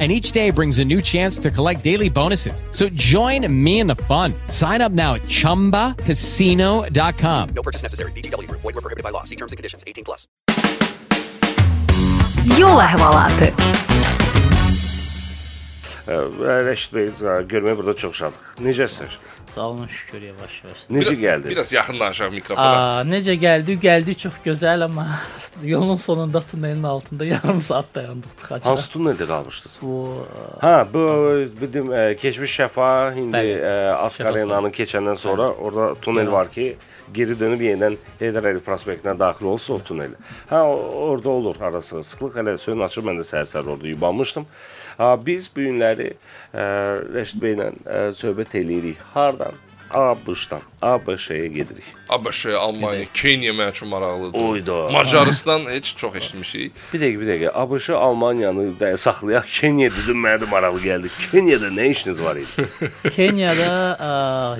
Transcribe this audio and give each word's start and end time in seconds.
and 0.00 0.10
each 0.10 0.32
day 0.32 0.50
brings 0.50 0.80
a 0.80 0.84
new 0.84 1.00
chance 1.00 1.38
to 1.38 1.52
collect 1.52 1.84
daily 1.84 2.10
bonuses. 2.10 2.64
So 2.72 2.88
join 2.88 3.46
me 3.64 3.78
in 3.78 3.86
the 3.86 3.94
fun. 3.94 4.34
Sign 4.48 4.80
up 4.80 4.90
now 4.90 5.14
at 5.14 5.22
ChumbaCasino.com. 5.22 7.48
No 7.54 7.62
purchase 7.62 7.84
necessary. 7.84 8.10
VGW 8.10 8.48
Group. 8.48 8.62
Void 8.62 8.74
were 8.74 8.80
prohibited 8.80 9.04
by 9.04 9.10
law. 9.10 9.22
See 9.22 9.36
terms 9.36 9.52
and 9.52 9.56
conditions. 9.56 9.84
18 9.86 10.04
plus. 10.04 10.26
Yol 12.58 12.82
əhvalatı. 12.84 13.48
Rəşid 16.04 16.90
bəy, 16.92 17.06
görməyə 17.48 17.78
burada 17.78 17.94
çox 17.96 18.18
şadıq. 18.18 18.40
Necəsiz? 18.60 19.14
Sağ 19.54 19.68
olun, 19.68 19.86
şükür 19.86 20.22
yavaş-yavaş. 20.22 20.78
Necə 20.90 21.14
gəldiniz? 21.20 21.50
Biraz 21.50 21.72
yaxınlaşaq 21.72 22.30
mikrofona. 22.34 22.70
Aa, 22.98 23.02
necə 23.06 23.36
gəldi? 23.38 23.76
Gəldi 23.84 24.14
çox 24.18 24.34
gözəl 24.44 24.84
amma 24.84 25.04
yolun 25.62 25.96
sonunda 25.96 26.40
tunelin 26.40 26.82
altında 26.82 27.24
yarım 27.24 27.60
saat 27.62 27.92
dayandıq 27.94 28.32
tıxacda. 28.40 28.70
Hansı 28.70 28.90
tuneldə 28.98 29.26
qalmışdınız? 29.30 29.76
Bu 29.82 30.26
Ha, 30.60 30.88
bu 30.94 31.04
bildim 31.60 31.92
e, 31.94 32.16
keçmiş 32.16 32.58
şəfa 32.60 33.14
indi 33.18 33.36
Bəli. 33.36 33.54
e, 33.62 33.92
Askarenanı 33.92 34.70
keçəndən 34.74 35.16
sonra 35.16 35.48
orada 35.52 35.94
tunel 35.94 36.32
var 36.32 36.50
ki, 36.50 36.76
geri 37.14 37.38
dönüb 37.40 37.60
yenidən 37.62 37.94
Heydər 38.20 38.42
Əliyev 38.50 38.64
prospektinə 38.66 39.14
daxil 39.18 39.46
olsa 39.54 39.72
o 39.74 39.78
tunel. 39.78 40.10
Ha, 40.50 40.64
o- 40.66 41.10
orada 41.12 41.28
olur 41.30 41.60
arası 41.60 42.02
sıxlıq. 42.04 42.34
Hələ 42.40 42.58
suyun 42.58 42.80
açıb 42.88 43.06
mən 43.06 43.20
də 43.22 43.28
səhər-səhər 43.30 43.70
orada 43.70 43.86
yubanmışdım. 43.86 44.46
Biz 44.98 45.50
bu 45.56 45.68
günləri 45.68 46.10
e, 46.10 46.64
Rəşid 47.14 47.40
bəylə 47.42 47.70
e, 47.70 48.02
söhbət 48.18 48.58
eləyirik. 48.60 49.00
Hardan? 49.14 49.56
ABŞ-dan 49.94 50.62
ABŞ-yə 50.82 51.46
gedirik. 51.54 51.86
ABŞ, 52.08 52.46
Almaniya, 52.58 53.06
Kenya 53.14 53.52
mənim 53.52 53.70
üçün 53.70 53.88
maraqlıdır. 53.88 54.38
Oyda. 54.38 54.90
Macarıstan 54.90 55.66
heç 55.70 55.96
çox 55.96 56.14
eşitmişik. 56.16 56.72
Bir 56.92 57.00
dəqiqə, 57.00 57.20
bir 57.20 57.28
dəqiqə. 57.28 57.50
ABŞ 57.50 57.90
Almaniyanı 57.90 58.80
da 58.80 58.96
saxlayaq. 58.96 59.46
Kenya 59.60 59.90
dedim 59.90 60.18
mənə 60.24 60.42
də 60.42 60.50
maraqlı 60.50 60.80
gəldi. 60.82 61.12
Kenyada 61.30 61.70
nə 61.70 61.90
işiniz 61.90 62.22
var 62.22 62.40
idi? 62.42 62.66
Kenyada 63.16 63.68
ə, 63.94 64.10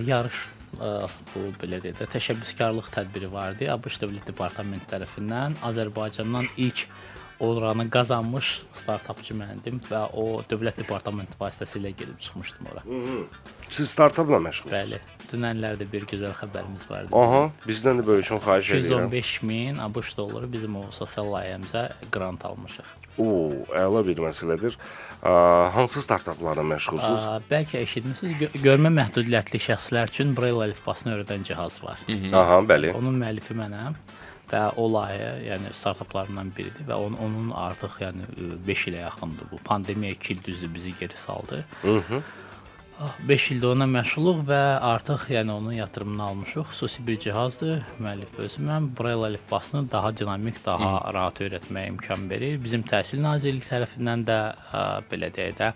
yarış 0.06 0.38
ə, 0.78 0.92
bu 1.32 1.48
belə 1.62 1.82
deyək 1.82 1.98
də 2.02 2.10
təşəbbüskarlıq 2.14 2.92
tədbiri 2.94 3.32
var 3.32 3.56
idi. 3.56 3.70
ABŞ 3.70 3.98
Dövlət 4.04 4.30
Departamenti 4.30 4.86
tərəfindən 4.92 5.58
Azərbaycandan 5.66 6.46
ilk 6.56 6.86
oranı 7.40 7.88
qazanmış 7.90 8.50
startapçı 8.82 9.34
məndim 9.34 9.80
və 9.90 10.00
o 10.14 10.42
Dövlət 10.50 10.78
Departamenti 10.82 11.36
vasitəsilə 11.40 11.90
gedib 11.96 12.18
çıxmışdım 12.20 12.68
ora. 12.72 12.82
Siz 13.70 13.90
startapla 13.90 14.38
məşğulsunuz. 14.44 14.74
Bəli. 14.74 15.00
Dünənlərdə 15.32 15.86
bir 15.90 16.04
gözəl 16.06 16.34
xəbərimiz 16.38 16.84
var 16.90 17.06
idi. 17.06 17.14
Aha, 17.18 17.42
bizdən 17.66 18.00
də 18.00 18.06
böyük 18.06 18.26
üçün 18.26 18.42
xahiş 18.44 18.70
edirəm. 18.76 19.08
215 19.08 19.42
min 19.42 19.80
ABŞ 19.82 20.16
dolları 20.16 20.52
bizim 20.52 20.76
o 20.78 20.84
sosial 20.94 21.32
layihəmizə 21.32 21.86
qrant 22.14 22.44
almışıq. 22.46 22.92
Oo, 23.18 23.64
əla 23.74 24.02
bir 24.06 24.20
məsələdir. 24.22 24.76
Hansı 25.74 26.02
startaplarla 26.02 26.62
məşğulsunuz? 26.74 27.26
Bəlkə 27.50 27.80
eşitmisiniz, 27.86 28.36
gö 28.42 28.50
görmə 28.66 28.90
məhdudiyyətli 28.94 29.62
şəxslər 29.70 30.12
üçün 30.12 30.34
Braille 30.36 30.68
əlifbasını 30.68 31.16
öyrədən 31.16 31.46
cihaz 31.48 31.80
var. 31.82 32.02
Aha, 32.34 32.60
bəli. 32.68 32.92
Onun 32.94 33.16
müəllifi 33.22 33.56
mənəm 33.58 33.96
və 34.50 34.62
o 34.80 34.86
layihə, 34.92 35.34
yəni 35.48 35.72
startaplarından 35.80 36.52
biridir 36.56 36.88
və 36.88 36.98
onun, 37.06 37.18
onun 37.26 37.50
artıq 37.66 38.00
yəni 38.04 38.30
5 38.66 38.86
ilə 38.90 39.04
yaxındır 39.04 39.52
bu. 39.52 39.60
Pandemiya 39.64 40.16
2 40.18 40.32
il 40.32 40.44
düzdür 40.44 40.74
bizi 40.74 40.94
geri 41.00 41.16
saldı. 41.26 41.64
Mhm. 41.84 42.24
5 43.28 43.50
ildir 43.50 43.72
ona 43.74 43.86
məşğuluq 43.90 44.44
və 44.46 44.60
artıq 44.86 45.26
yəni 45.34 45.50
onun 45.50 45.72
yatırımını 45.72 46.22
almışıq. 46.22 46.68
Xüsusi 46.70 47.06
bir 47.06 47.18
cihazdır. 47.18 47.82
Müəllif 47.98 48.38
özüm 48.38 48.68
mən 48.70 48.88
Braille 48.98 49.32
əlifbasını 49.32 49.90
daha 49.90 50.12
dinamik, 50.16 50.60
daha 50.66 51.12
rahat 51.14 51.40
öyrətməyə 51.40 51.88
imkan 51.94 52.30
verir. 52.30 52.60
Bizim 52.64 52.86
Təhsil 52.86 53.22
Nazirliyi 53.22 53.66
tərəfindən 53.66 54.26
də 54.28 54.38
ə, 54.54 54.84
belə 55.10 55.32
deyək 55.34 55.58
də 55.58 55.72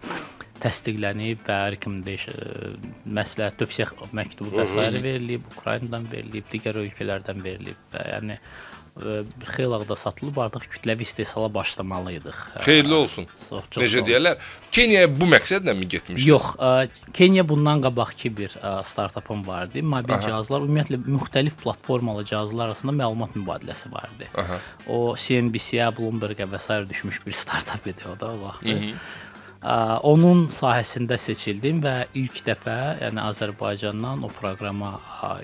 təsdiqlənib 0.62 1.44
və 1.46 1.58
recommendation 1.76 2.78
məsləhət 3.18 3.60
tövsiyə 3.62 3.90
məktubu 4.16 4.54
və 4.56 4.66
s. 4.68 4.88
verilib, 5.02 5.46
Ukraynadan 5.56 6.08
verilib, 6.10 6.48
digər 6.52 6.80
ölkələrdən 6.82 7.44
verilib 7.44 7.78
və 7.94 8.04
yəni 8.12 8.38
ə, 8.38 9.22
xeyli 9.54 9.78
da 9.88 9.96
satılıb 9.96 10.38
artıq 10.42 10.66
kütləvi 10.74 11.06
istehsala 11.06 11.48
başlamalıydıq. 11.54 12.38
Xeyirli 12.66 12.94
olsun. 12.94 13.28
Çox, 13.48 13.68
çox 13.70 13.84
Necə 13.84 14.02
deyirlər? 14.06 14.40
Keniyaya 14.74 15.10
bu 15.12 15.28
məqsədlə 15.30 15.74
mi 15.78 15.88
getmişdiniz? 15.94 16.26
Yox, 16.28 16.48
ə, 16.58 16.88
Kenya 17.14 17.46
bundan 17.48 17.82
qabaqki 17.84 18.32
bir 18.40 18.56
ə, 18.58 18.74
startapım 18.88 19.46
vardı. 19.46 19.82
Mobil 19.82 20.16
Aha. 20.16 20.26
cihazlar, 20.26 20.66
ümumiyyətlə 20.66 21.00
müxtəlif 21.06 21.58
platformalı 21.62 22.26
cihazlar 22.28 22.72
arasında 22.72 22.96
məlumat 22.98 23.38
mübadiləsi 23.38 23.92
vardı. 23.94 24.28
Aha. 24.34 24.58
O 24.90 25.14
CNBC-yə, 25.14 25.92
Bloomberg-ə 25.96 26.50
və 26.50 26.60
s. 26.62 26.82
düşmüş 26.90 27.22
bir 27.26 27.38
startap 27.44 27.86
idi 27.86 28.10
o 28.10 28.18
da 28.20 28.34
o 28.34 28.42
vaxtı. 28.42 28.74
Ə, 28.74 28.94
Onun 29.58 30.44
sahəsində 30.54 31.16
seçildim 31.18 31.80
və 31.82 31.94
ilk 32.20 32.36
dəfə, 32.46 32.76
yəni 33.02 33.18
Azərbaycandan 33.24 34.22
o 34.22 34.30
proqrama 34.30 34.92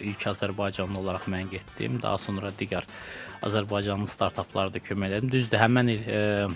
ilk 0.06 0.28
Azərbaycanlı 0.30 1.00
olaraq 1.00 1.26
mən 1.32 1.50
getdim. 1.50 1.98
Daha 2.02 2.19
sonra 2.22 2.52
digər 2.54 2.86
Azərbaycanlı 3.42 4.06
startaplara 4.08 4.70
da 4.70 4.78
kömək 4.78 5.10
elədim. 5.10 5.32
Düzdür, 5.34 5.58
həmin 5.58 5.91
il 5.97 6.54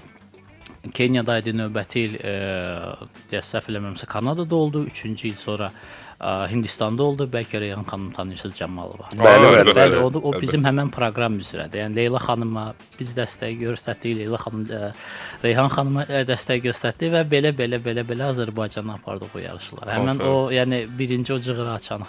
ə, 0.88 0.92
Kenyada 0.94 1.38
idi 1.40 1.54
növbəti 1.56 2.02
il, 2.08 2.18
e, 2.18 2.34
deyə 3.30 3.40
səhv 3.44 3.70
eləmirəmsə 3.72 4.08
Kanadada 4.10 4.56
oldu, 4.56 4.84
3-cü 4.88 5.28
il 5.30 5.36
sonra 5.38 5.70
e, 5.70 6.30
Hindistanda 6.52 7.02
oldu. 7.04 7.26
Bəlkə 7.32 7.60
Reyhan 7.60 7.86
xanım 7.88 8.10
tanıyırsınız 8.16 8.56
Camalova. 8.58 9.08
Bəli, 9.14 9.50
bəli, 9.56 9.74
Bəli, 9.78 9.98
o, 10.02 10.10
o 10.10 10.34
bizim 10.40 10.64
həmin 10.66 10.92
proqram 10.94 11.38
üzrədir. 11.42 11.84
Yəni 11.84 12.00
Leyla 12.00 12.22
xanıma 12.22 12.68
biz 12.98 13.14
dəstək 13.16 13.58
göstərdik, 13.64 14.20
Leyla 14.22 14.40
xanım 14.44 14.68
ə, 14.68 14.92
Reyhan 15.44 15.72
xanıma 15.74 16.06
ə, 16.06 16.22
dəstək 16.28 16.64
göstərdi 16.68 17.12
və 17.16 17.24
belə 17.34 17.52
belə 17.56 17.82
belə 17.82 18.06
belə 18.08 18.30
Azərbaycana 18.32 18.98
apardıq 19.00 19.36
o 19.36 19.44
yarışlara. 19.44 19.98
Həmin 19.98 20.24
o, 20.24 20.38
yəni 20.54 20.86
birinci 20.98 21.34
o 21.34 21.40
cığırı 21.42 21.70
açan. 21.74 22.06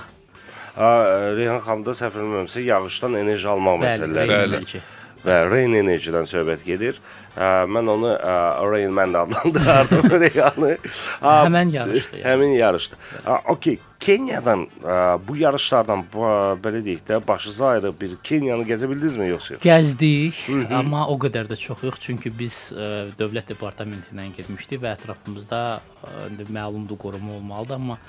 Aa, 0.78 1.36
Reyhan 1.36 1.60
xanım 1.66 1.84
da 1.88 1.98
səhv 1.98 2.16
etmirəmsə 2.22 2.64
yağışdan 2.64 3.18
enerji 3.20 3.48
almaq 3.52 3.82
Bəli, 3.82 3.90
məsələləri 3.90 4.34
Bəli. 4.36 4.58
birinci. 4.60 4.82
Və 5.25 5.40
Rain 5.52 5.74
Energy-dən 5.80 6.28
söhbət 6.30 6.63
gedir. 6.68 7.00
Aa, 7.40 7.66
mən 7.69 7.88
onu 7.91 8.09
aa, 8.16 8.63
Rain 8.68 8.91
Man 8.91 9.13
adlandırardım. 9.13 10.09
Aa, 11.22 11.46
Həmin 11.46 11.69
yarışdır, 11.72 12.18
yəni. 12.19 12.25
Həmin 12.25 12.56
yarışdır. 12.57 12.97
Aa, 13.25 13.38
Okay, 13.53 13.78
Kenyadan 14.00 14.68
aa, 14.84 15.18
bu 15.28 15.35
yarışlardan 15.38 16.03
bu, 16.13 16.24
belə 16.63 16.81
deyək 16.85 17.02
də 17.07 17.19
başınıza 17.28 17.68
ayrı 17.68 17.94
bir 18.02 18.16
Kenyanı 18.24 18.63
gəzə 18.68 18.90
bildinizmi 18.90 19.28
yoxsa 19.30 19.53
yox? 19.53 19.63
Gəzdik, 19.63 20.41
amma 20.74 21.06
o 21.07 21.18
qədər 21.22 21.47
də 21.51 21.57
çox 21.59 21.84
yox, 21.84 22.00
çünki 22.03 22.31
biz 22.40 22.57
ə, 22.74 22.90
dövlət 23.19 23.51
departamentindən 23.53 24.34
getmişdik 24.38 24.81
və 24.84 24.96
ətrafımızda 24.97 25.62
ə, 25.80 26.13
indi 26.31 26.47
məlumdur 26.56 27.00
qoruma 27.00 27.38
olmalıdır, 27.38 27.75
amma 27.75 28.00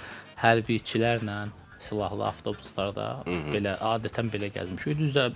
hərbiçilərlə 0.43 1.41
silahlı 1.91 2.27
avtobuslarda 2.31 3.07
belə 3.53 3.77
adətən 3.93 4.31
belə 4.33 4.51
gəzmişik. 4.55 4.99
Düzdür, 5.01 5.35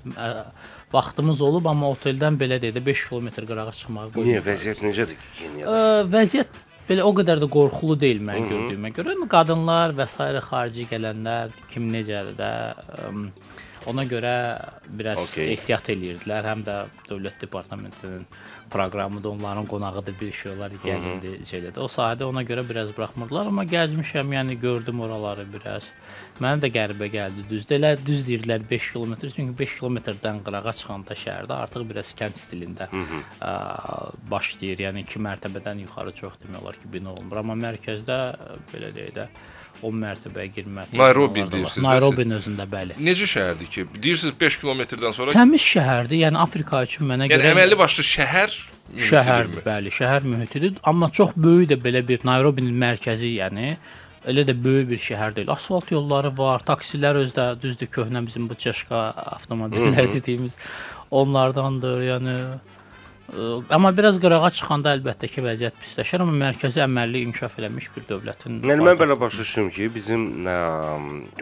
vaxtımız 0.95 1.43
olub, 1.45 1.67
amma 1.71 1.91
oteldən 1.95 2.39
belə 2.41 2.61
deyə 2.63 2.77
də 2.77 2.85
5 2.87 3.09
kilometr 3.09 3.49
qırağa 3.51 3.75
çıxmağa 3.81 4.07
Niyə 4.07 4.15
qoymuyor. 4.15 4.47
vəziyyət 4.47 4.87
necədir 4.87 5.19
ki 5.19 5.33
Kenyada? 5.41 5.75
Ə, 5.75 6.07
vəziyyət 6.15 6.63
belə 6.89 7.05
o 7.09 7.13
qədər 7.17 7.43
də 7.43 7.51
qorxulu 7.59 7.99
deyil 8.01 8.23
mən 8.25 8.49
gördüyümə 8.53 8.95
görə. 8.97 9.15
Yəni 9.17 9.29
Qadınlar 9.35 9.95
və 9.99 10.09
s. 10.09 10.31
xarici 10.49 10.89
gələnlər 10.91 11.55
kim 11.73 11.91
necədir 11.93 12.37
də 12.41 12.51
ə, 12.75 13.13
ona 13.91 14.05
görə 14.09 14.35
biraz 14.89 15.21
okay. 15.27 15.55
ehtiyat 15.57 15.91
eləyirdilər. 15.95 16.47
Həm 16.53 16.65
də 16.67 16.77
dövlət 17.09 17.43
departamentinin 17.45 18.25
proqramı 18.71 19.23
da 19.25 19.29
onların 19.29 19.67
qonağıdır 19.67 20.15
bir 20.21 20.33
şey 20.33 20.53
olar 20.53 20.73
gəlindi 20.85 21.33
şeydə 21.49 21.73
də. 21.75 21.81
O 21.81 21.89
sahədə 21.91 22.25
ona 22.25 22.43
görə 22.43 22.65
biraz 22.69 22.91
buraxmırdılar, 22.97 23.51
amma 23.53 23.65
gəzmişəm, 23.65 24.35
yəni 24.37 24.59
gördüm 24.61 25.01
oraları 25.07 25.47
biraz. 25.53 25.89
Mənə 26.41 26.63
də 26.65 26.71
qəribə 26.75 27.09
gəldi. 27.13 27.47
Düzdür, 27.51 27.79
elə 27.79 27.95
düz 28.07 28.27
deyirdilər 28.29 28.65
5 28.71 28.91
kilometr, 28.93 29.33
çünki 29.37 29.59
5 29.59 29.75
kilometrdən 29.79 30.43
qırağa 30.47 30.77
çıxanda 30.81 31.19
şəhərdə 31.25 31.59
artıq 31.67 31.89
biraz 31.91 32.15
kənd 32.19 32.41
stilində 32.47 32.89
ə, 32.91 33.55
başlayır. 34.31 34.87
Yəni 34.89 35.05
2 35.09 35.27
mərtəbədən 35.29 35.85
yuxarı 35.87 36.15
çox 36.23 36.41
demək 36.43 36.63
olar 36.63 36.81
ki, 36.81 36.93
bina 36.97 37.13
olmur, 37.15 37.43
amma 37.45 37.59
mərkəzdə 37.69 38.19
belə 38.73 38.95
deyək 38.97 39.15
də 39.21 39.29
10 39.85 39.99
mərtəbəyə 40.05 40.53
girmək. 40.59 40.93
Var. 40.99 41.19
deyirsiniz 41.35 41.81
də 41.81 41.89
Nairobinin 41.89 42.39
özündə 42.39 42.69
bəli. 42.71 42.99
Necə 43.09 43.29
şəhərdir 43.31 43.73
ki? 43.75 43.87
Deyirsiniz 43.97 44.37
5 44.41 44.61
kilometrdən 44.63 45.17
sonra 45.17 45.35
Təmiz 45.37 45.65
şəhərdir. 45.65 46.21
Yəni 46.25 46.41
Afrika 46.41 46.85
üçün 46.87 47.09
mənə 47.11 47.29
yəni 47.29 47.37
görə 47.37 47.53
əməlli 47.55 47.79
başlı 47.81 48.07
şəhər 48.11 48.57
şəhərdir, 49.11 49.65
bəli, 49.65 49.91
şəhər 49.95 50.27
mühitidir, 50.29 50.75
amma 50.85 51.09
çox 51.13 51.33
böyük 51.37 51.71
də 51.73 51.79
belə 51.83 52.03
bir 52.07 52.25
Nairobinin 52.27 52.75
mərkəzi, 52.83 53.31
yəni 53.41 53.77
elə 54.29 54.45
də 54.49 54.55
böyük 54.65 54.91
bir 54.93 55.01
şəhər 55.05 55.35
deyil. 55.37 55.51
Asfalt 55.53 55.91
yolları 55.93 56.33
var, 56.37 56.65
taksilər 56.67 57.19
özdə 57.25 57.49
düzdür 57.61 57.91
köhnə 57.97 58.25
bizim 58.27 58.49
bu 58.49 58.57
çeşka 58.61 59.07
avtomobillər 59.37 60.13
dediyimiz 60.15 60.57
onlardandır. 61.11 62.05
Yəni 62.11 62.37
amma 63.71 63.91
biraz 63.97 64.19
qırağa 64.21 64.51
çıxanda 64.55 64.93
əlbəttə 64.99 65.29
ki, 65.33 65.43
vəziyyət 65.43 65.79
pisləşir, 65.81 66.23
amma 66.23 66.35
mərkəzi 66.45 66.83
əməlli 66.85 67.23
inkişaf 67.25 67.57
eləmiş 67.59 67.87
bir 67.97 68.05
dövlətin 68.11 68.59
Yəni 68.69 68.85
mən 68.85 68.99
belə 69.01 69.17
başa 69.21 69.41
düşdüm 69.41 69.71
ki, 69.75 69.89
bizim 69.95 70.27
ə, 70.47 70.57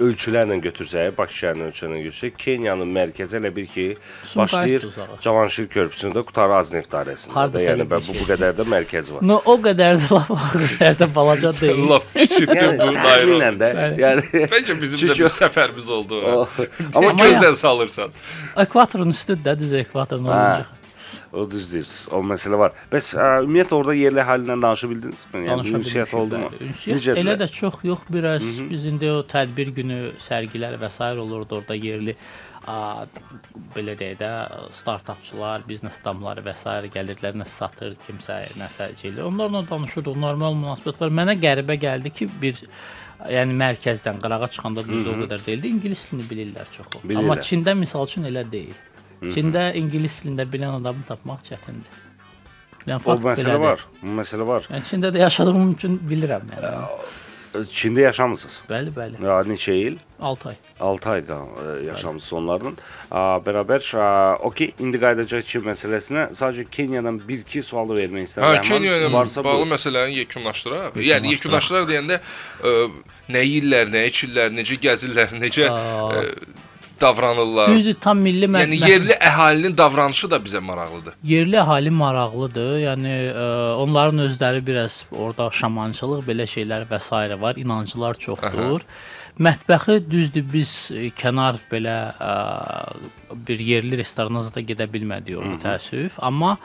ölçülərlə 0.01 0.57
götürsək, 0.63 1.11
Bakı 1.19 1.35
şəhərinin 1.41 1.71
ölçülərlə 1.73 2.03
götürsək, 2.07 2.37
Kenyanın 2.39 2.93
mərkəzi 2.97 3.39
elə 3.41 3.51
bir 3.57 3.67
ki, 3.75 3.87
başlayır. 4.37 4.87
Cavanşir 5.25 5.69
körpüsündə 5.75 6.23
qutarı 6.29 6.55
Azneft 6.61 6.93
dairəsində. 6.95 7.35
Yəni 7.59 7.75
elə 7.75 7.87
bir 7.91 7.97
bə- 7.99 8.07
bu, 8.09 8.17
bu 8.21 8.29
qədər 8.31 8.55
də 8.61 8.69
mərkəzi 8.77 9.17
var. 9.17 9.27
No, 9.27 9.41
o 9.45 9.57
qədər 9.67 9.99
də 10.03 10.11
laf 10.15 10.31
axırda 10.39 11.09
balaca 11.15 11.53
deyil. 11.61 11.83
Laf 11.91 12.07
kiçikdir 12.17 12.63
Yəni 12.63 12.79
bu 12.79 12.93
dairə. 13.03 13.51
də, 13.59 13.73
yəni 14.01 14.47
Bəlkə 14.55 14.79
bizim 14.81 15.03
də 15.11 15.19
bir 15.19 15.35
səfərimiz 15.35 15.91
oldu. 15.99 16.23
Amma 16.95 17.17
gözdən 17.21 17.59
salırsan. 17.59 18.15
Ekvatorun 18.67 19.11
üstündə 19.13 19.59
düz 19.59 19.73
ekvatorun 19.83 20.31
olunca. 20.31 20.82
O 21.33 21.45
düz 21.51 21.73
deyir. 21.73 21.91
O 22.13 22.23
məsələ 22.27 22.61
var. 22.61 22.77
Bəs 22.93 23.13
ə, 23.17 23.27
ümumiyyətlə 23.47 23.79
orada 23.79 23.97
yerli 23.99 24.23
əhali 24.25 24.49
ilə 24.49 24.59
danışa 24.67 24.91
bildinizmi? 24.93 25.43
Yəni 25.49 25.75
ünsiyyət 25.81 26.15
oldu 26.19 26.41
mu? 26.45 26.53
Ünsiyyət 26.63 27.21
elə 27.23 27.37
də 27.41 27.51
çox 27.53 27.83
yox, 27.89 28.07
biraz 28.13 28.47
biz 28.71 28.87
indi 28.93 29.11
o 29.11 29.21
tədbir 29.29 29.75
günü 29.81 30.01
sərgilər 30.29 30.79
və 30.81 30.91
s. 30.93 31.13
olurdu 31.25 31.61
orada 31.61 31.77
yerli 31.77 32.17
a, 32.69 33.05
belə 33.75 33.97
deyək 33.99 34.19
də 34.21 34.33
startapçılar, 34.81 35.67
biznes 35.69 35.99
adamları 36.03 36.45
və 36.47 36.55
s. 36.57 36.79
gəlirdilər, 36.95 37.39
nəsə 37.43 37.57
satır, 37.59 37.97
kimsə 38.07 38.43
nəsə 38.61 38.93
eləyir. 38.95 39.25
Onlarla 39.27 39.65
danışırdıq, 39.71 40.19
normal 40.27 40.59
münasibət 40.59 41.01
var. 41.03 41.15
Mənə 41.23 41.39
qəribə 41.43 41.79
gəldi 41.83 42.15
ki, 42.15 42.31
bir 42.43 42.63
yəni 43.31 43.55
mərkəzdən 43.59 44.23
qırağa 44.23 44.49
çıxanda 44.55 44.85
düzdür 44.87 45.13
o 45.15 45.19
qədər 45.25 45.45
deyildi. 45.47 45.75
İngilis 45.77 46.07
dilini 46.11 46.29
bilirlər 46.31 46.73
çoxu. 46.75 47.03
Bilirlər. 47.05 47.23
Amma 47.23 47.37
Çində 47.43 47.75
misal 47.79 48.09
üçün 48.09 48.27
elə 48.31 48.45
deyil. 48.51 48.75
Çində 49.31 49.69
ingilis 49.79 50.21
dilində 50.25 50.47
bilən 50.51 50.81
adamı 50.81 51.05
tapmaq 51.09 51.45
çətindir. 51.47 51.99
Yəni 52.87 52.99
O 52.99 53.05
fakt 53.05 53.23
məsələ 53.23 53.53
belədir. 53.55 53.61
var. 53.63 53.85
Bu 54.03 54.15
məsələ 54.19 54.47
var. 54.47 54.63
Yəni 54.73 54.89
Çində 54.91 55.13
də 55.15 55.21
yaşadığım 55.23 55.75
üçün 55.77 56.01
bilirəm 56.11 56.49
yəni. 56.51 56.73
Çində 57.69 58.01
yaşamısınız. 58.07 58.55
Bəli, 58.71 58.91
bəli. 58.97 59.19
Ya 59.23 59.35
neçə 59.45 59.75
il? 59.77 59.99
6 60.19 60.49
ay. 60.49 60.55
6 60.81 61.11
ay 61.11 61.23
qal 61.27 61.43
yaşamısınız 61.85 62.33
onlarla. 62.39 62.71
A, 63.11 63.21
bərabər, 63.45 63.85
a, 64.01 64.07
okey, 64.49 64.71
indi 64.81 64.97
qayıdacaq 65.03 65.45
ki 65.51 65.61
məsələsinə 65.67 66.23
sadəcə 66.33 66.65
Kenyadan 66.73 67.19
1-2 67.29 67.63
sualı 67.63 67.99
vermək 67.99 68.31
istəyirəm. 68.31 68.57
Hə, 68.57 68.63
Kenya 68.65 68.97
ilə 69.03 69.13
varsa 69.13 69.45
bağlı 69.45 69.67
buyur. 69.67 69.73
məsələni 69.75 70.17
yekunlaşdıraq. 70.23 70.97
Yəni 71.11 71.35
yekunlaşdıraq 71.37 71.87
deyəndə 71.93 72.19
ə, 72.65 72.75
nə 73.37 73.45
yeyirlər, 73.45 73.93
nə 73.99 74.07
içirlər, 74.09 74.57
necə 74.57 74.81
gəzirlər, 74.89 75.37
necə 75.45 75.69
ə, 75.69 76.25
davranırlar. 77.03 77.69
Düzdür, 77.75 77.95
tam 78.01 78.19
milli 78.25 78.47
mə- 78.47 78.63
Yəni 78.65 78.79
yerli 78.91 79.17
əhalinin 79.31 79.77
davranışı 79.79 80.31
da 80.31 80.37
bizə 80.47 80.61
maraqlıdır. 80.65 81.15
yerli 81.25 81.57
əhali 81.61 81.91
maraqlıdır. 81.91 82.73
Yəni 82.87 83.15
ə, 83.33 83.47
onların 83.85 84.19
özləri 84.29 84.63
biraz 84.67 85.05
orada 85.13 85.51
şamançılıq 85.51 86.23
belə 86.29 86.47
şeylər 86.55 86.87
və 86.91 87.01
s. 87.01 87.41
var, 87.41 87.57
inancılar 87.57 88.15
çoxdur. 88.15 88.81
Mətbəxi 89.41 89.99
düzdür 90.11 90.45
biz 90.53 90.71
ə, 90.93 91.07
kənar 91.17 91.57
belə 91.73 91.97
ə, 92.21 92.33
bir 93.49 93.59
yerli 93.59 93.97
restorana 94.01 94.43
da 94.55 94.61
gedə 94.61 94.87
bilmədik 94.93 95.39
orada 95.41 95.57
təəssüf, 95.69 96.19
amma 96.21 96.57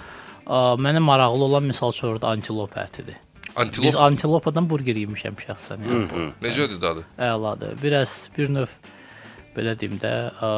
ə, 0.45 0.75
mənə 0.83 0.99
maraqlı 0.99 1.43
olan 1.51 1.63
misal 1.63 1.95
üçün 1.95 2.07
orada 2.15 2.27
antilop 2.35 2.75
ətidir. 2.77 3.15
Biz 3.57 3.63
Antilop 3.63 3.95
antilopadan 4.05 4.67
burger 4.69 4.93
yemişəm 4.99 5.33
şəxsən. 5.41 5.79
Yəni. 5.87 6.25
necədir 6.43 6.77
dadı? 6.81 7.05
Əladır. 7.17 7.71
Biraz 7.81 8.29
bir 8.37 8.51
növ 8.53 8.67
belə 9.57 9.73
deyim 9.79 9.97
də, 10.01 10.13
ə, 10.37 10.51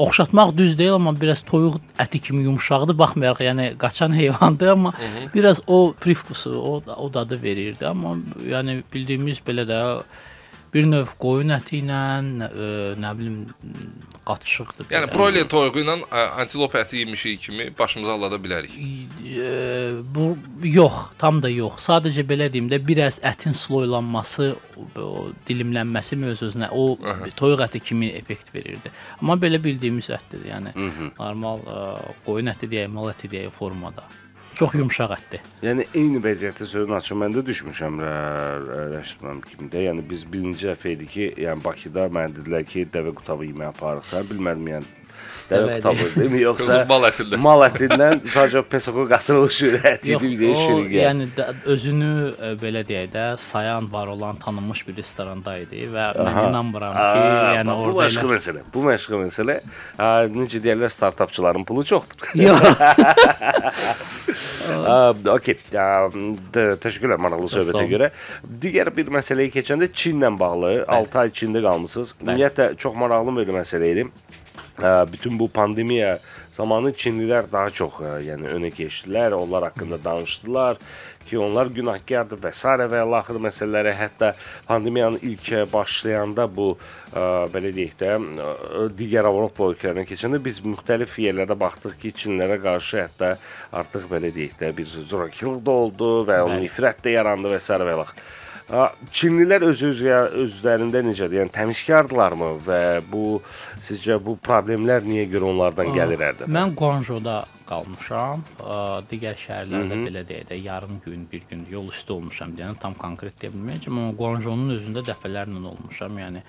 oxşatmaq 0.00 0.54
düz 0.56 0.76
deyil, 0.78 0.96
amma 0.96 1.12
biraz 1.20 1.44
toyuq 1.48 1.76
əti 2.00 2.22
kimi 2.26 2.46
yumşaqdır. 2.48 2.98
Baxmayaraq, 2.98 3.44
yəni 3.50 3.68
qaçan 3.80 4.16
heyvandır, 4.20 4.74
amma 4.76 4.94
biraz 5.34 5.62
o 5.66 5.92
privkusu, 6.00 6.56
o 6.56 6.80
o 6.96 7.12
dadı 7.14 7.42
verirdi. 7.42 7.86
Amma 7.86 8.16
yəni 8.48 8.80
bildiyimiz 8.94 9.42
belə 9.46 9.68
də 9.68 9.80
bir 10.74 10.86
növ 10.86 11.14
qoyun 11.20 11.50
əti 11.56 11.80
ilə, 11.80 12.00
ə, 12.46 12.68
nə 13.00 13.10
bilim, 13.18 13.38
qatışıqdır. 14.26 14.88
Yəni 14.92 15.08
belə. 15.08 15.14
broiler 15.14 15.48
toyuğu 15.50 15.82
ilə 15.82 15.96
ə, 16.06 16.24
antilop 16.42 16.76
əti 16.78 17.02
yemişik 17.02 17.40
kimi 17.46 17.68
başımıza 17.78 18.14
alada 18.14 18.38
bilərik. 18.42 18.76
Eee, 18.78 20.00
bu 20.14 20.36
yox, 20.66 21.10
tam 21.18 21.42
da 21.42 21.50
yox. 21.50 21.82
Sadəcə 21.88 22.24
belə 22.28 22.50
deyim 22.52 22.70
də, 22.70 22.80
biraz 22.86 23.18
ətin 23.26 23.56
sloylanması, 23.56 24.52
o, 24.96 25.28
dilimlənməsi 25.48 26.18
öz-özünə 26.32 26.70
o 26.72 26.96
toyuq 27.36 27.66
əti 27.66 27.82
kimi 27.90 28.12
effekt 28.18 28.54
verirdi. 28.54 28.92
Amma 29.20 29.38
belə 29.40 29.60
bildiyimiz 29.62 30.10
ətdir, 30.16 30.46
yəni 30.52 30.74
normal 31.18 31.62
ə, 31.66 31.84
qoyun 32.26 32.52
əti 32.54 32.70
deyək, 32.70 32.90
mal 32.94 33.10
əti 33.12 33.30
deyək 33.32 33.54
formada. 33.56 34.06
Çox 34.60 34.74
yumşaq 34.76 35.12
ətdir. 35.14 35.44
Yəni 35.64 35.86
eyni 35.96 36.18
vəziyyətdə 36.20 36.66
sözün 36.68 36.98
açıq 36.98 37.16
məndə 37.22 37.40
düşmüşəm 37.48 37.94
rəşidəm 38.92 39.38
kimi 39.46 39.70
də. 39.72 39.86
Yəni 39.86 40.04
biz 40.10 40.26
birinci 40.28 40.68
dəfə 40.68 40.92
idi 40.98 41.06
ki, 41.14 41.28
yəni 41.46 41.64
Bakıda 41.64 42.10
mənə 42.12 42.34
dedilər 42.36 42.66
ki, 42.68 42.84
dəvə 42.92 43.14
qutabı 43.16 43.48
yeməyə 43.48 43.70
aparırsan. 43.72 44.28
Bilmədim 44.28 44.68
yəni 44.74 44.99
Dəvə 45.50 45.76
qutabı 45.78 46.08
deyimi 46.16 46.42
yoxsa 46.44 46.80
mal 46.88 47.06
ətindən. 47.10 47.42
Mal 47.42 47.66
ətindən 47.68 48.24
sadəcə 48.24 48.62
pesoko 48.70 49.06
qatılmış 49.10 49.62
ürəti 49.70 50.14
idi, 50.16 50.32
bir 50.40 50.54
şirin. 50.54 50.90
Yəni 50.94 51.20
yəni 51.20 51.46
özünü 51.74 52.10
belə 52.60 52.82
deyək 52.86 53.10
də 53.14 53.24
sayan 53.40 53.92
var 53.92 54.06
olan 54.12 54.36
tanınmış 54.36 54.86
bir 54.88 54.96
restoranda 55.00 55.56
idi 55.58 55.86
və 55.90 56.10
mən 56.18 56.38
inanmıram 56.50 56.94
ki, 56.94 57.24
yəni 57.58 57.74
bu 57.74 57.86
orada 57.86 57.98
başqa 58.04 58.24
elə 58.24 58.32
məsələ. 58.36 58.64
Bu 58.74 58.84
başqa 58.86 59.20
məsələ. 59.24 59.56
Ha, 59.98 60.08
necə 60.34 60.62
deyirlər, 60.64 60.92
startapçıların 60.94 61.64
pulu 61.68 61.84
çoxdur. 61.84 62.18
Ha, 64.70 64.98
okey. 65.34 65.58
Təşəkkürlər 65.74 67.18
maraqlı 67.20 67.50
söhbətə 67.56 67.84
görə. 67.90 68.10
Digər 68.62 68.92
bir 68.96 69.10
məsələyə 69.18 69.52
keçəndə 69.54 69.90
Çinlə 69.90 70.30
bağlı 70.38 70.72
6 70.86 71.22
ay 71.24 71.32
Çində 71.34 71.62
qalmısınız. 71.64 72.14
Ümumiyyətlə 72.22 72.70
çox 72.80 72.94
maraqlı 72.98 73.36
bir 73.40 73.54
məsələ 73.60 73.92
idi. 73.94 74.06
Bütün 75.12 75.38
bu 75.38 75.48
pandemiya 75.48 76.18
zamanı 76.50 76.92
Çinlilər 76.92 77.46
daha 77.52 77.70
çox 77.70 78.00
ə, 78.00 78.16
yəni 78.24 78.50
önə 78.56 78.70
keçdilər, 78.74 79.36
onlar 79.36 79.68
haqqında 79.68 79.98
danışdılar 80.04 80.80
ki, 81.28 81.38
onlar 81.38 81.70
günahkardır 81.70 82.40
və 82.42 82.52
s. 82.56 82.68
və 82.90 83.02
axır 83.18 83.38
məsələləri 83.44 83.92
hətta 83.94 84.32
pandemiyanın 84.66 85.20
ilk 85.22 85.52
başlayanda 85.72 86.48
bu 86.56 86.72
ə, 87.14 87.46
belə 87.54 87.70
deyək 87.76 87.94
də 88.00 88.10
ə, 88.16 88.88
digər 88.98 89.28
Avropa 89.30 89.70
ölkələrinə 89.70 90.06
keçəndə 90.08 90.42
biz 90.42 90.62
müxtəlif 90.64 91.16
yerlərdə 91.22 91.58
baxdıq 91.60 91.96
ki, 92.02 92.14
Çinlilərə 92.24 92.58
qarşı 92.64 93.04
hətta 93.04 93.36
artıq 93.72 94.10
belə 94.10 94.34
deyək 94.34 94.58
də 94.60 94.74
bir 94.76 94.90
zorakılıq 94.98 95.64
da 95.66 95.78
oldu 95.86 96.12
və 96.26 96.42
onun 96.46 96.58
Bəli. 96.58 96.68
nifrət 96.68 97.04
də 97.06 97.18
yarandı 97.18 97.54
və 97.54 97.62
s. 97.62 97.78
və 97.78 97.98
axır. 98.04 98.28
Çinlilər 98.70 99.64
öz 99.66 99.80
özlərində 99.82 101.00
necədir? 101.02 101.40
Yəni 101.40 101.50
təmizkardırlarmı 101.56 102.50
və 102.62 102.82
bu 103.10 103.40
sizcə 103.82 104.14
bu 104.22 104.36
problemlər 104.38 105.02
niyə 105.02 105.24
görə 105.32 105.48
onlardan 105.50 105.90
gəlir 105.96 106.22
hərdə? 106.22 106.46
Mən 106.46 106.76
Guangzhouda 106.78 107.40
qalmışam. 107.66 108.44
Digər 109.10 109.34
şəhərlərdə 109.42 109.98
belə 110.06 110.22
deyək 110.28 110.46
də 110.52 110.58
yarım 110.62 111.00
gün, 111.02 111.26
bir 111.32 111.42
gün 111.50 111.64
yol 111.70 111.90
üstü 111.90 112.14
olmuşam 112.20 112.54
deyən 112.58 112.78
tam 112.82 112.94
konkret 112.98 113.34
deyə 113.42 113.50
bilməyəcəm, 113.56 113.98
amma 113.98 114.14
Guangzhounun 114.20 114.76
özündə 114.76 115.02
dəfələrlə 115.10 115.58
olmuşam. 115.72 116.22
Yəni 116.22 116.44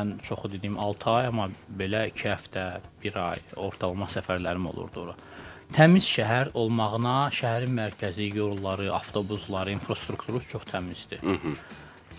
ən 0.00 0.16
çoxu 0.24 0.52
dediyim 0.54 0.78
6 0.80 1.10
ay, 1.12 1.28
amma 1.28 1.50
belə 1.76 2.06
2 2.08 2.28
həftə, 2.30 2.64
1 3.04 3.20
ay 3.26 3.44
ortalama 3.60 4.08
səfərlərim 4.08 4.68
olurdu 4.72 5.04
ora. 5.04 5.18
Təmiz 5.74 6.06
şəhər 6.10 6.50
olmağına 6.58 7.30
şəhərin 7.34 7.70
mərkəzi, 7.76 8.30
yolları, 8.36 8.88
avtobusları, 8.96 9.70
infrastrukturu 9.76 10.42
çox 10.50 10.66
təmizdir. 10.72 11.22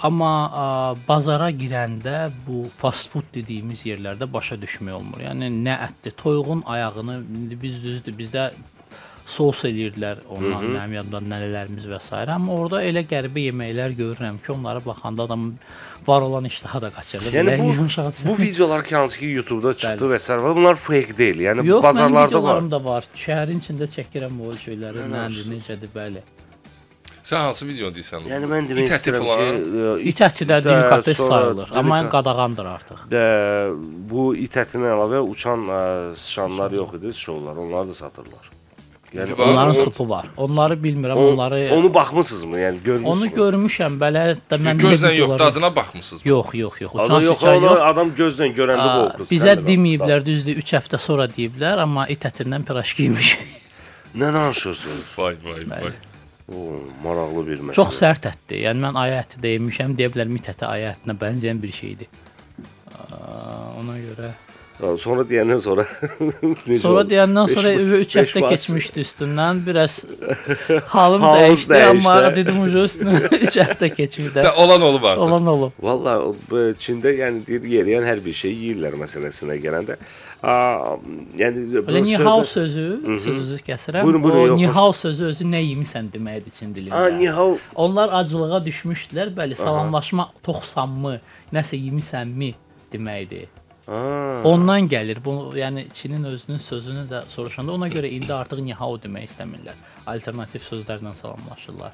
Amma 0.02 0.30
ə, 0.34 0.68
bazara 1.08 1.52
girəndə 1.54 2.32
bu 2.48 2.64
fast 2.80 3.12
food 3.12 3.28
dediyimiz 3.36 3.84
yerlərdə 3.86 4.26
başa 4.34 4.58
düşmək 4.58 4.96
olmur. 4.98 5.22
Yəni 5.28 5.52
nə 5.62 5.76
ətdir, 5.90 6.16
toyuğun 6.18 6.64
ayağını 6.66 7.20
indi 7.22 7.60
biz 7.62 7.76
düzdür, 7.84 8.16
bizdə 8.18 8.48
sos 9.30 9.62
eləyirdilər 9.68 10.24
ondan, 10.32 10.66
mənim 10.74 10.98
yadımda 10.98 11.22
nənələrimiz 11.28 11.86
və 11.92 12.00
s. 12.02 12.10
amma 12.34 12.58
orada 12.58 12.82
elə 12.88 13.04
qəribə 13.08 13.46
yeməklər 13.50 13.94
görürəm 14.00 14.42
ki, 14.42 14.52
onlara 14.56 14.82
baxanda 14.84 15.28
adam 15.30 15.52
var 16.08 16.22
olan 16.22 16.44
iştahı 16.46 16.82
da 16.82 16.90
qaçırır. 16.90 17.32
Yəni 17.34 17.60
bu 17.60 18.30
bu 18.30 18.38
videolar 18.42 18.84
ki, 18.84 18.96
hansı 18.96 19.20
ki 19.20 19.26
YouTube-da 19.26 19.74
çıxdı 19.74 20.06
və 20.14 20.20
s. 20.20 20.38
bunlar 20.44 20.76
fake 20.76 21.18
deyil. 21.18 21.40
Yəni 21.40 21.66
Yox, 21.68 21.84
bazarlarda 21.84 22.20
var. 22.22 22.28
videolarım 22.30 22.72
da 22.72 22.84
var. 22.86 23.04
Şəhərin 23.16 23.60
içində 23.64 23.88
çəkirəm 23.96 24.36
o 24.48 24.54
şeyləri. 24.66 25.08
Nədir, 25.16 25.46
necədir, 25.56 25.90
bəli. 25.96 26.22
Sən 27.24 27.38
hansı 27.46 27.68
video 27.68 27.90
deyirsən? 27.94 28.24
Yəni 28.28 28.48
mən 28.50 28.70
demək 28.70 28.88
İt 28.88 28.92
əti 28.98 29.12
istəyirəm 29.12 29.26
falan. 29.26 29.60
ki, 30.02 30.10
İt 30.10 30.22
əti 30.28 30.48
də 30.52 31.14
sonra 31.14 31.30
sayılır, 31.30 31.70
amma 31.76 32.00
delika- 32.00 32.10
qadağandır 32.16 32.66
artıq. 32.66 33.00
Də, 33.12 33.22
bu 34.10 34.24
it 34.36 34.56
ətinə 34.64 34.90
əlavə 34.96 35.20
uçan 35.34 35.68
ə, 35.70 35.82
sıçanlar 36.16 36.72
yox 36.72 36.94
idi, 36.98 37.14
şovlar, 37.14 37.56
onları 37.56 37.90
da 37.90 37.94
satırlar. 37.94 38.50
Yəni 39.12 39.38
Var. 39.38 39.48
Onların 39.48 39.70
o- 39.76 39.84
supu 39.84 40.10
var. 40.10 40.26
Onları 40.38 40.74
bilmirəm, 40.84 41.16
onu, 41.20 41.28
onları 41.34 41.70
onu 41.76 41.94
baxmısınızmı? 41.94 42.58
Yəni 42.58 42.78
görmüsünüz? 42.84 43.18
onu 43.18 43.26
görmüşəm 43.40 43.98
belə 44.00 44.22
də 44.52 44.60
mən 44.68 44.78
Gözlə 44.80 45.08
də 45.10 45.16
yox, 45.16 45.40
dadına 45.40 45.76
baxmısınız. 45.76 46.26
Yox, 46.26 46.54
yox, 46.54 46.82
yox. 46.82 46.92
Adam 46.96 47.06
Uçan 47.06 47.22
yox, 47.22 47.42
yox. 47.44 47.82
adam 47.82 48.10
gözlə 48.20 48.48
görəndə 48.56 48.86
bu 48.86 49.02
Aa, 49.02 49.06
oxur. 49.08 49.26
Bizə 49.32 49.56
deməyiblər, 49.68 50.24
düzdür, 50.26 50.56
3 50.64 50.74
həftə 50.78 50.98
sonra 50.98 51.26
deyiblər, 51.28 51.82
amma 51.84 52.06
it 52.08 52.24
ətindən 52.26 52.64
piraşki 52.64 53.04
yemiş. 53.10 53.34
Nə 54.22 54.34
danışırsınız? 54.34 55.04
Vay, 55.18 55.36
vay, 55.44 55.66
vay. 55.70 55.92
O, 56.52 56.56
maraqlı 57.04 57.48
bir 57.48 57.58
məsələ. 57.60 57.76
Çox 57.76 58.00
sərt 58.02 58.26
ətdir. 58.32 58.62
Yəni 58.68 58.80
mən 58.88 58.96
ayı 59.04 59.20
əti 59.26 59.44
də 59.44 59.52
yemişəm, 59.58 59.98
deyə 60.00 60.08
bilər 60.16 60.32
mit 60.32 60.48
əti 60.52 60.66
ayı 60.68 60.94
ətinə 60.96 61.16
bənzəyən 61.20 61.60
bir 61.64 61.72
şeydir. 61.72 62.08
Ona 63.80 63.98
görə 64.08 64.32
Sonra 64.98 65.22
deyəndən 65.30 65.60
sonra 65.62 65.84
necə 66.70 66.80
Sonra 66.82 67.04
deyəndən 67.06 67.48
Beş 67.52 67.58
sonra 67.58 67.74
bu- 67.78 68.00
3 68.06 68.16
beş 68.16 68.32
həftə 68.34 68.50
keçmişdi 68.50 69.04
üstündən, 69.06 69.60
biraz 69.68 70.00
halım 70.96 71.22
Halınız 71.22 71.68
dəyişdi, 71.68 71.84
amma 71.90 72.16
dəyişdi. 72.16 72.36
dedim 72.40 72.62
ucu 72.64 72.86
üstünə 72.88 73.20
3 73.38 73.58
həftə 73.62 73.90
keçmişdi. 73.96 74.40
Də 74.40 74.56
olan 74.64 74.82
olub 74.82 75.04
artıq. 75.04 75.26
Olan 75.28 75.48
olub. 75.54 75.72
Bu 76.52 76.64
Çində 76.82 77.14
yəni 77.14 77.46
deyir 77.48 77.70
yeriyən 77.76 78.08
hər 78.10 78.26
bir 78.26 78.34
şey 78.34 78.58
yeyirlər 78.58 78.98
məsələsinə 79.04 79.60
gələndə. 79.62 80.00
Aa, 80.42 80.98
yəni 81.38 81.68
Belə 81.86 82.02
bu 82.02 82.06
nihao 82.08 82.44
sözü, 82.50 82.88
sözünüzü 83.06 83.60
kəsirəm. 83.68 84.02
Buyurun, 84.04 84.24
buyurun, 84.24 84.40
o 84.42 84.48
yox, 84.48 84.60
nihao 84.60 84.94
sözü 84.98 85.26
özü 85.30 85.46
nə 85.46 85.62
yemisən 85.62 86.10
deməkdir 86.10 86.58
Çin 86.58 86.74
dilində. 86.74 86.98
Aa, 86.98 87.14
nihao 87.14 87.58
Onlar 87.76 88.10
acılığa 88.24 88.64
düşmüşdülər, 88.66 89.36
bəli, 89.38 89.56
salamlaşma 89.56 90.32
toxsanmı, 90.44 91.20
nəsə 91.54 91.78
yemisənmi 91.78 92.56
deməkdir. 92.94 93.46
Aa, 93.92 94.44
Ondan 94.48 94.88
gəlir. 94.88 95.20
Bu 95.26 95.52
yəni 95.58 95.86
Çinin 95.94 96.24
özünün 96.24 96.58
sözünü 96.58 97.04
də 97.12 97.26
soruşanda 97.34 97.72
ona 97.72 97.88
görə 97.92 98.08
indi 98.08 98.34
artıq 98.34 98.62
nihao 98.64 98.96
demək 99.04 99.28
istəmirlər. 99.30 99.76
Alternativ 100.08 100.64
sözlərlə 100.70 101.14
salamlaşırlar. 101.22 101.92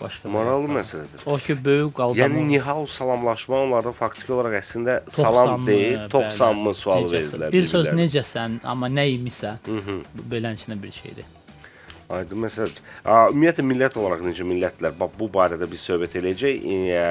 Başqa 0.00 0.28
maraqlı 0.30 0.68
məsələdir. 0.76 1.24
O 1.26 1.36
ki, 1.36 1.56
böyük 1.64 1.94
qaldırma. 1.94 2.22
Yəni 2.24 2.44
nihao 2.48 2.86
salamlaşma 2.86 3.62
onlarda 3.64 3.92
faktiki 3.92 4.32
olaraq 4.32 4.58
əslində 4.60 5.00
salam 5.10 5.66
deyil, 5.66 6.04
toxsanmı 6.12 6.74
sualı 6.74 7.10
verdilər. 7.16 7.52
Bir 7.52 7.66
söz 7.66 7.88
bir-birlərinə. 7.88 8.06
necəsən, 8.06 8.60
amma 8.62 8.86
nə 8.92 9.08
yemisən? 9.08 9.58
Beləncə 10.30 10.82
bir 10.82 10.92
şeydir. 11.02 11.37
Aydın. 12.08 12.46
Aa, 13.04 13.26
Ümumiyyətlə 13.28 13.62
millət 13.68 13.96
olaraq 14.00 14.22
necə 14.24 14.44
millətlər, 14.48 14.94
bax 14.96 15.12
bu 15.18 15.26
barədə 15.32 15.66
biz 15.68 15.82
söhbət 15.84 16.14
eləyəcək, 16.16 16.62
e, 16.96 17.02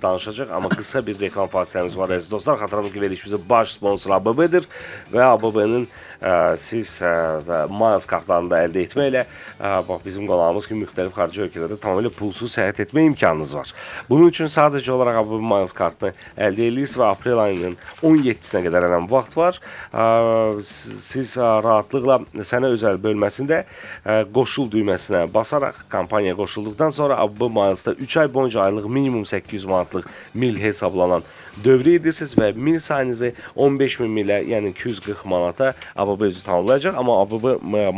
danışacaq, 0.00 0.54
amma 0.56 0.70
qısa 0.72 1.02
bir 1.04 1.18
reklam 1.20 1.50
fasiləmiz 1.52 1.96
var 2.00 2.14
əziz 2.16 2.30
dostlar. 2.32 2.56
Xatırladım 2.62 2.94
ki, 2.94 3.02
verilişimizin 3.02 3.44
baş 3.50 3.74
sponsoru 3.76 4.16
ABB-dir 4.16 4.64
və 5.12 5.26
ABB-nin 5.34 5.84
siz 6.56 6.96
Miles 7.70 8.08
kartlarını 8.08 8.50
da 8.50 8.62
əldə 8.64 8.86
etməklə 8.86 9.26
bax 9.60 10.00
bizim 10.04 10.26
qonağımız 10.26 10.66
kimi 10.70 10.86
müxtəlif 10.86 11.14
xarici 11.14 11.44
ölkələrdə 11.46 11.78
tamamilə 11.82 12.10
pulsuz 12.16 12.56
səyahət 12.56 12.86
etmə 12.86 13.04
imkanınız 13.12 13.54
var. 13.56 13.74
Bunun 14.08 14.32
üçün 14.32 14.48
sadəcə 14.50 14.90
olaraq 14.96 15.22
ABB 15.22 15.38
Miles 15.44 15.76
kartını 15.76 16.14
əldə 16.34 16.70
edirsiniz 16.70 16.96
və 16.96 17.10
aprel 17.12 17.38
ayının 17.42 17.76
17-sinə 18.02 18.62
qədər 18.66 18.86
hələm 18.88 19.08
vaxt 19.10 19.36
var. 19.36 19.60
Siz 20.64 21.36
rahatlıqla 21.36 22.20
sənə 22.46 22.72
özəl 22.74 23.00
bölməsində 23.02 23.62
qoşul 24.34 24.70
düyməsinə 24.72 25.26
basaraq 25.32 25.82
kampaniyaya 25.92 26.36
qoşulduqdan 26.38 26.94
sonra 26.96 27.18
ABB 27.24 27.48
Miles-da 27.50 27.92
3 27.92 28.16
ay 28.16 28.34
boyunca 28.34 28.62
aylıq 28.62 28.86
minimum 28.88 29.26
800 29.26 29.64
manatlıq 29.64 30.06
mil 30.34 30.60
hesablanan 30.60 31.26
dövrə 31.64 31.96
edirsiniz 31.96 32.34
və 32.36 32.50
mil 32.52 32.78
sayınızı 32.82 33.32
15 33.56 34.00
min 34.02 34.12
milə, 34.18 34.42
yəni 34.44 34.74
240 34.74 35.24
manata 35.24 35.72
ABB 36.06 36.20
özü 36.28 36.42
tamamlayacaq, 36.42 36.98
amma 36.98 37.20
ABB 37.22 37.44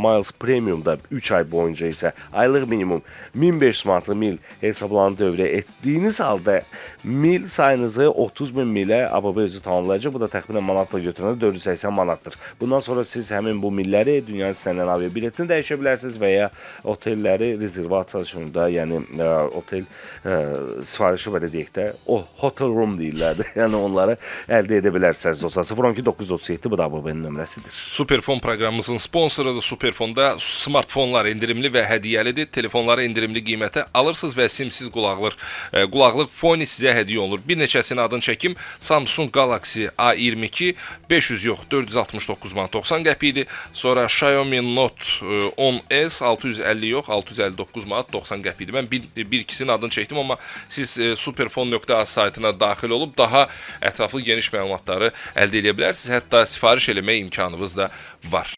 Miles 0.05 0.31
Premium-da 0.31 0.97
3 1.11 1.31
ay 1.31 1.51
boyunca 1.51 1.87
isə 1.87 2.11
aylıq 2.33 2.67
minimum 2.69 3.01
1500 3.35 3.85
manatlıq 3.85 4.15
mil 4.15 4.37
hesablanan 4.61 5.17
dövrə 5.19 5.47
etdiyiniz 5.59 6.19
halda 6.19 6.61
mil 7.03 7.47
sayınızı 7.47 8.09
30 8.11 8.55
min 8.55 8.67
milə 8.75 9.09
ABB 9.11 9.37
özü 9.37 9.61
tamamlayacaq. 9.61 10.13
Bu 10.13 10.19
da 10.19 10.29
təxminən 10.31 10.65
manatla 10.65 10.99
götürəndə 10.99 11.41
480 11.41 11.93
manatdır. 11.93 12.35
Bundan 12.59 12.79
sonra 12.79 13.03
siz 13.03 13.31
həmin 13.31 13.61
bu 13.61 13.71
milləri 13.71 14.19
dünyanın 14.27 14.57
istənilən 14.57 14.93
aviabiletini 14.95 15.49
dəyişə 15.49 15.79
bilərsiniz 15.79 16.17
və 16.19 16.31
ya 16.33 16.49
otelləri 16.83 17.53
rezervasiya 17.61 18.45
də, 18.53 18.67
yəni 18.73 18.99
ə, 19.19 19.29
otel 19.59 19.85
ə, 20.25 20.37
sifarişi 20.85 21.33
belə 21.33 21.49
deyək 21.51 21.71
də, 21.75 21.87
o 22.07 22.21
hotel 22.41 22.73
room 22.73 22.97
deyirlər 22.99 23.39
də. 23.39 23.47
Yəni 23.59 23.79
onları 23.79 24.15
əldə 24.47 24.79
edə 24.79 24.93
bilərsiniz 24.93 25.41
dostlar. 25.43 25.67
012 25.67 26.05
937 26.05 26.71
bu 26.71 26.77
da 26.79 26.87
ABB-nin 26.89 27.25
nömrəsidir. 27.27 27.73
Superfon 27.99 28.39
proqramımızın 28.39 28.97
sponsorudur. 28.97 29.61
Superfonda 29.61 30.35
smartfonlar 30.39 31.27
endirimli 31.27 31.67
və 31.67 31.81
hədiyyəlidir. 31.83 32.45
Telefonları 32.47 33.03
endirimli 33.03 33.41
qiymətə 33.43 33.89
alırsınız 33.93 34.37
və 34.39 34.45
simsiz 34.47 34.87
qulaqlıq 34.95 35.35
e, 35.73 35.81
qulaqlıq 35.91 36.29
foni 36.31 36.63
sizə 36.63 36.93
hədiyyə 36.95 37.19
olunur. 37.19 37.41
Bir 37.43 37.59
neçəsinin 37.59 37.99
adını 37.99 38.23
çəkim. 38.23 38.55
Samsung 38.79 39.33
Galaxy 39.35 39.89
A22 39.97 40.69
500 41.09 41.45
yox, 41.45 41.65
469 41.71 42.53
manat 42.55 42.77
90 42.77 43.03
qəpik 43.09 43.33
idi. 43.33 43.45
Sonra 43.73 44.07
Xiaomi 44.07 44.63
Note 44.75 45.03
e, 45.19 45.51
10s 45.59 46.23
650 46.23 46.93
yox, 46.93 47.09
659 47.09 47.85
manat 47.85 48.13
90 48.13 48.47
qəpik 48.47 48.69
idi. 48.69 48.77
Mən 48.79 48.87
bir, 48.91 49.11
bir 49.17 49.43
ikisinin 49.43 49.75
adını 49.75 49.91
çəkdim, 49.97 50.23
amma 50.23 50.39
siz 50.69 50.95
e, 50.99 51.15
superfon.az 51.15 52.15
saytına 52.15 52.55
daxil 52.59 52.95
olub 52.95 53.17
daha 53.17 53.49
ətraflı 53.91 54.23
geniş 54.31 54.53
məlumatları 54.55 55.11
əldə 55.35 55.65
edə 55.65 55.75
bilərsiniz. 55.75 56.15
Hətta 56.21 56.47
sifariş 56.47 56.93
eləmək 56.95 57.25
imkanınız 57.27 57.75
da 57.75 57.88
var. 58.31 58.53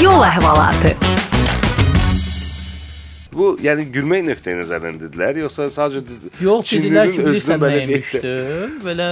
Yol 0.00 0.24
əhvalatı. 0.24 0.94
Bu 3.34 3.46
yəni 3.62 3.86
gülmək 3.94 4.22
nöqteyi 4.28 4.58
nəzərindədirlər, 4.60 5.40
yoxsa 5.42 5.66
sadəcə 5.74 6.02
Yox, 6.44 6.70
dedilər 6.70 7.10
ki, 7.10 7.18
bilirsən 7.26 7.60
nə 7.62 7.70
yemişdi? 7.80 8.32
Belə 8.84 9.08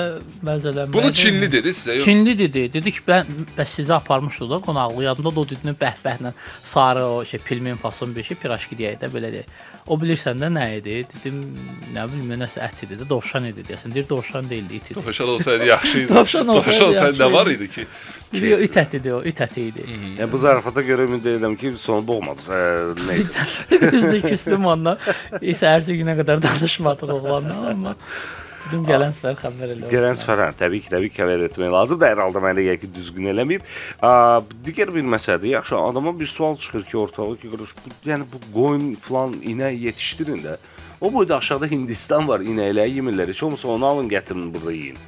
məzələnmə. 0.47 0.93
Bunu 0.95 1.11
Çinli 1.13 1.49
dedi 1.53 1.73
sizə. 1.75 1.97
Yox. 1.99 2.05
Çinli 2.07 2.37
dedi. 2.39 2.65
Dedi 2.73 2.93
ki, 2.95 3.03
mən 3.09 3.27
bəs 3.57 3.75
sizi 3.81 3.95
aparmışdı 3.95 4.51
da 4.51 4.61
qonaqlıq. 4.67 5.03
Yadımda 5.09 5.35
da 5.35 5.41
o 5.41 5.45
dediyini 5.49 5.75
bəh-bəhlə 5.83 6.33
sarı 6.73 7.05
o 7.07 7.25
şey 7.25 7.41
pilmin 7.41 7.77
fason 7.83 8.15
bir 8.17 8.23
şey 8.31 8.37
piraşki 8.43 8.79
deyək 8.79 9.01
də 9.03 9.11
belə 9.17 9.33
deyək. 9.35 9.59
O 9.91 9.99
bilirsən 9.99 10.39
də 10.39 10.49
nə 10.55 10.69
idi? 10.79 11.01
Dedim, 11.11 11.41
nə 11.95 12.07
bilim, 12.13 12.31
nəsə 12.39 12.63
ət 12.63 12.85
idi 12.87 13.01
də, 13.01 13.09
dovşan 13.11 13.49
idi 13.51 13.65
deyəsən. 13.67 13.95
Deyir 13.95 14.09
dovşan 14.09 14.51
deyildi, 14.51 14.79
it 14.79 14.91
idi. 14.91 14.95
Dovşan 15.01 15.29
olsaydı 15.29 15.67
yaxşı 15.67 15.99
idi. 15.99 16.15
Dovşan 16.15 16.49
olsaydı 16.49 16.67
Dovşan 16.67 16.87
olsaydı 16.87 17.19
nə 17.23 17.33
var 17.33 17.47
idi. 17.47 17.65
idi 17.65 17.71
ki? 17.71 17.87
Deyir, 18.33 18.63
it 18.65 18.77
ətidir 18.77 19.17
o, 19.19 19.21
it 19.27 19.41
əti 19.43 19.67
idi. 19.73 19.85
Yəni 20.21 20.31
bu 20.33 20.39
zarafata 20.39 20.81
görə 20.87 21.09
ümid 21.09 21.27
edirəm 21.27 21.57
ki, 21.59 21.75
sonu 21.79 22.07
boğmadınız. 22.07 22.49
Ə, 22.49 22.61
nəysə. 23.11 24.12
Düzdür, 24.13 24.29
küstüm 24.29 24.67
ondan. 24.67 25.01
İsə 25.41 25.73
ertəsi 25.75 25.99
günə 26.01 26.15
qədər 26.21 26.43
danışmadıq 26.45 27.13
oğlanla, 27.17 27.59
amma 27.73 27.95
dedim 28.67 28.85
gələn 28.87 29.15
səfər 29.17 29.39
xəbər 29.41 29.73
elə. 29.75 29.89
Gələn 29.93 30.19
səfər 30.21 30.43
təbii 30.61 30.85
ki, 30.85 30.93
təbii 30.93 31.13
ki, 31.13 31.19
xəbər 31.23 31.47
etmək 31.49 31.73
lazımdır. 31.75 32.13
Hər 32.13 32.23
halda 32.25 32.43
mənə 32.45 32.77
ki, 32.81 32.91
düzgün 32.95 33.33
eləməyib. 33.33 33.65
Digər 34.67 34.93
bir 34.95 35.09
məsələdir. 35.17 35.55
Yaxşı, 35.57 35.79
adama 35.81 36.15
bir 36.21 36.31
sual 36.31 36.57
çıxır 36.57 36.85
ki, 36.91 36.97
ortalığa 37.07 37.41
ki, 37.43 37.51
qardaş, 37.55 37.75
bu, 37.85 37.97
yəni 38.11 38.29
bu 38.33 38.45
qoyun 38.55 38.95
falan 39.09 39.35
inək 39.43 39.81
yetişdirin 39.89 40.45
də. 40.47 40.57
O 41.01 41.13
boyda 41.13 41.37
aşağıda 41.43 41.67
Hindistan 41.67 42.29
var, 42.29 42.41
inəkləri 42.47 43.01
yemirlər. 43.01 43.35
Heç 43.35 43.43
olmasa 43.43 43.69
onu 43.69 43.87
alın, 43.87 44.09
gətirin 44.09 44.53
burada 44.55 44.73
yeyin. 44.73 45.01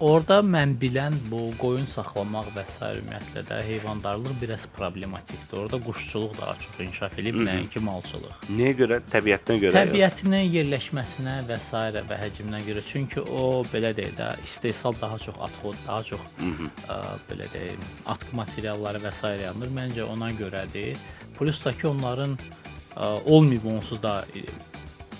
Orada 0.00 0.38
mən 0.40 0.70
bilən 0.80 1.12
bu 1.28 1.50
qoyun 1.60 1.84
saxlamaq 1.92 2.46
və 2.54 2.62
s. 2.64 2.86
ümumiyyətlə 3.02 3.42
də 3.50 3.58
heyvandarlıq 3.66 4.38
biraz 4.40 4.62
problematikdir. 4.72 5.58
Orada 5.60 5.76
quşçuluq 5.84 6.38
daha 6.38 6.54
çox 6.62 6.78
inkişaf 6.86 7.18
edib, 7.20 7.36
nəinki 7.44 7.82
malçılıq. 7.84 8.46
Nəyə 8.48 8.78
görə? 8.78 8.98
Təbiətinə 9.12 9.58
görə. 9.66 9.74
Təbiətinin 9.76 10.46
yerləşməsinə 10.54 11.34
və 11.50 11.58
s. 11.66 11.82
və 12.08 12.20
həcminə 12.22 12.62
görə. 12.70 12.84
Çünki 12.88 13.20
o 13.20 13.44
belə 13.74 13.92
deyək 13.98 14.16
də 14.22 14.30
istehsal 14.46 14.96
daha 15.02 15.20
çox 15.26 15.36
atxod, 15.50 15.76
daha 15.86 16.00
çox 16.14 16.24
ə, 16.40 16.98
belə 17.28 17.52
deyim, 17.52 17.84
atqı 18.06 18.40
materialları 18.40 19.04
və 19.04 19.12
s. 19.20 19.36
yanır. 19.44 19.76
Məncə 19.82 20.08
ona 20.08 20.32
görədir. 20.40 20.96
Plus 21.36 21.60
da 21.64 21.76
ki, 21.76 21.90
onların 21.92 22.38
ə, 22.96 23.20
olmayıb 23.28 23.68
onsuz 23.76 24.00
da 24.02 24.22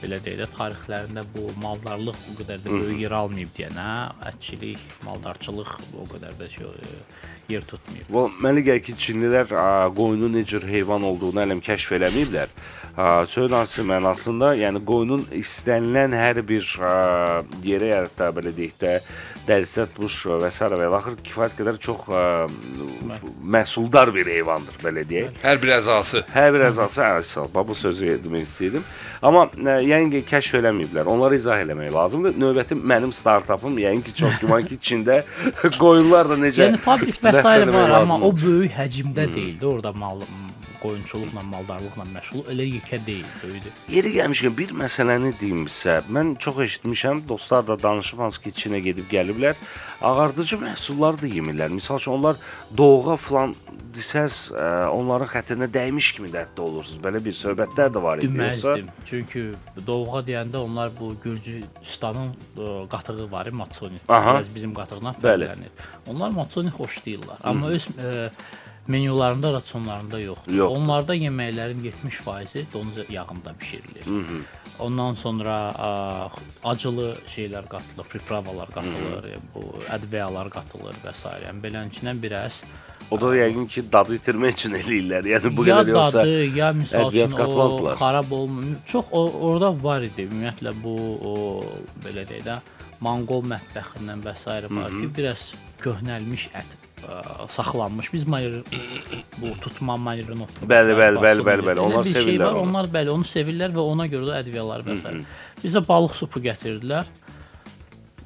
belə 0.00 0.20
deyək 0.24 0.40
də 0.40 0.48
tarixlərində 0.56 1.24
bu 1.34 1.46
maldarlıq 1.62 2.18
bu 2.28 2.36
qədər 2.40 2.62
də 2.64 2.72
böyük 2.72 3.02
yer 3.04 3.16
almayıb 3.20 3.52
deyənə, 3.56 3.88
ətçilik, 4.30 4.82
maldarçılıq 5.06 5.72
o 6.00 6.06
qədər 6.10 6.36
də 6.40 6.50
şey, 6.54 6.66
ə, 6.66 6.98
yer 7.52 7.66
tutmayıb. 7.68 8.10
Bu 8.10 8.26
mənə 8.42 8.64
gəlir 8.66 8.84
ki, 8.86 8.96
Çinlilər 9.04 9.50
qoyunun 9.96 10.38
necə 10.38 10.62
heyvan 10.66 11.06
olduğunu 11.10 11.44
hələm 11.44 11.64
kəşf 11.64 11.96
eləməyiblər. 11.98 12.52
Söz 13.30 13.52
mənasında, 13.86 14.54
yəni 14.58 14.82
qoyunun 14.84 15.26
istənilən 15.38 16.16
hər 16.16 16.42
bir 16.46 16.66
yerə 17.64 17.92
hətta 17.94 18.32
belə 18.36 18.52
deyək 18.56 18.80
də 18.80 18.96
dərisə 19.50 19.86
tuş 19.94 20.16
və 20.40 20.50
s. 20.52 20.60
və 20.70 20.88
axır 20.98 21.16
kifayət 21.26 21.56
qədər 21.58 21.78
çox 21.82 22.06
ə, 22.08 22.22
məhsuldar 23.54 24.12
bir 24.14 24.30
heyvandır, 24.30 24.78
belə 24.84 25.04
deyək. 25.08 25.40
Hər 25.42 25.60
bir 25.62 25.74
əzası. 25.78 26.24
Hər 26.34 26.52
bir 26.54 26.66
əzası 26.70 27.02
əsas. 27.06 27.50
Bu 27.70 27.76
sözü 27.76 28.16
demək 28.24 28.46
istəyirdim. 28.46 28.86
Amma 29.22 29.46
ə, 29.50 29.80
yəqin 29.86 30.12
ki, 30.14 30.22
kəşf 30.30 30.60
eləməyiblər. 30.60 31.10
Onları 31.10 31.40
izah 31.40 31.64
eləmək 31.64 31.92
lazımdır. 31.96 32.38
Növbəti 32.40 32.78
mənim 32.78 33.12
startapım 33.16 33.78
yəqin 33.82 34.06
ki, 34.06 34.16
çox 34.22 34.40
güman 34.44 34.66
ki, 34.68 34.78
Çində 34.90 35.20
qoyunlar 35.82 36.30
da 36.30 36.38
necə 36.40 36.66
Yəni 36.68 36.80
fabrik 36.80 37.20
və 37.20 37.34
s. 37.34 37.36
dəstələmək 37.40 37.84
var, 37.84 37.98
amma 38.04 38.20
o 38.24 38.32
böyük 38.36 38.74
həcmdə 38.78 39.28
deyildi. 39.34 39.66
Orada 39.66 39.92
mal 39.92 40.24
qoyunçuluqla, 40.82 41.42
maldarlıqla 41.52 42.06
məşğul 42.14 42.46
elə 42.52 42.66
yekə 42.76 43.00
deyil, 43.06 43.26
böyüdü. 43.42 43.72
Yeri 43.92 44.14
gəlmişkən 44.16 44.56
bir 44.58 44.74
məsələni 44.84 45.34
deyim 45.40 45.66
sizə. 45.68 46.00
Mən 46.12 46.36
çox 46.38 46.62
eşitmişəm, 46.66 47.22
dostlar 47.28 47.66
da 47.66 47.78
danışıb 47.82 48.18
hansı 48.18 48.42
ki, 48.42 48.54
Çinə 48.60 48.80
gedib 48.84 49.10
gəliblər. 49.12 49.60
Ağardıcı 50.00 50.56
məhsullar 50.62 51.20
da 51.20 51.28
yemirlər. 51.28 51.72
Məsəl 51.76 52.00
üçün 52.00 52.16
onlar 52.16 52.36
doğğa 52.76 53.16
falan 53.20 53.54
desəz, 53.94 54.52
ə, 54.54 54.66
onların 54.94 55.28
xətrinə 55.28 55.68
dəymiş 55.72 56.12
kimi 56.16 56.30
də 56.32 56.44
hətta 56.44 56.62
olursunuz. 56.64 57.00
Belə 57.04 57.20
bir 57.24 57.34
söhbətlər 57.36 57.90
də 57.92 58.02
var 58.02 58.22
idi. 58.22 58.30
Deməzdim. 58.32 58.88
Çünki 59.08 59.42
doğğa 59.86 60.22
deyəndə 60.28 60.62
onlar 60.62 60.92
bu 61.00 61.12
Gürcüstanın 61.24 62.32
ə, 62.56 62.88
qatığı 62.92 63.26
var, 63.32 63.50
matsoni. 63.62 64.00
Biraz 64.08 64.54
bizim 64.54 64.74
qatığına 64.74 65.14
fərqlənir. 65.18 65.84
Onlar 66.08 66.30
matsoni 66.30 66.72
xoşlayırlar, 66.74 67.42
amma 67.44 67.74
öz 67.76 67.86
ə, 67.98 68.30
menyularında, 68.90 69.52
rasionlarında 69.52 70.20
yoxdur. 70.20 70.54
Yoxdur. 70.54 70.76
Onlarda 70.76 71.16
yeməklərin 71.16 71.80
70%-i 71.86 72.66
donuz 72.72 73.10
yağında 73.10 73.54
bişirilir. 73.60 74.04
Ondan 74.80 75.14
sonra 75.20 75.56
ə, 75.76 75.88
acılı 76.64 77.10
şeylər 77.34 77.68
qatılır, 77.68 78.06
pripravalar 78.12 78.70
qatılır, 78.74 79.26
bu 79.54 79.64
ədviyalar 79.92 80.50
qatılır 80.50 80.96
və 81.04 81.12
s. 81.22 81.34
Yəni 81.44 81.62
beləncindən 81.66 82.22
biraz 82.22 82.56
o 83.10 83.18
da 83.20 83.30
yəqin 83.34 83.66
ki, 83.66 83.82
dadı 83.92 84.16
itirmək 84.20 84.58
üçün 84.58 84.76
eləyirlər. 84.78 85.26
Yəni 85.34 85.50
bu 85.56 85.66
ya 85.66 85.80
qədər 85.80 85.94
yoxsa 85.96 86.18
dadı, 86.22 86.44
ya 86.56 86.72
misal 86.72 87.10
üçün 87.12 87.38
o 87.38 87.94
xarab 87.98 88.30
olmur. 88.32 88.68
Çox 88.86 89.10
o, 89.10 89.24
orada 89.50 89.72
var 89.82 90.06
idi. 90.06 90.28
Ümumiyyətlə 90.30 90.74
bu 90.84 90.94
o 91.30 91.34
belə 92.04 92.26
deyək 92.28 92.46
də 92.46 92.60
Monqol 93.00 93.42
mətbəxindən 93.48 94.22
və 94.26 94.36
s. 94.36 94.46
var 94.70 94.94
ki, 94.94 95.08
biraz 95.16 95.50
köhnəlmiş 95.82 96.50
ət 96.54 96.76
ə, 97.04 97.48
saxlanmış. 97.56 98.12
Biz 98.12 98.28
mayır 98.28 98.60
bu 99.40 99.54
tutma 99.60 99.96
mayırını 99.96 100.46
Bəli, 100.62 100.94
bəli, 100.98 101.22
bəli, 101.24 101.46
bəli, 101.48 101.66
bəli. 101.70 101.80
Onlar 101.80 102.04
bir 102.04 102.12
şey 102.12 102.22
sevirlər 102.22 102.46
var, 102.46 102.60
onu. 102.60 102.68
Onlar 102.68 102.92
bəli, 102.94 103.10
onu 103.16 103.28
sevirlər 103.32 103.74
və 103.76 103.88
ona 103.94 104.06
görə 104.12 104.30
də 104.30 104.38
ədviyalar 104.44 104.86
s. 104.86 105.20
Bizə 105.64 105.84
balıq 105.88 106.16
supu 106.18 106.42
gətirdilər. 106.44 107.10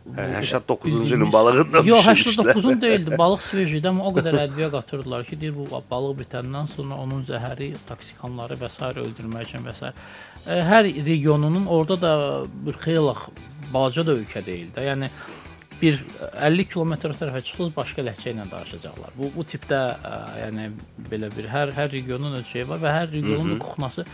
Hə, 0.04 0.24
89-cu 0.44 1.06
ilin 1.08 1.30
balığından 1.32 1.86
Yox, 1.88 2.06
bişirmişlər. 2.06 2.50
89-un 2.52 2.80
deyildi. 2.84 3.16
Balıq 3.18 3.46
svejidə 3.48 3.92
o 4.04 4.10
qədər 4.18 4.36
ədviyyə 4.42 4.68
qatırdılar 4.74 5.24
ki, 5.24 5.38
deyir 5.40 5.54
bu 5.56 5.80
balıq 5.90 6.18
bitəndən 6.18 6.68
sonra 6.76 6.98
onun 7.00 7.22
zəhəri 7.24 7.70
toksikanları 7.88 8.58
və 8.60 8.68
s. 8.68 8.90
öldürmək 9.04 9.48
üçün 9.48 9.64
və 9.64 9.72
s. 9.72 9.94
Hər 10.44 10.90
regionunun 11.06 11.64
orada 11.72 11.96
da 12.02 12.12
bir 12.66 12.76
xeyli 12.84 13.14
balaca 13.72 14.04
da 14.06 14.18
ölkə 14.18 14.44
deyil 14.44 14.68
də. 14.76 14.84
Yəni 14.90 15.08
bir 15.84 16.00
50 16.48 16.68
kilometr 16.72 17.12
tərəfə 17.18 17.42
çıxsınız 17.44 17.74
başqa 17.76 18.04
ləhcə 18.06 18.32
ilə 18.32 18.46
danışacaqlar. 18.50 19.12
Bu 19.18 19.30
bu 19.34 19.44
tipdə 19.48 19.80
ə, 19.94 20.14
yəni 20.40 20.70
belə 21.10 21.30
bir 21.34 21.50
hər 21.52 21.74
hər 21.76 21.92
regionun 21.92 22.38
öz 22.40 22.46
şeyi 22.50 22.68
var 22.70 22.80
və 22.84 22.94
hər 22.94 23.12
regionun 23.12 23.60
kuxnası 23.62 24.06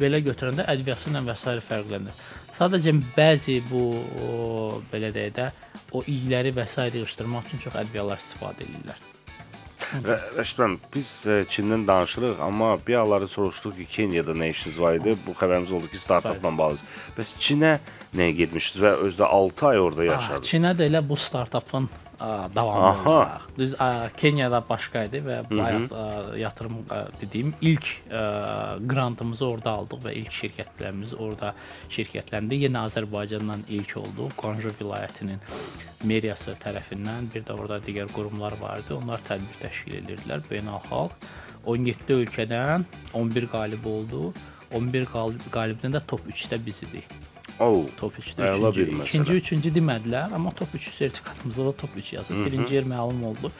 belə 0.00 0.22
götürəndə 0.24 0.66
ədviyyəsi 0.74 1.12
ilə 1.12 1.24
və 1.28 1.36
s. 1.36 1.56
fərqlənir. 1.68 2.24
Sadəcə 2.58 2.94
bəzi 3.14 3.60
bu 3.68 3.84
o, 3.98 4.32
belə 4.92 5.12
deyək 5.14 5.36
də 5.36 5.50
o 5.92 6.02
iyləri 6.14 6.54
və 6.56 6.66
s. 6.66 6.88
yığışdırmaq 6.96 7.46
üçün 7.50 7.64
çox 7.68 7.78
ədviyyalar 7.84 8.24
istifadə 8.24 8.66
edirlər. 8.66 9.17
Rə- 10.04 10.18
Rəşid 10.36 10.58
müəllim, 10.60 10.78
biz 10.94 11.10
ə, 11.24 11.38
Çindən 11.48 11.86
danışırıq, 11.88 12.40
amma 12.44 12.74
bir 12.86 12.98
anları 13.02 13.28
soruşduq 13.28 13.76
ki, 13.80 13.86
Keniyada 13.94 14.34
nə 14.36 14.50
işiniz 14.52 14.80
var 14.80 14.98
idi? 15.00 15.14
Bu 15.26 15.32
xəbərimiz 15.38 15.72
oldu 15.72 15.88
ki, 15.88 15.98
startapla 16.02 16.52
bağlı. 16.58 16.82
Bəs 17.16 17.32
Çinə 17.40 17.78
nəyə 18.16 18.34
getmişdiniz 18.42 18.84
və 18.84 18.92
özdə 19.08 19.30
6 19.38 19.66
ay 19.72 19.80
orada 19.80 20.04
yaşadınız? 20.04 20.48
Çinə 20.50 20.74
də 20.76 20.90
elə 20.90 21.00
bu 21.08 21.16
startapın 21.16 21.88
davamı 22.54 22.86
Aha. 22.86 23.10
olacaq. 23.10 23.42
Düz 23.58 23.74
aa, 23.80 24.08
Keniyada 24.16 24.58
başqa 24.68 25.04
idi 25.06 25.20
və 25.22 25.36
bayaq 25.50 25.92
aa, 25.94 26.36
yatırım 26.36 26.80
aa, 26.90 27.04
dediyim 27.20 27.54
ilk 27.60 27.86
aa, 28.12 28.76
grantımızı 28.86 29.46
orada 29.46 29.70
aldıq 29.70 30.02
və 30.08 30.14
ilk 30.22 30.32
şirkətlərimiz 30.40 31.14
orada 31.18 31.54
şirkətləndi. 31.94 32.58
Yenə 32.66 32.84
Azərbaycandan 32.90 33.62
ilk 33.68 33.96
oldu. 34.02 34.28
Qonjo 34.36 34.74
vilayətinin 34.80 35.38
meriyası 36.04 36.54
tərəfindən 36.62 37.30
bir 37.34 37.44
də 37.48 37.56
orada 37.58 37.80
digər 37.84 38.10
qurumlar 38.14 38.54
vardı. 38.60 38.96
Onlar 38.98 39.22
tədbir 39.28 39.58
təşkil 39.62 39.98
edirdilər 40.02 40.44
beynəlxalq. 40.50 41.16
17 41.66 42.14
ölkədən 42.14 42.84
11 43.14 43.48
qalib 43.52 43.86
oldu. 43.88 44.32
11 44.74 45.08
qalib 45.12 45.48
qalibdən 45.52 45.96
də 45.96 46.02
top 46.06 46.26
3-də 46.28 46.60
biz 46.64 46.82
idik. 46.86 47.08
Oo. 47.60 47.86
Top 47.98 48.18
3-də 48.20 48.46
Əla 48.52 48.70
bir 48.74 48.86
ikinci, 48.86 48.98
məsələ. 49.00 49.08
ikinci, 49.08 49.38
üçüncü 49.42 49.72
demədilər, 49.74 50.34
amma 50.34 50.52
top 50.54 50.74
3 50.78 50.90
sertifikatımızda 50.98 51.64
da 51.66 51.72
top 51.72 51.96
3 51.96 52.12
yazır. 52.12 52.44
Birinci 52.46 52.74
yer 52.74 52.84
məlum 52.86 53.24
oldu. 53.32 53.50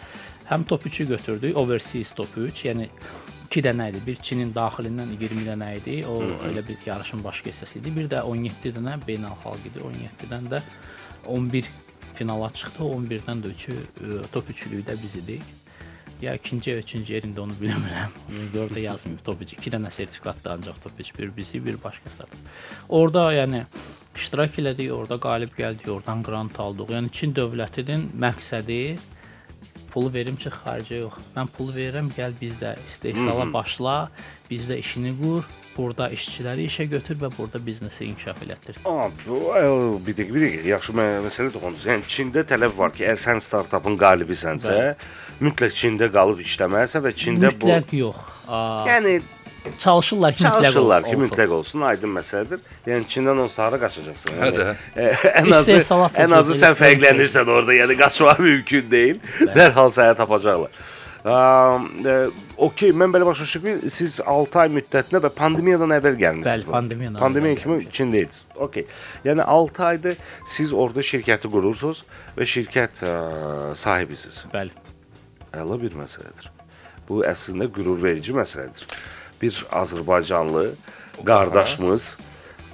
Həm 0.51 0.65
top 0.65 0.87
3-ü 0.87 1.09
götürdük, 1.09 1.57
overseas 1.57 2.13
top 2.17 2.39
3, 2.39 2.65
yəni 2.69 2.89
2 3.49 3.63
dənə 3.65 3.89
idi. 3.91 4.05
Bir 4.07 4.17
Çinin 4.23 4.55
daxilindən 4.55 5.11
20 5.21 5.45
dənə 5.49 5.73
idi. 5.81 5.99
O 6.07 6.21
elə 6.49 6.63
bir 6.69 6.79
yarışın 6.87 7.25
başqa 7.25 7.51
hissəsi 7.51 7.81
idi. 7.83 7.93
Bir 7.97 8.09
də 8.13 8.23
17 8.23 8.73
dənə 8.79 8.99
beynəlxalq 9.09 9.69
idi. 9.73 9.83
17-dən 9.91 10.49
də 10.53 10.63
11 11.27 11.67
finala 12.15 12.51
çıxdı. 12.55 12.85
11-dən 12.85 13.43
də 13.45 13.55
3-ü 13.55 13.75
e, 13.77 14.21
top 14.33 14.51
3-lükdə 14.51 14.97
biz 15.03 15.17
idik. 15.23 15.43
Ya 16.23 16.35
ikinci, 16.35 16.73
üçüncü 16.83 17.15
yerində 17.15 17.45
onu 17.45 17.55
bilmirəm. 17.61 18.15
Yəni 18.33 18.59
orada 18.65 18.81
yazmır 18.81 19.21
top 19.27 19.43
3. 19.47 19.53
2 19.59 19.75
dənə 19.77 19.93
sertifikatda 19.95 20.57
ancaq 20.57 20.81
top 20.83 21.01
3 21.05 21.13
bir 21.19 21.37
bizi, 21.37 21.61
bir 21.67 21.79
başqa 21.85 22.11
startap. 22.17 22.41
Orada 22.89 23.29
yəni 23.35 23.63
iştirak 24.17 24.59
elədik, 24.59 24.91
orada 24.93 25.21
qalib 25.23 25.55
gəldik, 25.59 25.87
oradan 25.95 26.25
qrant 26.27 26.59
aldıq. 26.61 26.91
Yəni 26.97 27.13
Çin 27.15 27.35
dövlətinin 27.39 28.09
məqsədi 28.27 28.81
pulu 29.99 30.13
verim 30.15 30.37
çıx 30.39 30.55
xaricə 30.63 31.01
yox. 31.03 31.17
Mən 31.35 31.49
pulu 31.57 31.73
verirəm, 31.75 32.09
gəl 32.15 32.35
bizdə 32.39 32.77
istehsala 32.93 33.47
başla, 33.51 33.95
bizdə 34.51 34.77
işini 34.79 35.11
qur, 35.19 35.43
burada 35.75 36.07
işçiləri 36.15 36.69
işə 36.71 36.87
götür 36.93 37.19
və 37.19 37.31
burada 37.35 37.59
biznesi 37.67 38.07
inkişaf 38.07 38.45
elətdir. 38.47 38.79
Bir 40.07 40.15
dəqiqə, 40.15 40.35
bir 40.35 40.45
dəqiqə. 40.45 40.63
Yaxşı 40.71 40.95
mə- 40.99 41.09
məsələ 41.27 41.51
toxundunuz. 41.57 41.87
Yəni 41.91 42.07
Çində 42.15 42.45
tələb 42.47 42.77
var 42.79 42.95
ki, 42.95 43.09
əgər 43.09 43.21
sən 43.25 43.43
startapın 43.43 43.99
qalibisənsə, 43.99 44.79
mütləq 45.43 45.75
Çində 45.83 46.11
qalıb 46.15 46.45
işləməlisən 46.47 47.05
və 47.09 47.15
Çində 47.25 47.51
bu 47.59 47.67
mütləq 47.73 47.95
yox. 47.99 48.23
Aa, 48.49 48.87
yəni 48.89 49.19
çalışırlar 49.79 50.35
ki, 50.35 50.45
mütləq 50.45 50.53
çalışırlar 50.53 51.05
ki, 51.05 51.17
olsun. 51.17 51.23
mütləq 51.25 51.55
olsun, 51.59 51.81
aydın 51.81 52.13
məsələdir. 52.19 52.61
Yəni 52.87 53.09
Çindən 53.15 53.43
onsuz 53.45 53.59
hara 53.59 53.81
qaçacaqsan? 53.81 54.39
Hə 54.43 54.53
də. 54.57 54.69
e, 54.97 55.09
ən 55.43 55.55
azı 55.55 55.81
ən 56.25 56.37
azı 56.39 56.59
sən 56.61 56.79
fərqlənirsən 56.79 57.51
orada, 57.57 57.75
yəni 57.75 57.99
qaçmaq 57.99 58.39
mümkün 58.49 58.91
deyil. 58.91 59.21
Dərhal 59.57 59.93
səni 59.95 60.17
tapacaqlar. 60.19 60.71
Um, 61.29 61.89
e, 62.07 62.13
okey, 62.57 62.93
mən 62.95 63.11
belə 63.13 63.27
başa 63.27 63.43
düşdüm 63.45 63.65
ki, 63.81 63.91
siz 63.91 64.21
6 64.23 64.61
ay 64.63 64.71
müddətində 64.73 65.21
və 65.25 65.31
pandemiyadan 65.35 65.93
əvvəl 65.99 66.15
gəlmisiniz. 66.21 66.63
Bəli, 66.63 66.71
pandemiyadan 66.71 67.19
Pandemiya 67.21 67.59
kimi 67.59 67.81
içindəydiniz. 67.83 68.39
Okey. 68.55 68.87
Yəni 69.27 69.43
6 69.43 69.85
ayda 69.85 70.15
siz 70.47 70.73
orada 70.73 71.03
şirkəti 71.05 71.51
qurursunuz 71.51 72.05
və 72.39 72.47
şirkət 72.49 73.03
ə, 73.03 73.17
sahibisiniz. 73.77 74.45
Bəli. 74.55 74.73
Əla 75.59 75.81
bir 75.83 75.99
məsələdir. 75.99 76.49
Bu 77.09 77.25
əslində 77.27 77.67
qürurverici 77.73 78.37
məsələdir. 78.37 78.87
Bir 79.43 79.65
Azərbaycanlı 79.71 80.73
qardaşımız 81.27 82.17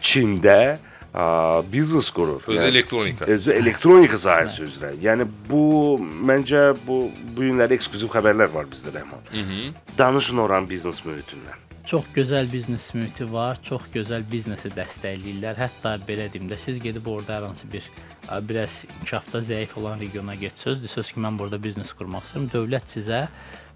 Çində 0.05 0.77
ə, 1.15 1.27
biznes 1.73 2.11
qurur. 2.13 2.43
Özü 2.47 2.67
elektronika. 2.69 3.29
Özü 3.31 3.53
elektronika 3.57 4.19
sahəsi 4.21 4.67
üzrə. 4.67 4.93
Yəni 5.03 5.27
bu 5.49 5.65
məncə 6.01 6.73
bu 6.87 7.05
bu 7.35 7.43
günləri 7.43 7.79
ekskluziv 7.79 8.13
xəbərlər 8.13 8.53
var 8.53 8.69
bizdə 8.71 8.93
Rəhman. 8.95 9.23
Mhm. 9.33 9.77
Danışın 9.99 10.43
oranın 10.45 10.69
biznes 10.71 11.01
mühitindən. 11.07 11.61
Çox 11.85 12.05
gözəl 12.17 12.47
biznes 12.53 12.87
mühiti 12.95 13.27
var, 13.33 13.59
çox 13.63 13.91
gözəl 13.93 14.23
biznesi 14.31 14.71
dəstəkləyirlər. 14.73 15.59
Hətta 15.61 15.99
belə 16.09 16.31
deyim 16.33 16.49
də, 16.49 16.57
siz 16.57 16.79
gedib 16.81 17.07
orada 17.13 17.37
hər 17.37 17.49
hansı 17.51 17.69
bir 17.73 17.85
ə, 18.29 18.41
biraz 18.49 18.79
inkişafda 18.89 19.43
zəif 19.45 19.77
olan 19.77 20.01
regiona 20.01 20.37
getsəz, 20.41 20.81
desəz 20.81 21.13
ki, 21.13 21.21
mən 21.21 21.37
burada 21.39 21.61
biznes 21.61 21.93
qurmaq 21.93 22.25
istəyirəm, 22.25 22.49
dövlət 22.57 22.89
sizə 22.97 23.27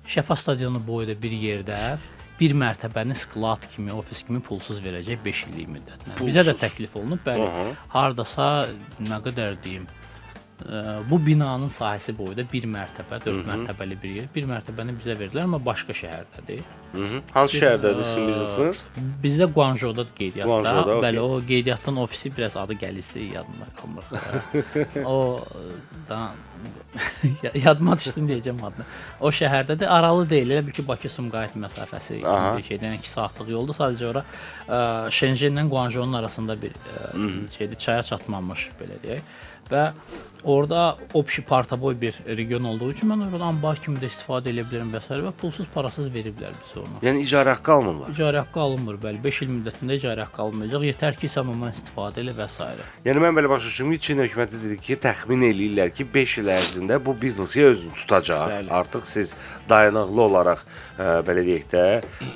Şəfa 0.09 0.39
stadionu 0.41 0.81
boyda 0.81 1.13
bir 1.23 1.35
yerdə 1.37 1.77
bir 2.39 2.55
mərtəbəni 2.59 3.17
sklad 3.19 3.65
kimi, 3.73 3.91
ofis 3.95 4.23
kimi 4.27 4.41
pulsuz 4.45 4.79
verəcək 4.85 5.23
5 5.25 5.45
illik 5.51 5.73
müddətinə. 5.75 6.19
Bizə 6.21 6.45
də 6.47 6.55
təklif 6.61 6.95
olunub, 6.99 7.23
bəli. 7.27 7.47
Aha. 7.49 7.65
Hardasa 7.95 8.49
nə 9.09 9.19
qədər 9.25 9.59
deyim, 9.65 9.89
bu 11.11 11.27
binanın 11.27 11.71
sahəsi 11.71 12.13
boyda 12.19 12.43
1 12.53 12.67
mərtəbə, 12.73 13.21
4 13.25 13.47
mərtəbəli 13.47 13.99
bir 14.03 14.15
yer. 14.17 14.29
1 14.35 14.49
mərtəbəni 14.51 14.95
bizə 14.99 15.15
verdilər, 15.21 15.47
amma 15.47 15.61
başqa 15.65 15.95
şəhərdədir. 15.95 16.65
Mhm. 16.95 17.23
Hansı 17.35 17.61
şəhərdədir 17.63 18.09
sizin 18.09 18.29
biznesiniz? 18.29 18.83
Bizdə 19.23 19.49
Guangzhouda 19.55 20.07
qeydiyyatda. 20.19 20.51
Guangzhouda, 20.51 20.97
okey. 20.97 21.03
Bəli, 21.07 21.21
o 21.21 21.41
qeydiyyatın 21.53 21.97
ofisi 22.05 22.37
biraz 22.37 22.57
adı 22.57 22.79
gəlizdir, 22.83 23.33
yadımda 23.35 23.69
qalmır. 23.81 24.05
o 25.15 25.41
da 26.09 26.21
yadıma 27.65 27.99
düşdü 27.99 28.25
deyəcəm 28.31 28.63
adını. 28.67 28.87
O 29.21 29.31
şəhərdədir, 29.31 29.87
aralı 29.87 30.29
deyil, 30.31 30.55
elə 30.57 30.67
bil 30.67 30.75
ki 30.75 30.87
Bakı 30.89 31.11
Sumqayıt 31.13 31.59
məsafəsi 31.61 32.23
Aha. 32.27 32.57
bir 32.59 32.67
şeydən 32.67 32.97
2 32.99 33.13
saatlıq 33.15 33.53
yoldur. 33.55 33.77
Sadəcə 33.79 34.09
ora 34.11 34.25
ə, 34.25 34.81
Şenjenlə 35.15 35.69
Guangzhounun 35.69 36.19
arasında 36.23 36.57
bir 36.63 36.73
ə, 36.73 37.13
şeydir, 37.59 37.79
çaya 37.79 38.03
çatmamış 38.03 38.71
belə 38.81 38.99
deyək. 39.05 39.37
Və 39.71 39.93
orada 40.45 40.97
opşi 41.15 41.43
partaboy 41.43 42.01
bir 42.01 42.15
region 42.27 42.65
olduğu 42.65 42.91
üçün 42.93 43.11
mən 43.11 43.25
oradan 43.27 43.47
ambar 43.49 43.79
kimi 43.83 43.99
də 43.99 44.09
istifadə 44.09 44.53
edə 44.53 44.65
bilərəm 44.71 44.93
və 44.95 45.01
s. 45.03 45.19
və 45.25 45.33
pulsuz, 45.41 45.67
parasız 45.75 46.09
veriblər 46.15 46.55
bizə 46.63 46.83
onu. 46.83 47.01
Yəni 47.03 47.25
icarə 47.27 47.57
haqqı 47.57 47.73
almırlar. 47.73 48.13
İcarə 48.15 48.43
haqqı 48.45 48.61
alınmır, 48.61 49.01
bəli. 49.03 49.23
5 49.25 49.41
il 49.43 49.51
müddətində 49.57 49.99
icarə 49.99 50.27
haqqı 50.27 50.43
alınmayacaq. 50.45 50.87
Yetər 50.89 51.19
ki, 51.21 51.31
sən 51.35 51.51
ondan 51.53 51.75
istifadə 51.75 52.23
elə 52.23 52.35
və 52.39 52.49
s. 52.55 52.69
Yəni 53.05 53.25
mən 53.25 53.39
belə 53.39 53.51
başa 53.51 53.67
düşdüm 53.67 53.93
ki, 53.93 54.01
Çin 54.09 54.23
hökuməti 54.25 54.63
dedi 54.63 54.79
ki, 54.87 54.99
təxmin 55.03 55.45
eləyirlər 55.51 55.93
ki, 55.97 56.07
5 56.15 56.39
il 56.43 56.53
ərzində 56.55 57.01
bu 57.05 57.17
biznesi 57.21 57.65
özünü 57.65 57.95
tutacaq. 57.99 58.49
Bəli. 58.53 58.73
Artıq 58.81 59.07
siz 59.11 59.35
dayanıqlı 59.69 60.23
olaraq 60.23 60.65
ə, 60.65 61.11
belə 61.27 61.45
deyək 61.49 61.67
də, 61.73 61.85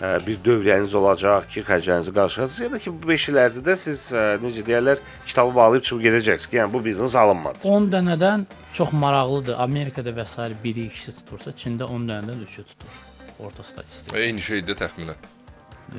ə, 0.01 0.13
bir 0.27 0.43
dövriyyəniz 0.45 0.97
olacaq 0.99 1.49
ki, 1.53 1.65
xərclərinizi 1.69 2.15
qarşılayasınız 2.19 2.61
ya 2.67 2.73
da 2.73 2.83
ki, 2.83 2.93
bu 2.93 3.09
5 3.09 3.29
il 3.33 3.41
ərzində 3.47 3.77
siz 3.79 4.05
ə, 4.13 4.27
necə 4.43 4.67
deyirlər, 4.67 5.03
kitabı 5.27 5.55
bağlayıb 5.57 5.87
çıxıb 5.87 6.05
gedəcəksiniz 6.09 6.51
ki, 6.51 6.61
yəni 6.61 6.73
bu 6.75 6.85
biznes 6.85 7.17
alınmadı. 7.23 7.63
10 7.69 7.89
dənədən 7.95 8.47
çox 8.79 8.93
maraqlıdır. 9.05 9.59
Amerikada 9.67 10.15
və 10.17 10.27
s. 10.27 10.49
biri, 10.65 10.89
ikisi 10.91 11.15
tutursa, 11.21 11.55
Çində 11.63 11.89
10 11.89 12.09
dənədən 12.11 12.43
3-ü 12.49 12.67
tutur. 12.73 12.99
Orta 13.39 13.65
statistika. 13.67 14.19
Eyni 14.19 14.41
şeydir 14.41 14.79
təxminən. 14.79 15.19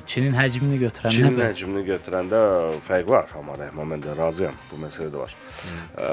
Çinin 0.06 0.34
həcmini 0.34 0.78
götürəndə 0.82 1.12
Çinin 1.16 1.40
həcmini 1.44 1.84
götürəndə 1.88 2.40
fərq 2.88 3.08
var, 3.10 3.28
amma 3.40 3.54
Rəhman 3.60 3.92
mən 3.94 4.02
də 4.06 4.16
razıyam. 4.18 4.56
Bu 4.72 4.80
məsələ 4.86 5.12
də 5.14 5.20
var. 5.22 5.36
Ə, 5.98 6.08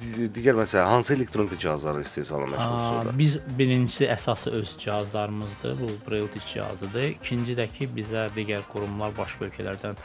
di- 0.00 0.28
digər 0.34 0.54
məsələ 0.58 0.84
hansı 0.88 1.14
elektronik 1.14 1.58
cihazları 1.58 2.00
istehsalla 2.00 2.46
Aa, 2.46 2.52
məşğulsunuz? 2.54 3.18
Biz 3.18 3.38
birincisi 3.58 4.04
əsası 4.14 4.50
öz 4.60 4.76
cihazlarımızdır. 4.78 5.74
Bu 5.80 5.88
Braille 6.10 6.40
cihazıdır. 6.52 7.02
İkinci 7.18 7.56
də 7.58 7.66
ki, 7.74 7.88
bizə 7.96 8.28
digər 8.36 8.62
qurumlar 8.72 9.10
başqa 9.18 9.44
ölkələrdən 9.50 9.98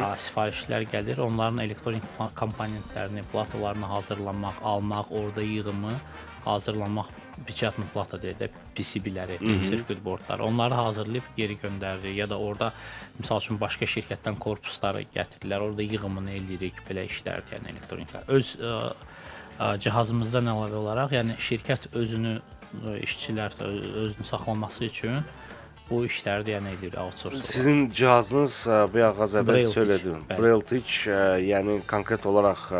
aa, 0.00 0.14
sifarişlər 0.28 0.86
gəlir. 0.94 1.20
Onların 1.20 1.58
elektronik 1.66 2.02
komponentlərini, 2.38 3.22
platalarını 3.32 3.86
hazırlamaq, 3.86 4.62
almaq, 4.62 5.10
orada 5.10 5.42
yığımı 5.42 5.92
hazırlamaq, 6.44 7.06
pečatni 7.46 7.86
plata 7.92 8.18
deyək 8.22 8.38
də 8.40 8.48
PCB-ləri, 8.76 9.38
sirküt 9.68 10.04
bortları. 10.04 10.44
Onları 10.44 10.74
hazırlayıb 10.74 11.30
geri 11.36 11.56
göndəririk 11.62 12.14
ya 12.14 12.28
da 12.30 12.38
orada 12.38 12.72
məsəl 13.20 13.42
üçün 13.42 13.60
başqa 13.60 13.88
şirkətdən 13.90 14.38
korpusları 14.38 15.04
gətirirlər. 15.14 15.66
Orada 15.68 15.86
yığımını 15.86 16.36
eləyirik 16.38 16.82
belə 16.88 17.06
işlər, 17.10 17.42
yəni 17.52 17.74
elektronika. 17.74 18.24
Öz 18.28 18.54
ə, 18.58 18.74
ə, 19.58 19.72
cihazımızdan 19.82 20.52
əlavə 20.54 20.82
olaraq, 20.82 21.16
yəni 21.18 21.38
şirkət 21.42 21.90
özünü 21.92 22.40
işçilər 23.04 23.54
özünü 23.62 24.24
saxlaması 24.26 24.84
üçün 24.84 25.20
bu 25.90 26.00
işləri 26.08 26.46
də 26.46 26.54
yəni 26.56 26.72
eləyir 26.74 26.96
outsourcing. 27.02 27.44
Sizin 27.44 27.88
cihazınız 27.90 28.56
bu 28.92 29.02
ağac 29.04 29.36
əvvəl 29.42 29.66
söylədim. 29.70 30.22
Braille 30.30 30.64
Teach, 30.70 30.94
yəni 31.44 31.80
konkret 31.90 32.24
olaraq 32.26 32.70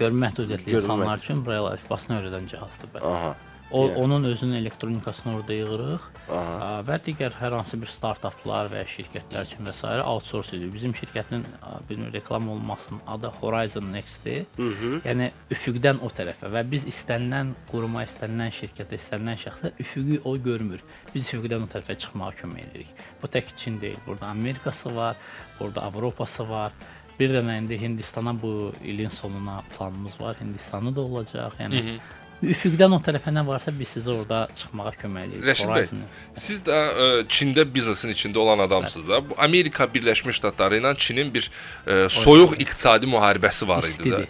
görmə 0.00 0.26
məhdudiyyətli 0.26 0.80
insanlar 0.80 1.22
üçün 1.22 1.44
Braille 1.46 1.76
alifbasını 1.76 2.18
öyrədən 2.18 2.50
cihazdır 2.54 2.96
bəli. 2.96 3.12
Aha. 3.12 3.36
O 3.70 3.88
Yəni. 3.88 3.96
onun 3.98 4.24
özünün 4.24 4.54
elektronikasını 4.54 5.36
orada 5.36 5.52
yığırıq. 5.52 6.00
Aha. 6.32 6.82
Və 6.88 6.96
digər 7.04 7.34
hər 7.36 7.52
hansı 7.52 7.76
bir 7.80 7.90
startaplar 7.92 8.70
və 8.72 8.82
ya 8.82 8.86
şirkətlər 8.88 9.44
üçün 9.48 9.66
və 9.68 9.74
s. 9.76 9.88
outsource 10.02 10.56
edirik. 10.56 10.74
Bizim 10.74 10.92
şirkətin 10.92 11.44
bilmirəm 11.90 12.12
reklam 12.12 12.48
olmasın 12.48 13.00
adı 13.06 13.28
Horizon 13.40 13.92
Next-dir. 13.92 14.44
Yəni 15.04 15.30
üfüqdən 15.52 16.00
o 16.00 16.08
tərəfə 16.08 16.48
və 16.52 16.64
biz 16.70 16.84
istənilən 16.88 17.54
quruma, 17.70 18.04
istənilən 18.08 18.52
şirkətə, 18.56 18.96
istənilən 18.96 19.40
şəxsə 19.44 19.72
üfüqü 19.84 20.20
o 20.24 20.36
görmür. 20.36 20.84
Biz 21.14 21.28
üfüqdən 21.28 21.64
o 21.64 21.72
tərəfə 21.72 21.98
çıxmağa 22.04 22.32
kömək 22.40 22.70
edirik. 22.70 22.94
Bu 23.22 23.26
tək 23.28 23.52
Çin 23.56 23.80
deyil. 23.80 23.98
Burada 24.06 24.26
Amerikası 24.26 24.96
var, 24.96 25.16
burada 25.60 25.82
Avropası 25.82 26.48
var. 26.48 26.72
Bir 27.20 27.32
dənə 27.34 27.58
indi 27.58 27.80
Hindistana 27.80 28.32
bu 28.42 28.72
ilin 28.84 29.08
sonuna 29.08 29.62
planımız 29.78 30.20
var. 30.20 30.36
Hindistanı 30.40 30.96
da 30.96 31.00
olacaq. 31.00 31.56
Yəni 31.58 31.98
üfüqdən 32.42 32.94
o 32.94 32.98
tərəfə 33.02 33.32
nə 33.34 33.42
varsa 33.46 33.72
biz 33.74 33.96
sizə 33.96 34.12
orada 34.14 34.44
çıxmağa 34.58 34.92
kömək 35.02 35.28
edirik. 35.28 35.44
Rəşid 35.48 35.70
bəy, 35.74 35.86
siz 36.38 36.60
də 36.66 36.74
ə, 36.74 37.06
Çində 37.26 37.64
biznesin 37.74 38.12
içində 38.14 38.38
olan 38.38 38.62
adamsınız 38.66 39.08
da. 39.08 39.22
Bu 39.30 39.34
Amerika 39.38 39.88
Birləşmiş 39.94 40.38
Ştatları 40.38 40.78
ilə 40.78 40.94
Çinin 40.98 41.34
bir 41.34 41.50
ə, 41.50 42.08
soyuq 42.08 42.54
iqtisadi 42.62 43.10
müharibəsi 43.10 43.68
var 43.68 43.82
idi 43.82 43.90
də. 43.90 44.20
İstidir. 44.22 44.28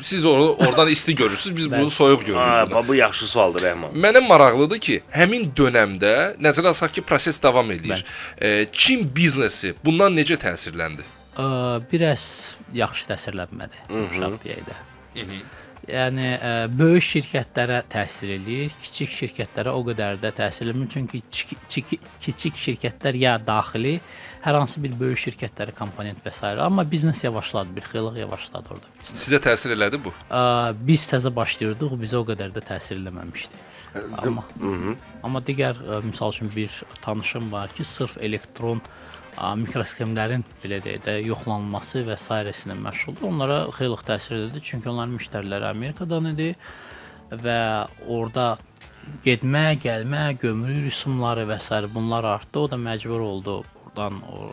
Siz 0.00 0.24
onu 0.26 0.50
oradan 0.52 0.88
isti 0.88 1.14
görürsüz, 1.14 1.56
biz 1.56 1.70
bunu 1.70 1.90
soyuq 1.90 2.20
Aa, 2.20 2.26
görürük. 2.26 2.74
bax, 2.74 2.88
bu 2.88 2.94
yaxşı 2.94 3.26
sualdır 3.26 3.62
Rəhman. 3.64 3.94
Mənə 3.96 4.20
maraqlıdır 4.28 4.78
ki, 4.78 4.98
həmin 5.14 5.46
dövrdə 5.56 6.36
nəzərə 6.44 6.74
alsaq 6.74 6.92
ki, 6.92 7.02
proses 7.02 7.42
davam 7.42 7.70
edir. 7.72 8.04
E, 8.42 8.66
Çin 8.72 9.08
biznesi 9.16 9.72
bundan 9.84 10.12
necə 10.12 10.36
təsirləndi? 10.36 11.06
Ə, 11.40 11.46
biraz 11.92 12.20
yaxşı 12.76 13.08
təsirlənmədi. 13.14 13.86
Uşaq 13.88 14.36
deyək 14.44 14.64
də. 14.68 14.76
Yəni 15.90 16.26
ə, 16.36 16.50
böyük 16.70 17.02
şirkətlərə 17.02 17.80
təsir 17.90 18.36
eləyir, 18.36 18.70
kiçik 18.84 19.10
şirkətlərə 19.16 19.72
o 19.74 19.80
qədər 19.88 20.20
də 20.22 20.30
təsir 20.36 20.68
eləmir 20.68 20.92
çünki 20.92 21.22
kiçik, 21.26 21.96
şirkətlər 22.22 23.18
ya 23.18 23.32
daxili 23.42 23.96
hər 24.44 24.60
hansı 24.60 24.82
bir 24.84 24.94
böyük 25.00 25.18
şirkətlərə 25.24 25.74
komponent 25.74 26.22
və 26.22 26.30
s. 26.30 26.46
amma 26.62 26.86
biznes 26.86 27.24
yavaşladı, 27.24 27.74
bir 27.74 27.88
xeyli 27.90 28.22
yavaşladı 28.22 28.74
orada. 28.76 28.94
Sizə 29.10 29.42
təsir 29.42 29.74
elədi 29.74 29.98
bu? 30.04 30.14
Ə, 30.30 30.72
biz 30.86 31.08
təzə 31.10 31.34
başlayırdıq, 31.34 31.98
bizə 31.98 32.22
o 32.22 32.26
qədər 32.30 32.54
də 32.54 32.62
təsir 32.70 33.02
eləməmişdi. 33.02 33.68
Amma, 34.22 34.46
amma 35.22 35.42
digər 35.44 35.82
ə, 35.82 36.02
misal 36.06 36.30
üçün 36.30 36.50
bir 36.54 36.82
tanışım 37.02 37.50
var 37.52 37.74
ki, 37.74 37.84
sırf 37.84 38.16
elektron 38.22 38.78
ə, 38.78 39.01
mikrosxemlərin 39.40 40.44
belə 40.62 40.80
deyək 40.84 41.04
də 41.06 41.14
yoxlanılması 41.26 42.04
və 42.06 42.18
sairəsilə 42.20 42.76
məşğuldur. 42.78 43.28
Onlara 43.30 43.58
xeyli 43.72 43.96
təsir 44.08 44.36
edirdi, 44.36 44.60
çünki 44.64 44.90
onların 44.92 45.16
müştəriləri 45.16 45.68
Amerikadan 45.70 46.28
idi 46.34 46.50
və 47.32 47.60
orada 48.08 48.56
getmə, 49.24 49.72
gəlmə, 49.82 50.24
gömrük 50.42 50.84
rüsumları 50.86 51.46
və 51.48 51.58
s. 51.60 51.82
bunlar 51.94 52.24
artdı. 52.24 52.58
O 52.58 52.70
da 52.70 52.76
məcbur 52.76 53.20
oldu 53.20 53.62
buradan 53.96 54.22
o 54.22 54.52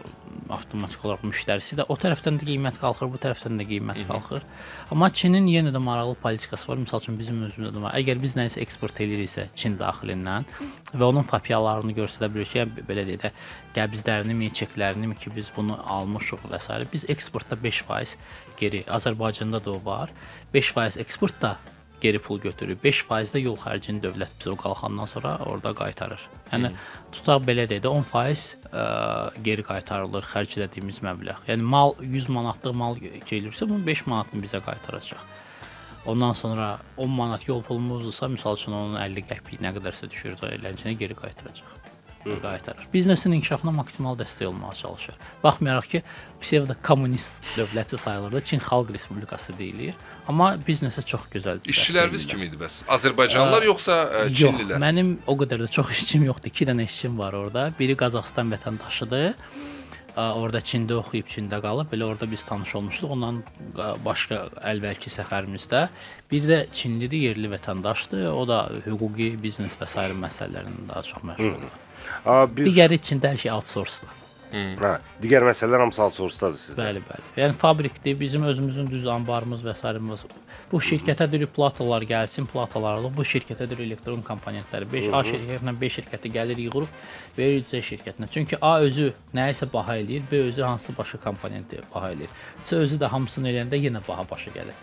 avtomatik 0.49 1.03
olaraq 1.05 1.23
müştərisi 1.29 1.77
də 1.77 1.85
o 1.89 1.95
tərəfdən 1.95 2.39
də 2.41 2.47
qiymət 2.47 2.79
qalxır, 2.81 3.09
bu 3.11 3.19
tərəfdən 3.21 3.59
də 3.59 3.65
qiymət 3.69 4.01
qalxır. 4.09 4.43
Amma 4.91 5.09
Çinin 5.13 5.47
yenə 5.47 5.71
də 5.71 5.79
maraqlı 5.79 6.15
politikası 6.21 6.71
var. 6.71 6.79
Məsəl 6.81 7.03
üçün 7.03 7.19
bizim 7.19 7.43
özümüzdə 7.47 7.75
də 7.75 7.83
var. 7.83 7.95
Əgər 7.99 8.19
biz 8.21 8.35
nəyisə 8.39 8.61
eksport 8.63 8.99
eləyiriksə 8.99 9.47
Çin 9.55 9.77
daxilindən 9.79 10.47
və 10.93 11.05
onun 11.05 11.27
kopyalarını 11.29 11.95
göstərə 11.97 12.31
bilirik 12.33 12.55
yəni, 12.57 12.85
belə 12.89 13.05
deyək 13.07 13.23
də 13.23 13.33
qəbzlərini, 13.77 14.51
çeklərini 14.59 15.15
ki, 15.15 15.31
biz 15.35 15.51
bunu 15.55 15.77
almışıq 15.85 16.47
və 16.49 16.59
s. 16.59 16.79
biz 16.91 17.05
eksportda 17.07 17.55
5% 17.55 18.15
geri 18.59 18.83
Azərbaycanda 18.87 19.63
da 19.63 19.71
o 19.71 19.81
var. 19.85 20.09
5% 20.53 20.99
eksportda 20.99 21.57
geri 22.01 22.19
pul 22.19 22.39
götürür. 22.39 22.77
5% 22.83 23.33
də 23.35 23.41
yol 23.43 23.57
xərcini 23.59 24.01
dövlət 24.03 24.45
o 24.51 24.55
qalxandan 24.59 25.09
sonra 25.09 25.35
orada 25.45 25.73
qaytarır. 25.77 26.21
Yəni 26.51 26.71
tutaq 27.15 27.43
belə 27.47 27.65
deyək 27.69 27.83
də 27.85 27.91
10% 27.91 28.69
ə, 28.71 28.85
geri 29.45 29.65
qaytarılır 29.67 30.29
xərclədiyimiz 30.33 31.01
məbləğ. 31.05 31.35
Yəni 31.49 31.67
mal 31.75 31.95
100 32.01 32.31
manatlıq 32.35 32.77
mal 32.77 32.97
gəlirsə, 33.01 33.67
bunun 33.67 33.85
5 33.87 34.05
manatını 34.07 34.45
bizə 34.47 34.63
qaytaracaq. 34.65 35.27
Ondan 36.09 36.33
sonra 36.33 36.79
10 36.97 37.09
manat 37.09 37.47
yol 37.47 37.61
pulumuzdursa, 37.61 38.27
misal 38.27 38.55
üçün 38.57 38.73
onun 38.73 38.95
50 39.01 39.27
qəpik 39.29 39.59
nə 39.61 39.75
qədərsə 39.75 40.09
düşür, 40.09 40.39
eləncə 40.55 40.95
geri 40.97 41.17
qaytaracaq. 41.17 41.75
Qaytarır. 42.23 42.87
Biznesin 42.93 43.31
inkişafına 43.31 43.71
maksimal 43.71 44.17
dəstək 44.19 44.45
olmağa 44.45 44.73
çalışır. 44.75 45.15
Baxmayaraq 45.43 45.87
ki, 45.91 46.01
psevdo 46.41 46.75
kommunist 46.83 47.45
dövləti 47.57 47.97
sayılır 47.97 48.31
da, 48.31 48.43
Çin 48.43 48.59
Xalq 48.59 48.93
Respublikası 48.93 49.53
deyilir, 49.57 49.93
amma 50.27 50.53
biznesə 50.67 51.05
çox 51.05 51.21
gözəl. 51.33 51.63
İşçiləriniz 51.63 52.27
kim 52.27 52.43
idi 52.43 52.59
bəs? 52.59 52.83
Azərbaycanlılar 52.91 53.65
yoxsa 53.71 53.97
ə, 54.03 54.23
Yox, 54.27 54.39
Çinlilər? 54.41 54.81
mənim 54.83 55.15
o 55.27 55.37
qədər 55.39 55.63
də 55.63 55.71
çox 55.71 55.91
işçim 55.95 56.27
yoxdur. 56.27 56.51
2 56.51 56.67
dənə 56.73 56.85
işçim 56.91 57.17
var 57.19 57.33
orada. 57.33 57.69
Biri 57.79 57.95
Qazaxstan 57.95 58.51
vətəndaşıdır. 58.51 59.33
Orada 60.19 60.59
Çində 60.59 60.97
oxuyub 60.99 61.27
Çində 61.31 61.61
qalıb. 61.63 61.87
Belə 61.93 62.03
orada 62.03 62.27
biz 62.31 62.43
tanış 62.43 62.75
olmuşduq. 62.75 63.11
Ondan 63.15 63.43
başqa 64.05 64.41
əvvəlki 64.67 65.07
səfərimizdə 65.13 65.85
bir 66.31 66.47
də 66.49 66.57
Çinlidir, 66.73 67.21
yerli 67.29 67.47
vətəndaşdır. 67.53 68.25
O 68.33 68.43
da 68.47 68.65
hüquqi, 68.87 69.37
biznes 69.43 69.77
və 69.79 69.87
sair 69.87 70.11
məsələlərində 70.19 70.89
daha 70.89 71.03
çox 71.07 71.23
məşğuldur. 71.23 71.69
Aa, 71.71 71.85
bir 72.55 72.69
Digəri 72.69 73.01
Çində 73.03 73.33
hər 73.33 73.43
şey 73.43 73.53
outsource-dur. 73.57 74.15
Hə, 74.49 74.95
digər 75.21 75.43
məsələlər 75.45 75.83
hamısı 75.83 76.01
outsource-dadır 76.07 76.57
sizdə. 76.57 76.81
Bəli, 76.81 77.01
bəli. 77.05 77.25
Yəni 77.37 77.53
fabrikdir, 77.61 78.15
bizim 78.17 78.47
özümüzün 78.49 78.87
düz 78.89 79.05
anbarımız 79.13 79.61
və 79.61 79.75
sairəmiz. 79.77 80.23
Bu 80.71 80.79
şirkətə 80.81 81.27
deyir 81.29 81.49
platalar 81.53 82.01
gəlsin, 82.09 82.47
platalar 82.49 82.97
alır. 82.97 83.13
Bu 83.13 83.25
şirkətə 83.25 83.67
deyir 83.69 83.83
elektron 83.85 84.23
komponentləri 84.25 84.89
5 84.89 85.11
A 85.13 85.21
şirkətinə 85.27 85.73
5 85.81 85.97
şirkəti 85.99 86.31
gəlir 86.33 86.61
yığılıb 86.65 87.37
verir 87.37 87.63
C 87.69 87.81
şirkətinə. 87.91 88.29
Çünki 88.33 88.57
A 88.61 88.79
özü 88.87 89.11
nəyisə 89.37 89.69
baha 89.73 89.99
eləyir, 90.01 90.25
B 90.31 90.41
özü 90.49 90.65
hansı 90.65 90.97
başqa 90.97 91.21
komponenti 91.29 91.81
baha 91.93 92.11
eləyir. 92.15 92.33
C 92.65 92.81
özü 92.87 92.97
də 93.01 93.09
hamısını 93.13 93.53
eləyəndə 93.53 93.81
yenə 93.85 94.01
baha 94.07 94.25
başa 94.31 94.53
gəlir. 94.57 94.73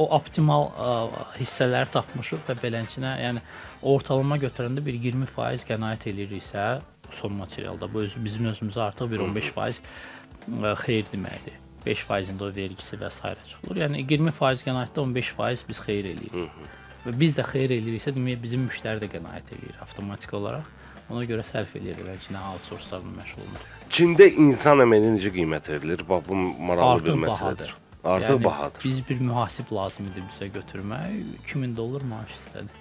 O 0.00 0.06
optimal 0.16 0.70
ə, 0.72 0.92
hissələri 1.40 1.90
tapmışıq 1.92 2.46
və 2.48 2.56
beləçinə, 2.62 3.16
yəni 3.20 3.42
ortalama 3.82 4.38
götürəndə 4.40 4.84
bir 4.84 4.96
20% 4.96 5.66
qənaət 5.68 6.06
eləyiriksə, 6.12 6.66
son 7.18 7.34
materialda 7.36 7.88
bu 7.92 8.06
özü 8.06 8.22
bizim 8.24 8.46
özümüzə 8.48 8.86
artıq 8.86 9.10
bir 9.12 9.24
15% 9.26 9.82
ə, 10.62 10.74
xeyir 10.86 11.10
deməkdir. 11.12 11.58
5%-ində 11.82 12.46
o 12.46 12.52
vergisi 12.54 12.96
və 12.96 13.10
s. 13.10 13.34
çıxılır. 13.50 13.82
Yəni 13.82 14.04
20% 14.06 14.62
qənaətdə 14.68 15.02
15% 15.02 15.66
biz 15.68 15.80
xeyir 15.82 16.12
eləyirik. 16.14 16.70
Və 17.02 17.14
biz 17.18 17.34
də 17.34 17.42
xeyir 17.50 17.74
eləyiriksə, 17.74 18.14
demək 18.14 18.38
bizim 18.44 18.68
müştəri 18.68 19.02
də 19.02 19.10
qənaət 19.10 19.50
eləyir 19.56 19.80
avtomatik 19.82 20.32
olaraq. 20.38 20.68
Ona 21.10 21.24
görə 21.28 21.42
sərf 21.44 21.74
eləyir 21.76 21.98
və 22.06 22.14
cinə 22.22 22.40
outsource-larla 22.54 23.10
məşğul 23.18 23.42
olmur. 23.42 23.64
Çində 23.92 24.28
insan 24.30 24.80
əməyinə 24.86 25.16
necə 25.18 25.32
qiymət 25.34 25.68
verilir? 25.74 26.04
Bax 26.08 26.28
bu 26.28 26.38
maraqlı 26.38 27.02
bir 27.04 27.10
Artıq 27.10 27.18
məsələdir. 27.26 27.42
bahadır. 27.42 27.74
Artıq 28.04 28.44
bahadır. 28.44 28.80
Biz 28.84 29.08
bir 29.08 29.20
mühasib 29.20 29.72
lazım 29.72 30.06
idi 30.10 30.22
bizə 30.30 30.48
götürmək. 30.54 31.12
2000 31.44 31.76
dollar 31.76 32.02
maaş 32.02 32.32
istədi. 32.40 32.80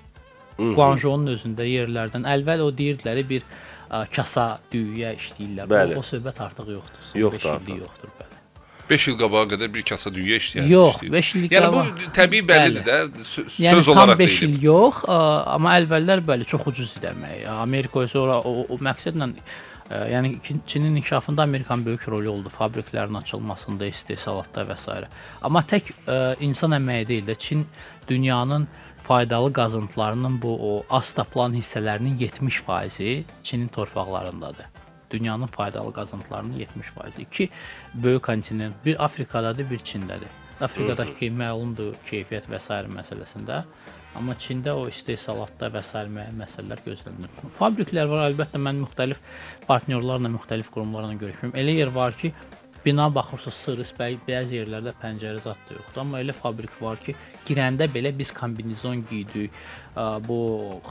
Guangzhou'nun 0.76 1.36
özündə 1.36 1.66
yerlərdən 1.66 2.26
əvvəl 2.36 2.64
o 2.66 2.72
deyirdilər 2.78 3.22
bir 3.30 3.46
ə, 3.46 4.04
kasa, 4.16 4.60
düyüyə 4.74 5.14
işləyirlər. 5.18 5.70
Bəli. 5.70 5.96
O, 5.98 6.02
o 6.02 6.06
söhbət 6.06 6.42
artıq 6.44 6.74
yoxdur. 6.76 7.08
Son 7.12 7.20
Yoxdur 7.20 7.50
artıq. 7.56 7.78
Yoxdur 7.86 8.14
bəli. 8.20 8.38
5 8.92 9.08
il 9.08 9.16
qabağa 9.22 9.46
qədər 9.54 9.70
bir 9.72 9.86
kasa 9.88 10.12
düyü 10.14 10.36
işləyən. 10.42 10.68
Yox, 10.68 10.98
işləyirdi. 10.98 11.12
beş 11.14 11.28
il 11.36 11.46
Yəni 11.54 11.70
bu 11.74 12.10
təbii 12.18 12.44
bəllidir 12.50 12.84
də, 12.88 12.98
sö- 13.24 13.46
Yəni 13.64 13.78
söz 13.80 13.86
tam 13.88 13.98
olaraq 13.98 14.20
5 14.20 14.42
il 14.48 14.58
yox, 14.66 15.04
ə, 15.08 15.20
amma 15.56 15.78
əvvəllər 15.80 16.24
bəli 16.28 16.48
çox 16.50 16.66
ucuz 16.68 16.98
idi 16.98 17.08
əmək. 17.14 17.46
Amerika 17.62 18.04
ora 18.20 18.40
o, 18.42 18.66
o 18.68 18.80
məqsədlə 18.84 19.30
yəni 19.90 20.42
Çin- 20.42 20.60
Çinin 20.68 20.96
inkişafında 20.96 21.42
Amerikanın 21.44 21.86
böyük 21.86 22.10
rolu 22.10 22.32
oldu, 22.32 22.50
fabriklərin 22.50 23.18
açılmasında, 23.18 23.86
istehsalatda 23.86 24.62
və 24.62 24.78
s. 24.78 25.08
Amma 25.42 25.62
tək 25.62 25.92
ə, 26.08 26.36
insan 26.40 26.72
əməyi 26.72 27.08
deyil 27.08 27.28
də 27.28 27.36
Çin 27.40 27.66
dünyanın 28.08 28.68
faydalı 29.04 29.54
qazıntılarının 29.54 30.42
bu 30.42 30.76
o 30.76 30.84
az 30.90 31.12
tapılan 31.12 31.54
hissələrinin 31.54 32.20
70%-i 32.20 33.24
Çinin 33.44 33.68
torpaqlarındadır. 33.68 34.66
Dünyanın 35.12 35.46
faydalı 35.46 35.94
qazıntılarının 35.94 36.60
70%-i. 36.60 37.22
İki 37.22 37.50
böyük 37.94 38.24
kontinent, 38.24 38.76
bir 38.86 39.04
Afrikadadır, 39.04 39.70
bir 39.70 39.80
Çindədir. 39.80 40.41
Afrikadakı 40.68 41.30
məlumdur 41.34 41.96
keyfiyyət 42.10 42.48
və 42.52 42.60
s. 42.62 42.80
məsələsində. 42.96 43.64
Amma 44.16 44.36
Çində 44.36 44.76
o 44.78 44.88
istehsalatda 44.92 45.72
və 45.74 45.82
s. 45.84 46.06
məsələlər 46.40 46.82
gözlənilir. 46.86 47.52
Fabriklər 47.58 48.10
var, 48.12 48.26
əlbəttə 48.30 48.62
mən 48.62 48.82
müxtəlif 48.86 49.22
partnyorlarla, 49.68 50.32
müxtəlif 50.38 50.72
qurumlarla 50.74 51.18
görüşmüşəm. 51.22 51.56
Elə 51.58 51.78
yer 51.78 51.94
var 51.96 52.18
ki, 52.18 52.34
bina 52.86 53.08
baxırsınız 53.16 53.58
sırrız, 53.64 53.94
bəy, 53.98 54.18
bəzi 54.28 54.58
yerlərdə 54.60 54.94
pəncərə 55.02 55.42
zad 55.44 55.60
da 55.68 55.78
yoxdur. 55.78 56.02
Amma 56.02 56.22
elə 56.24 56.34
fabrik 56.34 56.74
var 56.82 56.98
ki, 57.02 57.16
girəndə 57.48 57.88
belə 57.94 58.14
biz 58.18 58.32
kombinezon 58.34 59.04
geydik. 59.10 59.54
Bu 60.28 60.38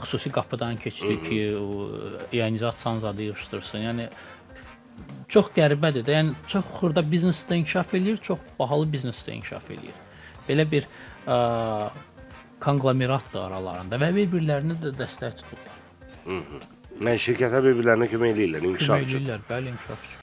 xüsusi 0.01 0.31
qapıdan 0.31 0.77
keçdik 0.79 1.25
ki, 1.27 1.41
o, 1.57 1.89
ionizasiya 2.31 2.99
zadı 2.99 3.27
yığışdırsın. 3.31 3.87
Yəni 3.89 4.07
çox 5.31 5.47
qəribədir 5.55 6.03
də. 6.07 6.11
Yəni 6.19 6.31
çox 6.51 6.65
xırda 6.79 7.01
biznesdə 7.11 7.53
inkişaf 7.61 7.93
eləyir, 7.97 8.17
çox 8.23 8.39
bahalı 8.59 8.85
biznesdə 8.95 9.31
inkişaf 9.37 9.65
eləyir. 9.75 9.97
Belə 10.47 10.65
bir 10.71 10.83
ə, 11.27 11.37
konglomeratdır 12.61 13.41
aralarında 13.49 13.95
və 14.01 14.09
bir-birlərini 14.19 14.75
də 14.83 14.89
dəstək 14.99 15.33
tuturlar. 15.41 15.77
Mən 17.01 17.17
şirkətə 17.17 17.61
bir-birlərinə 17.65 18.07
kömək 18.11 18.29
eləyirlər 18.35 18.61
inkişaf 18.71 18.97
Kömək 18.97 19.07
üçün. 19.07 19.21
eləyirlər, 19.23 19.41
bəli, 19.49 19.67
inkişaf 19.75 19.99
üçün. 20.05 20.17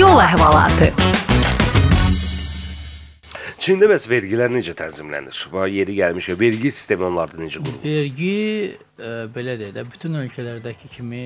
Yol 0.00 0.18
əhvalatı. 0.20 0.88
Çində 3.66 3.88
bəs 3.90 4.04
vergilər 4.10 4.50
necə 4.52 4.74
tənzimlənir? 4.78 5.38
Bax 5.52 5.70
yeri 5.72 5.94
gəlmiş, 5.96 6.26
vergi 6.38 6.70
sistemi 6.70 7.06
onlarda 7.08 7.38
necə 7.40 7.58
qurulur? 7.64 7.82
Vergi 7.82 8.34
ə, 9.00 9.12
belə 9.34 9.54
deyək 9.58 9.72
də, 9.78 9.84
bütün 9.94 10.12
ölkələrdəki 10.20 10.90
kimi 10.92 11.22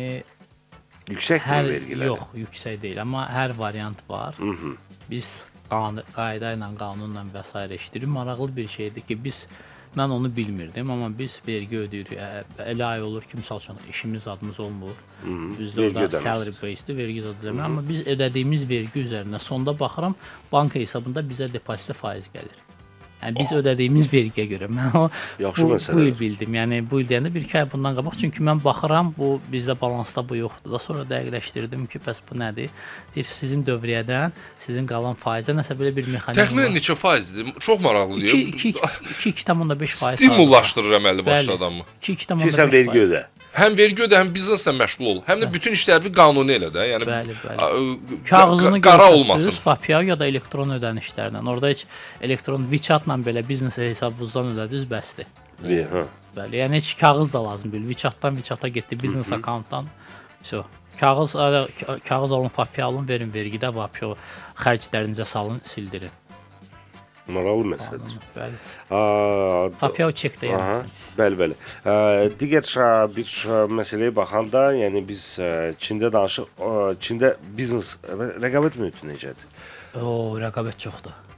Yüksəkdir 1.10 1.46
hər 1.52 1.64
vergilər. 1.74 2.06
yox, 2.06 2.20
yüksək 2.44 2.80
deyil, 2.82 3.00
amma 3.02 3.26
hər 3.28 3.56
variant 3.58 3.98
var. 4.08 4.34
Hı 4.38 4.52
-hı. 4.52 4.76
Biz 5.10 5.26
qanun, 5.70 6.02
qayda 6.14 6.54
ilə, 6.56 6.68
qanunla 6.78 7.24
və 7.34 7.42
s. 7.44 7.66
işləyirik. 7.78 8.06
Maraqlı 8.06 8.56
bir 8.56 8.68
şeydir 8.68 9.00
ki, 9.08 9.24
biz 9.24 9.46
mən 9.96 10.10
onu 10.10 10.36
bilmirdim, 10.36 10.90
amma 10.90 11.18
biz 11.18 11.32
vergi 11.48 11.76
ödəyirik. 11.76 12.12
Elə 12.58 12.84
ay 12.84 13.02
olur 13.02 13.22
ki, 13.22 13.38
məsəl 13.38 13.58
üçün 13.58 13.76
işimiz 13.90 14.28
adımız 14.28 14.60
olmur. 14.60 14.94
Bizdə 15.24 15.76
Vergi 15.76 15.98
orada 15.98 16.06
ödəmirsiniz. 16.06 16.22
salary 16.22 16.52
based 16.62 16.96
vergi 16.96 17.22
ödəmir, 17.22 17.62
amma 17.62 17.88
biz 17.88 18.00
ödədiyimiz 18.06 18.68
vergi 18.68 19.04
üzərinə 19.04 19.38
sonda 19.38 19.78
baxıram, 19.80 20.14
banka 20.52 20.78
hesabında 20.78 21.20
bizə 21.20 21.48
depozitə 21.52 21.92
faiz 21.92 22.24
gəlir. 22.34 22.69
Yəni 23.20 23.36
biz 23.38 23.50
ödədiyimiz 23.52 24.06
vergiyə 24.12 24.46
görə 24.48 24.68
mən 24.72 24.94
o 24.96 25.02
Yaxşı 25.42 25.62
bu, 25.62 25.68
bu 25.68 25.74
məsələdir. 25.74 26.06
il 26.08 26.14
bildim. 26.20 26.54
Yəni 26.56 26.78
bu 26.90 27.00
il 27.02 27.08
deyəndə 27.10 27.32
bir 27.34 27.42
iki 27.44 27.58
ay 27.60 27.66
bundan 27.72 27.96
qabaq 27.98 28.16
çünki 28.20 28.40
mən 28.46 28.62
baxıram 28.64 29.10
bu 29.18 29.34
bizdə 29.52 29.76
balansda 29.80 30.24
bu 30.28 30.38
yoxdur. 30.40 30.72
Da 30.72 30.78
sonra 30.80 31.02
dəqiqləşdirdim 31.10 31.84
ki, 31.92 32.00
bəs 32.06 32.22
bu 32.30 32.38
nədir? 32.40 32.70
Deyir 33.14 33.28
sizin 33.28 33.64
dövriyyədən 33.66 34.32
sizin 34.64 34.86
qalan 34.88 35.18
faizə 35.20 35.52
nəsə 35.58 35.76
belə 35.76 35.92
bir 35.96 36.08
mexanizm. 36.08 36.40
Təxminən 36.40 36.72
neçə 36.78 36.94
faizdir? 36.96 37.52
Çox 37.60 37.80
maraqlıdır. 37.80 38.32
2 38.32 38.68
2 38.68 39.32
2.5 39.44 39.98
faiz. 40.00 40.16
Stimullaşdırır 40.20 40.96
əməlli 41.00 41.26
başlı 41.26 41.52
adamı. 41.60 41.84
2 42.02 42.16
Ki 42.16 42.26
2.5 42.32 42.56
sən 42.56 42.72
vergi 42.72 43.04
ödə. 43.04 43.24
Həm 43.50 43.74
vergi 43.74 44.04
ödə, 44.04 44.14
həm 44.20 44.28
bizneslə 44.30 44.70
məşğul 44.78 45.06
ol. 45.10 45.16
Həm 45.26 45.40
də 45.42 45.48
bütün 45.50 45.74
işlərini 45.74 46.12
qanuni 46.14 46.54
elə 46.54 46.68
də. 46.70 46.84
Yəni 46.86 47.06
Bəli, 47.08 47.34
bəli. 47.42 48.20
Kağızını 48.28 48.78
qa- 48.78 48.80
qara 48.84 49.08
olmasın. 49.12 49.50
Fapia 49.64 50.02
ya 50.06 50.14
da 50.18 50.26
elektron 50.30 50.70
ödənişlərlə. 50.76 51.42
Orada 51.50 51.68
heç 51.72 51.82
elektron 52.22 52.68
WeChat-la 53.10 53.24
belə 53.26 53.42
biznes 53.46 53.78
hesabınızdan 53.78 54.52
ödədiniz 54.54 54.86
bəsdir. 54.90 55.26
Bir, 55.60 55.86
hə. 55.90 56.04
Bəli, 56.36 56.60
yəni 56.62 56.78
heç 56.78 56.94
kağız 56.98 57.32
da 57.32 57.42
lazım 57.44 57.72
deyil. 57.72 57.88
WeChat-dan 57.90 58.34
WeChat-a 58.38 58.68
getdi, 58.68 58.98
biznes 59.02 59.32
akkauntdan. 59.32 59.88
Vəsə. 60.42 60.62
Kağız 61.00 61.32
kağız 62.04 62.32
alın, 62.32 62.48
Fapia 62.48 62.86
alın, 62.86 63.08
verin 63.08 63.32
vergidə 63.32 63.74
vapşo 63.74 64.14
xərclərinizə 64.60 65.24
salın, 65.24 65.60
sildirin. 65.64 66.12
Maraqlı 67.30 67.72
məsələdir. 67.72 68.18
Bəli. 68.34 68.58
Aa, 68.90 69.70
Fapia 69.80 70.08
o 70.08 70.12
çek 70.12 70.38
də 70.42 70.50
Aha, 70.54 70.80
yəni. 70.80 70.92
bəli, 71.18 71.38
bəli. 71.42 71.58
Ə, 71.86 71.94
digər 72.40 72.66
ə, 72.66 72.90
bir 73.14 73.26
ə, 73.46 73.62
məsələyə 73.80 74.14
baxanda, 74.16 74.66
yəni 74.76 75.02
biz 75.06 75.24
ə, 75.38 75.50
Çində 75.78 76.10
danışıq, 76.12 76.50
ə, 76.58 76.76
Çində 77.00 77.34
biznes 77.56 77.96
rəqabət 78.42 78.80
mühiti 78.82 79.10
necədir? 79.12 79.50
O, 80.02 80.36
rəqabət 80.42 80.82
çoxdur. 80.86 81.29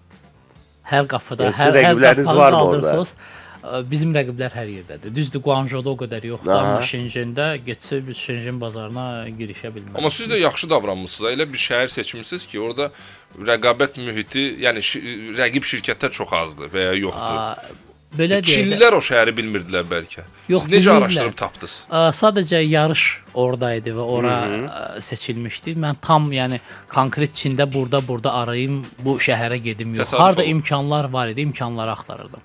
Hər 0.91 1.07
qapıda, 1.11 1.53
sizin 1.55 1.79
hər 1.79 2.01
hər 2.03 2.25
qaldırsınız, 2.27 3.15
ə, 3.63 3.83
Bizim 3.87 4.11
rəqiblər 4.17 4.55
hər 4.57 4.71
yerdədir. 4.73 5.13
Düzdür, 5.15 5.41
Guangzhouda 5.45 5.93
o 5.93 5.99
qədər 6.01 6.25
yoxdur, 6.33 6.51
amma 6.57 6.81
Şenjendə 6.83 7.47
getsə 7.63 8.01
biz 8.07 8.19
Şenjen 8.19 8.59
bazarına 8.61 9.05
girişə 9.39 9.71
bilmərik. 9.71 9.99
Amma 10.01 10.11
siz 10.11 10.27
də 10.33 10.41
yaxşı 10.43 10.71
davranmısınız. 10.73 11.31
Elə 11.37 11.47
bir 11.53 11.63
şəhər 11.63 11.93
seçmisiniz 11.95 12.49
ki, 12.51 12.59
orada 12.61 12.91
rəqabət 13.39 14.03
mühiti, 14.03 14.49
yəni 14.65 14.83
şi 14.83 15.05
rəqib 15.39 15.69
şirkətlər 15.71 16.11
çox 16.19 16.35
azdır 16.41 16.75
və 16.75 16.89
ya 16.89 16.99
yoxdur. 17.05 17.39
Aa, 17.39 17.92
belə 18.19 18.39
deyək. 18.39 18.45
də- 18.45 18.55
Çinlilər 18.55 18.93
o 18.97 19.01
şəhəri 19.01 19.33
bilmirdilər 19.37 19.85
bəlkə. 19.91 20.25
Yox, 20.49 20.63
Siz 20.63 20.71
necə 20.71 20.79
bilmirdilər. 20.79 21.03
araşdırıb 21.03 21.37
tapdınız? 21.43 21.75
Ə, 21.91 22.01
Sadəcə 22.21 22.61
yarış 22.69 23.05
oradaydı 23.35 23.91
və 23.99 24.05
ora 24.17 24.37
ə, 24.47 25.01
seçilmişdi. 25.01 25.75
Mən 25.77 25.97
tam, 26.03 26.31
yəni 26.33 26.61
konkret 26.89 27.33
Çində 27.35 27.67
burada 27.73 28.01
burada 28.09 28.33
arayım, 28.33 28.85
bu 29.05 29.19
şəhərə 29.19 29.57
gedim 29.57 29.95
yox. 29.95 30.09
Təsadüf 30.09 30.21
Harda 30.23 30.43
olub. 30.43 30.51
imkanlar 30.51 31.05
var 31.13 31.29
idi, 31.29 31.41
imkanları 31.41 31.91
axtarırdım. 31.91 32.41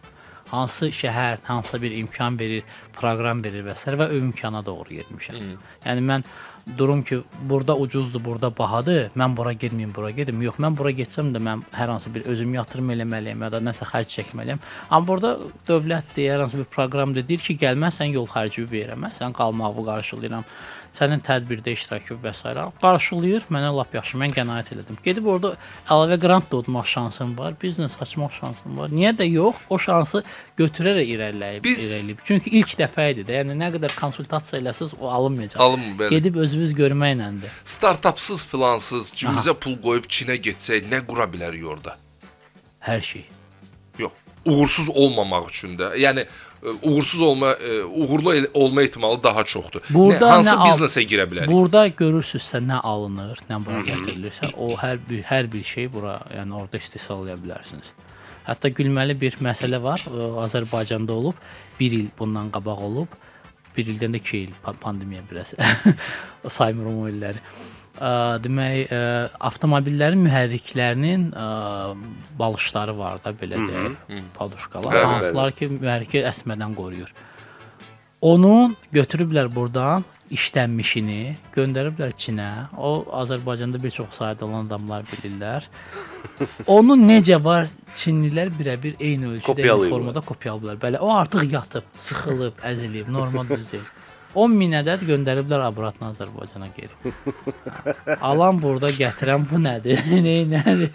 Hansı 0.47 0.87
şəhər 0.95 1.37
hansısa 1.43 1.81
bir 1.81 1.91
imkan 1.91 2.39
verir, 2.39 2.63
proqram 2.95 3.43
verir 3.43 3.65
və 3.65 3.75
s. 3.75 3.91
və 3.91 4.05
o 4.11 4.15
imkana 4.15 4.61
doğru 4.65 4.89
getmişəm. 5.01 5.57
Yəni 5.85 5.99
mən 6.07 6.23
durum 6.77 7.03
ki, 7.03 7.19
burada 7.49 7.77
ucuzdur, 7.77 8.23
burada 8.25 8.51
bahadır, 8.57 9.09
mən 9.17 9.35
bura 9.37 9.53
getməyim, 9.53 9.93
bura 9.95 10.11
gedim. 10.11 10.41
Yox, 10.41 10.59
mən 10.63 10.77
bura 10.77 10.91
getsəm 10.91 11.31
də 11.35 11.41
mən 11.43 11.63
hər 11.73 11.91
hansı 11.93 12.13
bir 12.13 12.25
özüm 12.31 12.53
yatırım 12.57 12.91
eləməliyəm 12.95 13.45
ya 13.45 13.51
da 13.51 13.61
nəsə 13.63 13.87
xərc 13.87 14.11
çəkməliyəm. 14.15 14.59
Amma 14.89 15.07
burada 15.07 15.37
dövlət 15.67 16.15
deyir, 16.15 16.33
hər 16.35 16.45
hansı 16.45 16.61
bir 16.63 16.69
proqram 16.75 17.15
da 17.15 17.23
deyir 17.27 17.45
ki, 17.45 17.57
gəlməzsən 17.63 18.13
yol 18.17 18.27
xərci 18.31 18.67
verəməzsən, 18.71 19.35
qalmağı 19.37 19.85
qarşılayıram. 19.91 20.45
Sənin 20.97 21.21
tədbirdə 21.21 21.73
iştirakı 21.77 22.17
və 22.23 22.33
s. 22.33 22.53
qarşılayır. 22.81 23.45
Mənə 23.53 23.69
lap 23.75 23.93
yaxşı, 23.93 24.17
mən 24.17 24.33
qənaət 24.33 24.71
elədim. 24.73 24.97
Gedib 25.05 25.27
orada 25.29 25.53
əlavə 25.89 26.17
qrant 26.21 26.49
da 26.51 26.57
udmaq 26.57 26.87
şansım 26.89 27.37
var, 27.37 27.53
biznes 27.61 27.95
açmaq 28.01 28.33
şansım 28.39 28.77
var. 28.77 28.89
Niyə 28.89 29.13
də 29.17 29.27
yox? 29.29 29.55
O 29.69 29.77
şansı 29.79 30.23
götürərək 30.57 31.07
irəliləyib, 31.15 31.63
Biz- 31.63 31.85
irəliləyib. 31.91 32.23
Çünki 32.25 32.49
ilk 32.59 32.73
dəfə 32.81 33.11
idi 33.13 33.25
də. 33.27 33.39
Yəni 33.41 33.57
nə 33.61 33.71
qədər 33.77 33.95
konsultasiya 33.99 34.61
eləsəz 34.61 34.95
o 34.99 35.09
alınmayacaq. 35.11 35.61
Alınmır, 35.61 35.95
bəli. 36.01 36.09
Gedib 36.17 36.35
özünüz 36.43 36.73
görməklədir. 36.73 37.53
Startapsız 37.63 38.45
filansız 38.45 39.13
cibimizə 39.13 39.53
pul 39.53 39.77
qoyub 39.83 40.09
Çinə 40.09 40.37
getsək 40.41 40.89
nə 40.91 41.03
qura 41.05 41.29
bilərik 41.29 41.65
orada? 41.67 41.97
Hər 42.87 43.01
şey. 43.01 43.25
Yox, 43.99 44.11
uğursuz 44.45 44.89
olmamaq 44.89 45.49
üçün 45.49 45.77
də. 45.77 45.91
Yəni 45.99 46.25
uğursuz 46.83 47.21
olma 47.21 47.51
e, 47.51 47.83
uğurlu 47.83 48.33
olma 48.53 48.81
ehtimalı 48.81 49.23
daha 49.23 49.43
çoxdur. 49.43 49.81
Burada 49.89 50.25
nə, 50.25 50.29
hansı 50.29 50.55
nə 50.55 50.65
biznesə 50.67 51.03
girə 51.09 51.27
bilərik? 51.29 51.51
Burada 51.51 51.87
görürsüzsə 51.87 52.61
nə 52.65 52.79
alınır, 52.83 53.39
nə 53.49 53.59
bura 53.65 53.83
gətirilirsə, 53.87 54.51
o 54.57 54.73
hər 54.81 54.99
bir 55.09 55.23
hər 55.29 55.51
bir 55.53 55.63
şey 55.63 55.91
bura, 55.93 56.19
yəni 56.33 56.53
orada 56.57 56.77
istehsal 56.81 57.27
edə 57.27 57.37
bilərsiniz. 57.43 57.93
Hətta 58.47 58.71
gülməli 58.71 59.15
bir 59.21 59.37
məsələ 59.43 59.81
var. 59.83 60.03
o 60.07 60.41
Azərbaycanda 60.45 61.11
olub, 61.11 61.35
1 61.79 61.91
il 61.91 62.07
bundan 62.19 62.49
qabaq 62.51 62.81
olub. 62.89 63.07
1 63.77 63.85
ildən 63.93 64.15
də 64.15 64.21
2 64.23 64.37
il 64.37 64.53
pa- 64.65 64.73
pandemiya 64.73 65.21
biraz. 65.31 65.53
Saymıram 66.57 67.01
o 67.03 67.09
illəri. 67.09 67.37
Ə, 67.97 68.09
demək, 68.43 68.91
ə, 68.93 68.99
avtomobillərin 69.49 70.21
mühərriklərinin 70.25 71.29
ə, 71.33 71.47
balışları 72.37 72.93
var 72.97 73.21
da 73.23 73.33
belə 73.33 73.57
deyək, 73.63 74.19
paduşkalar. 74.37 74.99
Hansılar 75.13 75.55
ki, 75.57 75.71
mühərriki 75.79 76.21
əsmədən 76.29 76.77
qoruyur. 76.77 77.13
Onu 78.21 78.73
götürüblər 78.93 79.49
burdan 79.53 80.05
işlənmişini, 80.33 81.35
göndəriblər 81.55 82.15
Çinə. 82.17 82.49
O 82.77 83.05
Azərbaycanda 83.21 83.79
bir 83.83 83.93
çox 83.93 84.17
sayda 84.17 84.45
olan 84.47 84.65
adamlar 84.65 85.05
bilirlər. 85.07 85.67
Onu 86.77 86.97
necə 86.99 87.37
var 87.43 87.69
Çinlilər 87.97 88.49
birəbir 88.57 88.97
eyni 88.99 89.31
ölçüdə 89.35 89.63
eyni 89.67 89.91
formada 89.93 90.21
kopyalayıblar. 90.25 90.81
Bəli, 90.81 90.99
o 91.01 91.13
artıq 91.13 91.45
yatıb, 91.53 91.85
sıxılıb, 92.09 92.59
əzilib, 92.71 93.09
normal 93.13 93.49
düzeyib. 93.53 93.85
10 94.37 94.53
min 94.59 94.75
ədəd 94.79 95.03
göndəriblər 95.09 95.63
abratına 95.67 96.11
Azərbaycana 96.13 96.67
geri. 96.77 97.13
Alan 98.21 98.61
burada 98.61 98.91
gətirən 98.93 99.47
bu 99.49 99.59
nədir? 99.63 100.03
Nə 100.27 100.35
nədir? 100.51 100.91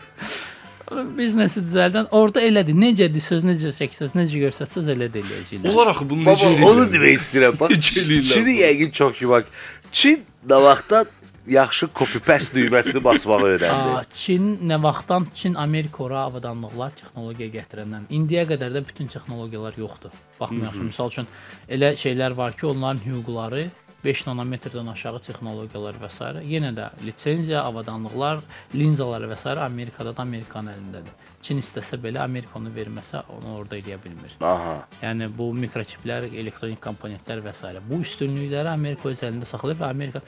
Biznesi 1.16 1.62
düzəldən 1.64 2.10
orada 2.12 2.42
elədir. 2.44 2.76
Necədir 2.76 3.24
söz 3.24 3.46
necə 3.48 3.72
çəksəz, 3.76 4.12
necə 4.18 4.42
görsətsəz 4.42 4.90
elə 4.92 5.08
də 5.14 5.22
eləyəcəklər. 5.22 5.70
Onlar 5.72 5.92
axı 5.94 6.08
bunu 6.10 6.26
necə 6.26 6.44
Baba 6.44 6.52
edirlər? 6.52 6.68
onu 6.76 6.86
demək 6.92 7.16
istəyirəm. 7.18 7.58
Bax, 7.62 7.76
Necə 7.80 8.42
bunu? 8.42 8.54
yəqin 8.60 8.92
çox 8.98 9.16
ki 9.18 9.30
bak. 9.32 9.48
Çin 9.92 10.22
vaxtdan 10.48 11.06
yaxşı 11.46 11.88
copy 11.94 12.18
paste 12.26 12.60
düyməsini 12.60 13.04
basmağı 13.04 13.52
öyrəndi. 13.52 14.04
Çin 14.14 14.48
nə 14.68 14.78
vaxtdan 14.82 15.26
Çin 15.34 15.54
Amerika 15.54 16.04
ora 16.04 16.24
avadanlıqlar 16.30 16.94
texnologiya 17.00 17.48
gətirəndən 17.58 18.08
indiyə 18.10 18.46
qədər 18.52 18.74
də 18.76 18.84
bütün 18.88 19.10
texnologiyalar 19.12 19.78
yoxdur. 19.78 20.14
Baxmayaraq 20.40 20.90
məsəl 20.90 21.14
üçün 21.14 21.30
elə 21.68 21.94
şeylər 22.04 22.36
var 22.36 22.56
ki, 22.58 22.66
onların 22.66 23.02
hüquqları 23.06 23.66
5 24.04 24.24
nanometrdən 24.26 24.88
aşağı 24.90 25.20
texnologiyalar 25.22 25.98
və 26.02 26.08
s. 26.10 26.30
yenə 26.50 26.72
də 26.74 26.88
lisenziya, 27.06 27.62
avadanlıqlar, 27.62 28.40
linzalar 28.74 29.28
və 29.30 29.38
s. 29.38 29.54
Amerikada 29.62 30.14
da 30.16 30.22
Amerikanın 30.22 30.72
əlindədir. 30.74 31.28
Çin 31.42 31.62
istəsə 31.62 31.98
belə 32.02 32.22
Amerika 32.24 32.58
onu 32.58 32.70
verməsə, 32.74 33.22
onu 33.36 33.54
orada 33.60 33.78
eləyə 33.78 33.98
bilmir. 34.02 34.34
Aha. 34.40 34.74
Yəni 35.02 35.30
bu 35.38 35.52
mikroçiplər, 35.54 36.26
elektronik 36.34 36.82
komponentlər 36.82 37.44
və 37.46 37.54
s. 37.54 37.74
bu 37.88 38.02
üstünlükləri 38.02 38.72
Amerika 38.74 39.08
öz 39.08 39.22
əlində 39.30 39.46
saxlayır 39.50 39.78
və 39.84 39.90
Amerika 39.90 40.22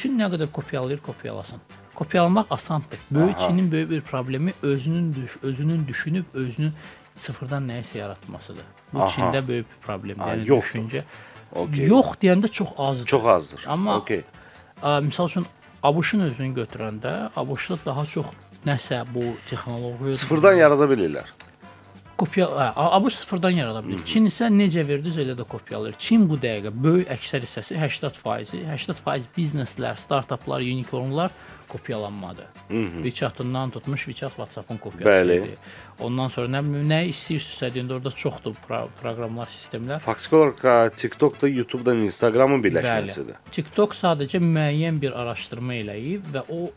Çin 0.00 0.16
nə 0.18 0.30
qədər 0.32 0.48
kopyalayır, 0.52 0.98
kopyalasın. 1.04 1.60
Kopyalamaq 1.94 2.46
asandır. 2.50 2.98
Böyük 3.10 3.36
Aha. 3.36 3.48
Çinin 3.48 3.72
böyük 3.72 3.90
bir 3.90 4.00
problemi 4.00 4.52
özünün 4.62 5.12
düş, 5.14 5.36
özünün 5.42 5.86
düşünüb 5.88 6.24
özünün 6.34 6.72
sıfırdan 7.16 7.68
nəyisə 7.68 7.98
yaratmasıdır. 7.98 8.64
Bu 8.92 9.02
Aha. 9.02 9.08
Çində 9.12 9.42
böyük 9.48 9.66
bir 9.70 9.86
problemdir. 9.86 10.24
Yəni 10.24 10.48
yoxdur. 10.48 10.78
düşüncə 10.78 11.02
Okey. 11.54 11.86
yox 11.86 12.06
deyəndə 12.22 12.48
çox 12.50 12.68
azdır. 12.78 13.06
Çox 13.06 13.24
azdır. 13.24 13.64
Amma- 13.68 13.96
Okey. 13.98 14.22
Ə, 14.82 15.04
misal 15.04 15.28
üçün 15.28 15.46
ABŞ-ın 15.82 16.20
özünü 16.20 16.54
götürəndə 16.62 17.12
ABŞ-da 17.36 17.76
daha 17.84 18.06
çox 18.06 18.26
nəsə 18.66 19.04
bu 19.14 19.24
texnologiya 19.50 20.14
Sıfırdan 20.14 20.54
yarada 20.54 20.84
bilirlər. 20.84 21.28
Kopya 22.20 22.48
hə, 22.52 22.66
ABŞ 22.98 23.20
sıfırdan 23.22 23.56
yarada 23.56 23.82
bilir. 23.86 24.02
Çin 24.08 24.28
isə 24.30 24.50
necə 24.52 24.84
verdiz 24.88 25.16
elə 25.20 25.36
də 25.38 25.46
kopyalayır. 25.48 25.96
Çin 25.98 26.26
bu 26.30 26.38
dəqiqə 26.42 26.72
böyük 26.84 27.08
əksər 27.16 27.46
hissəsi 27.46 27.78
80%, 27.80 28.52
80% 28.74 29.32
bizneslər, 29.36 29.96
startaplar, 30.04 30.60
unicornlar 30.60 31.32
kopyalanmadı. 31.70 32.46
WeChat-ından 33.04 33.70
tutmuş 33.70 34.04
WeChat 34.04 34.36
WhatsApp-ın 34.36 34.76
kopyası 34.76 35.08
Bəli. 35.08 35.54
Ondan 36.00 36.28
sonra 36.34 36.58
nə 36.58 36.82
nə 36.90 37.00
istəyirsinizsə 37.12 37.70
deyəndə 37.74 37.98
orada 37.98 38.12
çoxdur 38.22 38.56
pro 38.66 38.82
proqramlar, 39.00 39.50
sistemlər. 39.54 40.02
Faktiki 40.04 40.36
olaraq 40.36 40.64
ə, 40.64 40.76
TikTok 41.02 41.40
da 41.42 41.48
YouTube-dan 41.48 42.02
Instagramın 42.08 42.64
birləşməsidir. 42.64 43.38
TikTok 43.54 43.94
sadəcə 43.98 44.42
müəyyən 44.42 44.98
bir 45.02 45.14
araşdırma 45.22 45.78
eləyib 45.84 46.32
və 46.34 46.46
o 46.50 46.70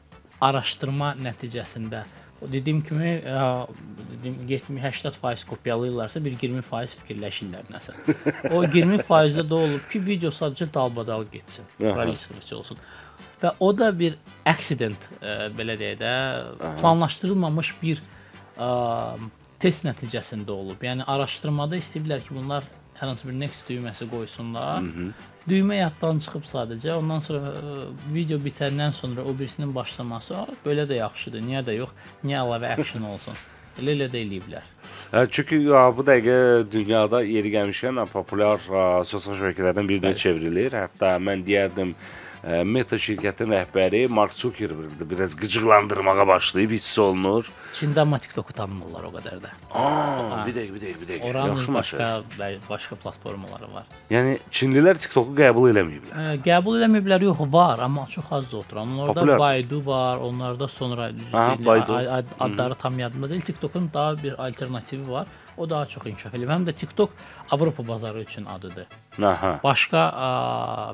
araşdırma 0.44 1.16
nəticəsində 1.24 2.04
dediyim 2.52 2.82
kimi 2.86 3.12
ə, 3.26 3.68
dediyim 4.12 4.38
70-80% 4.50 5.46
kopyalayırlarsa 5.50 6.22
bir 6.26 6.36
20% 6.42 6.98
fikirləşirlər 7.04 7.70
nəsə. 7.74 7.96
O 8.52 8.64
20%-də 8.64 9.46
də 9.48 9.60
olub 9.60 9.88
ki, 9.92 10.02
video 10.06 10.32
sadəcə 10.34 10.70
dalbadal 10.74 11.26
getsin, 11.32 11.68
Aha. 11.80 11.94
proliferasiya 11.94 12.60
olsun. 12.60 12.84
Və 13.44 13.52
o 13.60 13.72
da 13.76 13.90
bir 13.96 14.18
accident 14.48 15.10
ə, 15.20 15.50
belə 15.56 15.78
deyək 15.80 16.00
də 16.02 16.14
planlaşdırılmamış 16.82 17.74
bir 17.82 18.04
ə, 18.58 18.70
test 19.64 19.86
nəticəsində 19.88 20.52
olub. 20.52 20.82
Yəni 20.84 21.08
araşdırmada 21.08 21.80
istəyiblər 21.80 22.24
ki, 22.26 22.36
bunlar 22.36 22.68
hər 23.00 23.10
hansı 23.10 23.28
bir 23.28 23.38
next 23.40 23.70
düyməsi 23.70 24.08
qoysunlar. 24.12 24.84
Düymə 25.50 25.80
yaddan 25.82 26.22
çıxıb 26.24 26.46
sadəcə. 26.48 26.94
Ondan 27.00 27.24
sonra 27.24 27.52
ə, 27.60 27.88
video 28.14 28.38
bitəndən 28.40 28.94
sonra 28.96 29.26
o 29.28 29.34
birisinin 29.40 29.74
başlaması 29.76 30.38
"A, 30.38 30.46
belə 30.66 30.86
də 30.88 31.02
yaxşıdır. 31.02 31.44
Niyə 31.50 31.64
də 31.68 31.78
yox? 31.82 31.92
Niyə 32.24 32.40
əlavə 32.46 32.72
action 32.78 33.04
olsun? 33.10 33.36
Elə 33.82 33.96
elə 33.98 34.08
də 34.14 34.20
eləyiblər. 34.22 34.66
Hə, 35.12 35.26
çünki 35.34 35.64
bu 35.98 36.04
dəqiqə 36.06 36.38
dünyada 36.72 37.24
yeri 37.26 37.52
gəlmişkən 37.56 38.04
ə, 38.04 38.08
populyar 38.14 38.62
ə, 38.70 38.84
sosial 39.10 39.40
şəbəkələrdən 39.42 39.90
birinə 39.90 40.14
çevrilir. 40.16 40.78
Hətta 40.78 41.16
mən 41.20 41.42
deyərdim 41.48 41.96
ə, 41.98 42.23
Meta 42.44 42.98
şirkətinin 43.00 43.54
rəhbəri 43.56 44.02
Mark 44.12 44.34
Zuckerberg 44.36 45.00
biraz 45.10 45.32
qıcıqlandırmağa 45.40 46.26
başlayıb 46.28 46.72
hiss 46.76 46.98
olunur. 47.00 47.48
Çində 47.78 48.02
amma 48.04 48.18
TikTok-u 48.20 48.52
tanımırlar 48.54 49.04
o 49.08 49.12
qədər 49.16 49.38
də. 49.46 49.52
Aa, 49.72 50.42
bir 50.48 50.52
dəqiqə, 50.58 50.74
bir 50.76 50.82
dəqiqə, 50.82 51.00
bir 51.02 51.08
dəqiqə. 51.14 51.30
Oranın 51.30 51.56
başqa 51.78 51.78
məsələ. 51.78 52.10
bə- 52.40 52.60
başqa 52.70 52.96
platformaları 53.00 53.70
var. 53.74 53.86
Yəni 54.12 54.36
Çinlilər 54.52 55.00
TikToku 55.00 55.32
qəbul 55.40 55.72
eləməyiblər. 55.72 56.18
Ə, 56.20 56.36
qəbul 56.44 56.82
eləməyiblər 56.82 57.24
yox 57.30 57.40
var, 57.54 57.80
amma 57.80 58.08
çox 58.12 58.26
az 58.32 58.52
da 58.52 58.58
oturan. 58.58 58.92
Onlarda 58.92 59.14
Populyar. 59.14 59.40
Baidu 59.40 59.86
var, 59.86 60.18
onlarda 60.18 60.68
sonra 60.68 61.10
düzdür, 61.14 61.66
Baidu. 61.66 61.94
ad- 61.96 62.36
adları 62.40 62.76
tam 62.76 63.00
yadımda 63.00 63.30
deyil. 63.30 63.42
TikTokun 63.42 63.90
daha 63.94 64.24
bir 64.24 64.46
alternativi 64.48 65.10
var. 65.12 65.28
O 65.58 65.70
daha 65.70 65.86
çox 65.86 66.06
inkişaf 66.10 66.34
eləyib. 66.34 66.50
Həm 66.50 66.68
də 66.68 66.74
TikTok 66.74 67.12
Avropa 67.52 67.88
bazarı 67.88 68.22
üçün 68.22 68.46
adıdır. 68.46 68.88
Aha. 69.22 69.60
Başqa 69.64 70.00
ə, 70.10 70.30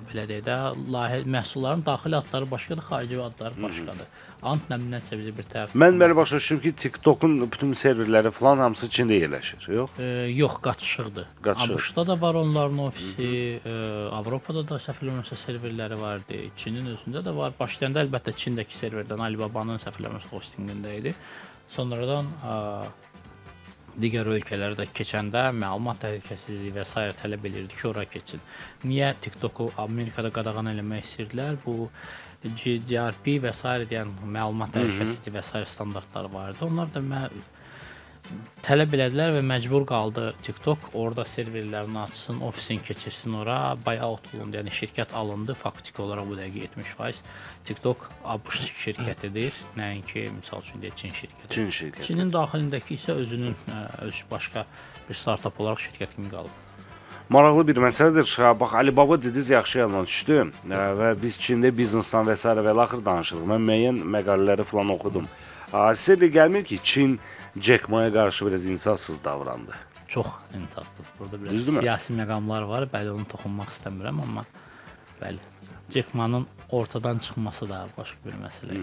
belə 0.10 0.26
deyək 0.28 0.41
də, 0.43 0.56
layihə 0.91 1.22
məhsulların 1.36 1.86
daxili 1.86 2.17
adları 2.19 2.52
başqadır, 2.52 2.84
xarici 2.89 3.22
adları 3.24 3.63
başqadır. 3.63 4.10
Ant 4.52 4.69
nəminəsə 4.72 5.17
bizə 5.19 5.32
bir 5.36 5.48
tərəf. 5.52 5.72
Mən 5.76 5.98
belə 6.00 6.15
başa 6.15 6.39
düşürəm 6.39 6.62
ki, 6.63 6.72
TikTokun 6.84 7.38
bütün 7.52 7.74
serverləri 7.80 8.32
falan 8.36 8.63
hamısı 8.65 8.88
Çində 8.91 9.15
yerləşir, 9.19 9.65
yox? 9.72 9.98
E, 10.00 10.08
yox, 10.36 10.60
qaçışıqdır. 10.67 11.28
Qaçışıq. 11.48 11.76
ABŞ-da 11.76 12.08
da 12.08 12.22
var 12.22 12.39
onların 12.43 12.78
ofisi, 12.86 13.60
e, 13.65 13.74
Avropada 14.19 14.63
da 14.67 14.80
səhv 14.84 15.04
eləmirəmsə 15.04 15.39
serverləri 15.45 16.00
vardı. 16.00 16.39
Çinin 16.58 16.88
özündə 16.95 17.24
də 17.24 17.36
var. 17.36 17.56
Başlayanda 17.60 18.04
əlbəttə 18.04 18.36
Çindəki 18.36 18.80
serverdən 18.80 19.24
Alibabanın 19.28 19.80
səhv 19.84 20.00
eləmirəmsə 20.00 20.32
hostinqində 20.32 20.95
idi. 21.00 21.15
Sonradan 21.76 22.26
a, 22.43 22.56
digər 23.97 24.30
ölkələrdə 24.30 24.86
keçəndə 24.95 25.49
məlumat 25.56 26.02
təhlükəsizliyi 26.04 26.73
və 26.75 26.86
s. 26.86 27.06
tələb 27.21 27.45
elirdi 27.49 27.75
ki, 27.75 27.88
ora 27.89 28.06
keçsin. 28.06 28.41
Niyə 28.86 29.13
TikToku 29.25 29.71
Amerikada 29.84 30.32
qadağan 30.36 30.71
eləmək 30.73 31.06
istəyirdilər? 31.08 31.60
Bu 31.65 31.89
GDPR 32.43 33.45
və 33.45 33.54
s. 33.54 33.78
deyən 33.91 34.12
məlumat 34.25 34.75
təhlükəsizliyi 34.78 35.36
və 35.38 35.45
s. 35.45 35.63
standartları 35.73 36.34
var 36.34 36.54
idi. 36.54 36.65
Onlar 36.65 36.91
da 36.93 37.04
mə 37.04 37.23
tələb 38.65 38.94
elədilər 38.98 39.34
və 39.38 39.42
məcbur 39.46 39.86
qaldı 39.89 40.30
TikTok 40.46 40.89
orada 40.94 41.26
serverlərini 41.26 42.00
açsın, 42.04 42.42
ofisin 42.46 42.80
keçirsin 42.86 43.34
ora, 43.42 43.58
buyout 43.86 44.30
olundu. 44.36 44.60
Yəni 44.60 44.74
şirkət 44.76 45.15
alındı 45.18 45.56
faktiki 45.58 46.02
olaraq 46.06 46.30
bu 46.30 46.39
dəqiqə 46.39 46.70
70%. 46.70 47.22
TikTok 47.70 48.08
ABŞ 48.36 48.70
şirkətidir, 48.86 49.60
nəinki 49.80 50.30
məsəl 50.38 50.65
üçün 50.65 50.86
deyək 50.86 50.98
Çin 51.04 51.20
şirkəti. 51.20 51.52
Çin 51.58 51.76
şirkəti. 51.82 52.08
Çinin 52.12 52.34
daxilindəki 52.34 52.98
isə 53.00 53.18
özünün 53.20 53.56
öz 54.08 54.24
başqa 54.32 54.65
bir 55.10 55.22
startap 55.22 55.62
olaraq 55.62 55.88
şirkət 55.89 56.15
kimi 56.15 56.34
qalıb. 56.34 56.65
maraqlı 57.30 57.68
bir 57.68 57.78
məsələdir. 57.78 58.60
Bax 58.60 58.74
Alibaba 58.74 59.22
dediniz 59.22 59.50
yaxşı 59.50 59.80
yalan 59.80 60.06
düşdü 60.06 60.52
və 60.70 61.12
biz 61.22 61.38
Çində 61.38 61.70
biznesdən 61.70 62.26
və 62.26 62.36
s. 62.36 62.50
və 62.50 62.74
laxır 62.76 63.06
danışırıq. 63.06 63.46
Mən 63.52 63.65
müəyyən 63.70 64.00
məqalələri 64.15 64.65
falan 64.65 64.89
oxudum. 64.96 65.28
Sizə 65.72 66.18
də 66.18 66.32
gəlmir 66.34 66.63
ki, 66.65 66.80
Çin 66.84 67.20
Jack 67.58 67.90
Ma'ya 67.90 68.14
qarşı 68.14 68.46
biraz 68.48 68.66
insafsız 68.66 69.24
davrandı. 69.24 69.72
Çox 70.08 70.28
insafsız. 70.62 71.06
Burada 71.20 71.42
biraz 71.42 71.54
Düzdürmü? 71.54 71.80
siyasi 71.80 72.14
məqamlar 72.14 72.68
var. 72.68 72.84
Bəli, 72.94 73.12
onu 73.12 73.26
toxunmaq 73.30 73.70
istəmirəm, 73.76 74.22
amma 74.22 74.44
bəli. 75.22 75.38
Jack 75.94 76.14
Ma-nın 76.14 76.48
ortadan 76.70 77.18
çıxması 77.18 77.70
da 77.70 77.86
başqa 77.98 78.18
bir 78.26 78.36
məsələ. 78.38 78.78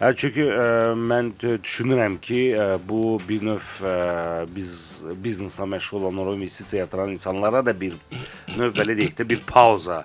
Hə, 0.00 0.10
çünki 0.16 0.44
ə, 0.44 0.66
mən 0.92 1.30
düşünürəm 1.40 2.18
ki, 2.20 2.40
ə, 2.52 2.66
bu 2.88 3.16
bir 3.28 3.44
növ 3.48 3.70
ə, 3.80 3.94
biz 4.56 5.02
bizneslə 5.24 5.64
məşğul 5.72 6.02
olan, 6.04 6.18
ora 6.24 6.34
investisiya 6.36 6.82
yatıran 6.84 7.14
insanlara 7.16 7.64
da 7.66 7.72
bir 7.80 7.96
növ 8.56 8.76
belə 8.76 8.96
deyək 8.98 9.16
də 9.22 9.28
bir 9.28 9.40
pauza 9.46 10.02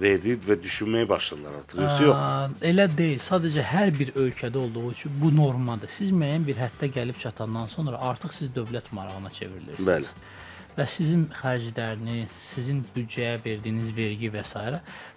verdi 0.00 0.36
və 0.46 0.56
düşünməyə 0.62 1.08
başladılar 1.08 1.58
artıq. 1.60 1.82
Yoxsa 1.82 2.06
yox. 2.08 2.56
Elə 2.70 2.88
deyil. 2.98 3.20
Sadəcə 3.24 3.64
hər 3.72 3.92
bir 3.98 4.14
ölkədə 4.24 4.60
olduğu 4.62 4.90
üçün 4.92 5.14
bu 5.22 5.32
normadır. 5.36 5.92
Siz 5.98 6.12
müəyyən 6.14 6.46
bir 6.46 6.58
həddə 6.62 6.90
gəlib 6.96 7.18
çatandan 7.22 7.70
sonra 7.74 8.00
artıq 8.10 8.34
siz 8.38 8.50
dövlət 8.56 8.92
marağına 8.92 9.30
çevrilirsiniz. 9.30 9.88
Bəli. 9.88 10.10
Və 10.78 10.84
sizin 10.86 11.24
xərcləriniz, 11.34 12.30
sizin 12.52 12.84
büdcəyə 12.94 13.40
verdiyiniz 13.42 13.90
vergi 13.96 14.28
və 14.30 14.44
s. 14.46 14.60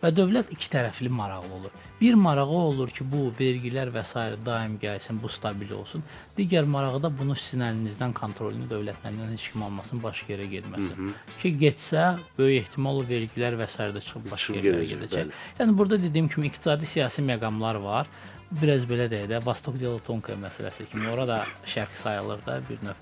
və 0.01 0.09
dövlət 0.17 0.49
iki 0.55 0.69
tərəfli 0.73 1.11
maraqlı 1.13 1.53
olur. 1.59 1.75
Bir 1.99 2.17
marağı 2.17 2.61
olur 2.71 2.89
ki, 2.89 3.05
bu 3.05 3.27
vergilər 3.37 3.91
və 3.93 4.01
s. 4.01 4.23
daim 4.45 4.79
gəlsin, 4.81 5.19
bu 5.21 5.29
stabil 5.29 5.69
olsun. 5.77 6.01
Digər 6.37 6.65
marağı 6.65 7.03
da 7.03 7.11
bunu 7.19 7.35
sizin 7.37 7.61
əlinizdən 7.67 8.15
kontrolünü 8.17 8.65
dövlətlərdən 8.71 9.35
heç 9.35 9.51
kim 9.51 9.67
almasın, 9.67 10.01
başqa 10.01 10.33
yerə 10.33 10.49
getməsin. 10.49 11.13
Ki 11.43 11.53
getsə, 11.61 12.07
böyük 12.39 12.63
ehtimal 12.63 13.03
o 13.03 13.05
vergilər 13.13 13.59
və 13.61 13.69
s. 13.69 13.77
də 13.93 14.01
çıxıb 14.07 14.31
başqa 14.33 14.57
yerlərə 14.57 14.89
gedəcək. 14.95 15.37
Yəni 15.61 15.77
burada 15.77 16.01
dediyim 16.01 16.31
kimi 16.33 16.49
iqtisadi 16.49 16.89
siyasi 16.89 17.21
məqamlar 17.29 17.77
var. 17.85 18.09
Biraz 18.49 18.89
belə 18.89 19.05
deyək 19.13 19.29
də, 19.29 19.45
Vostok 19.45 19.77
Delo 19.79 20.01
Tonka 20.03 20.33
məsələsi 20.41 20.89
kimi 20.89 21.05
orada 21.13 21.43
şərq 21.69 21.93
sayılır 22.01 22.41
da 22.49 22.57
bir 22.65 22.81
növ. 22.83 22.97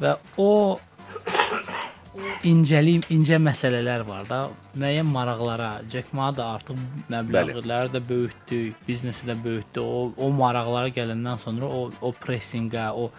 Və 0.00 0.14
o 0.40 0.78
incəlik, 2.46 3.06
incə 3.12 3.38
məsələlər 3.40 4.04
var 4.08 4.26
da. 4.28 4.40
Müəyyən 4.76 5.08
maraqlara, 5.08 5.70
Jack 5.92 6.12
Ma 6.16 6.30
da 6.36 6.50
artıq 6.56 6.80
məbləğləri 7.12 7.92
də 7.94 8.02
böyütdü, 8.08 8.60
biznesi 8.88 9.28
də 9.28 9.36
böyütdü. 9.44 9.80
O 9.80 10.12
o 10.16 10.30
maraqlara 10.36 10.92
gələndən 10.92 11.40
sonra 11.44 11.70
o 11.70 11.88
o 12.00 12.12
pressinqə, 12.24 12.90
o 12.92 13.10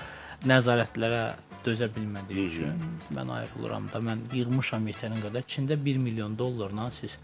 nəzarətlərə 0.50 1.24
dözə 1.66 1.90
bilmədiyi 1.96 2.48
üçün 2.52 2.88
mən 3.16 3.34
ayrılıram 3.40 3.90
da. 3.94 4.02
Mən 4.04 4.26
yığmışam 4.36 4.88
yetərin 4.92 5.22
qədər. 5.26 5.46
Çində 5.50 5.78
1 5.80 6.02
milyon 6.04 6.38
dollarla 6.38 6.90
siz 7.00 7.18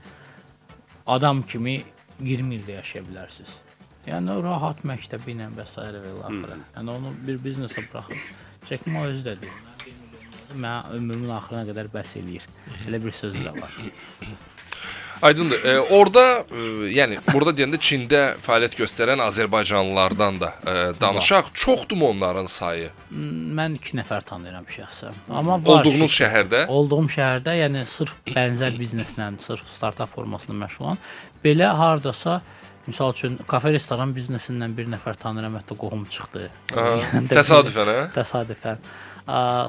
adam 1.05 1.43
kimi 1.43 1.81
20 2.19 2.59
ildə 2.59 2.79
yaşaya 2.79 3.05
bilərsiniz. 3.07 3.57
Yəni 4.09 4.41
rahat 4.43 4.85
məktəbi 4.87 5.35
ilə 5.35 5.49
və 5.53 5.65
s. 5.67 5.75
və 5.77 6.13
axırı. 6.29 6.61
Yəni 6.77 6.95
onu 6.97 7.17
bir 7.27 7.41
biznesə 7.43 7.83
buraxıb 7.91 8.87
Ma 8.93 9.05
özü 9.09 9.23
də 9.25 9.35
deyir. 9.41 9.68
Mən 10.57 10.93
ömrümün 10.97 11.29
axırına 11.37 11.65
qədər 11.69 11.89
bəs 11.93 12.15
eləyir. 12.19 12.45
Elə 12.87 13.03
bir 13.03 13.11
söz 13.13 13.35
də 13.35 13.53
var. 13.61 13.75
Aydındır. 15.21 15.63
E, 15.65 15.79
orada 15.79 16.21
e, 16.47 16.59
yəni 16.95 17.17
burada 17.27 17.51
deyəndə 17.57 17.79
Çində 17.83 18.21
fəaliyyət 18.39 18.77
göstərən 18.79 19.19
Azərbaycanlılardan 19.25 20.37
da 20.41 20.53
e, 20.63 20.75
danışaq. 21.01 21.49
Çoxdurmu 21.53 22.07
onların 22.13 22.47
sayı? 22.47 22.91
Mən 23.11 23.75
2 23.81 23.99
nəfər 23.99 24.23
tanıyıram 24.29 24.67
şəxsən. 24.71 25.17
Amma 25.29 25.57
var 25.65 25.81
Olduğunuz 25.81 26.13
ki- 26.15 26.23
şəhərdə? 26.23 26.61
Olduğum 26.67 27.09
şəhərdə, 27.17 27.57
yəni 27.65 27.83
sırf 27.97 28.15
bənzər 28.31 28.79
bizneslə, 28.79 29.33
sırf 29.43 29.67
startap 29.75 30.15
formasında 30.15 30.55
məşğul 30.65 30.87
olan 30.87 31.03
belə 31.43 31.73
hardasa 31.75 32.41
Misal 32.87 33.11
üçün 33.13 33.35
kafe 33.47 33.69
restoran 33.73 34.15
biznesindən 34.15 34.71
bir 34.77 34.87
nəfər 34.89 35.17
tanıyıram, 35.19 35.59
hətta 35.59 35.75
qohum 35.77 36.05
çıxdı. 36.09 36.47
Təsadüfən, 37.29 37.91
hə? 37.91 38.05
Təsadüfən. 38.15 38.79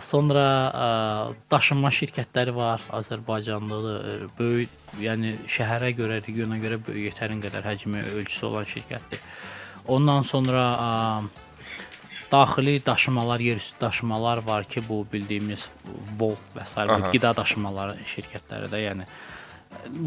Sonra 0.07 0.45
daşınma 1.51 1.91
şirkətləri 1.93 2.55
var, 2.55 2.83
Azərbaycanlı, 2.97 3.79
e, 3.99 4.15
böyük, 4.39 4.77
yəni 5.03 5.35
şəhərə 5.51 5.91
görə, 5.99 6.21
regiona 6.25 6.57
görə 6.63 6.79
yetərin 6.97 7.43
qədər 7.45 7.67
həcmi, 7.69 8.05
ölçüsü 8.21 8.47
olan 8.47 8.69
şirkətdir. 8.71 9.25
Ondan 9.89 10.23
sonra 10.23 10.65
daxili 12.33 12.87
daşımalar, 12.87 13.41
yerüstü 13.41 13.81
daşımalar 13.81 14.39
var 14.47 14.65
ki, 14.65 14.83
bu 14.89 15.07
bildiyimiz 15.13 15.67
Volt 16.19 16.57
və 16.57 16.67
s. 16.67 16.87
bu 16.89 17.11
qida 17.11 17.35
daşımaları 17.37 17.99
şirkətləri 18.15 18.71
də, 18.71 18.83
yəni 18.87 19.09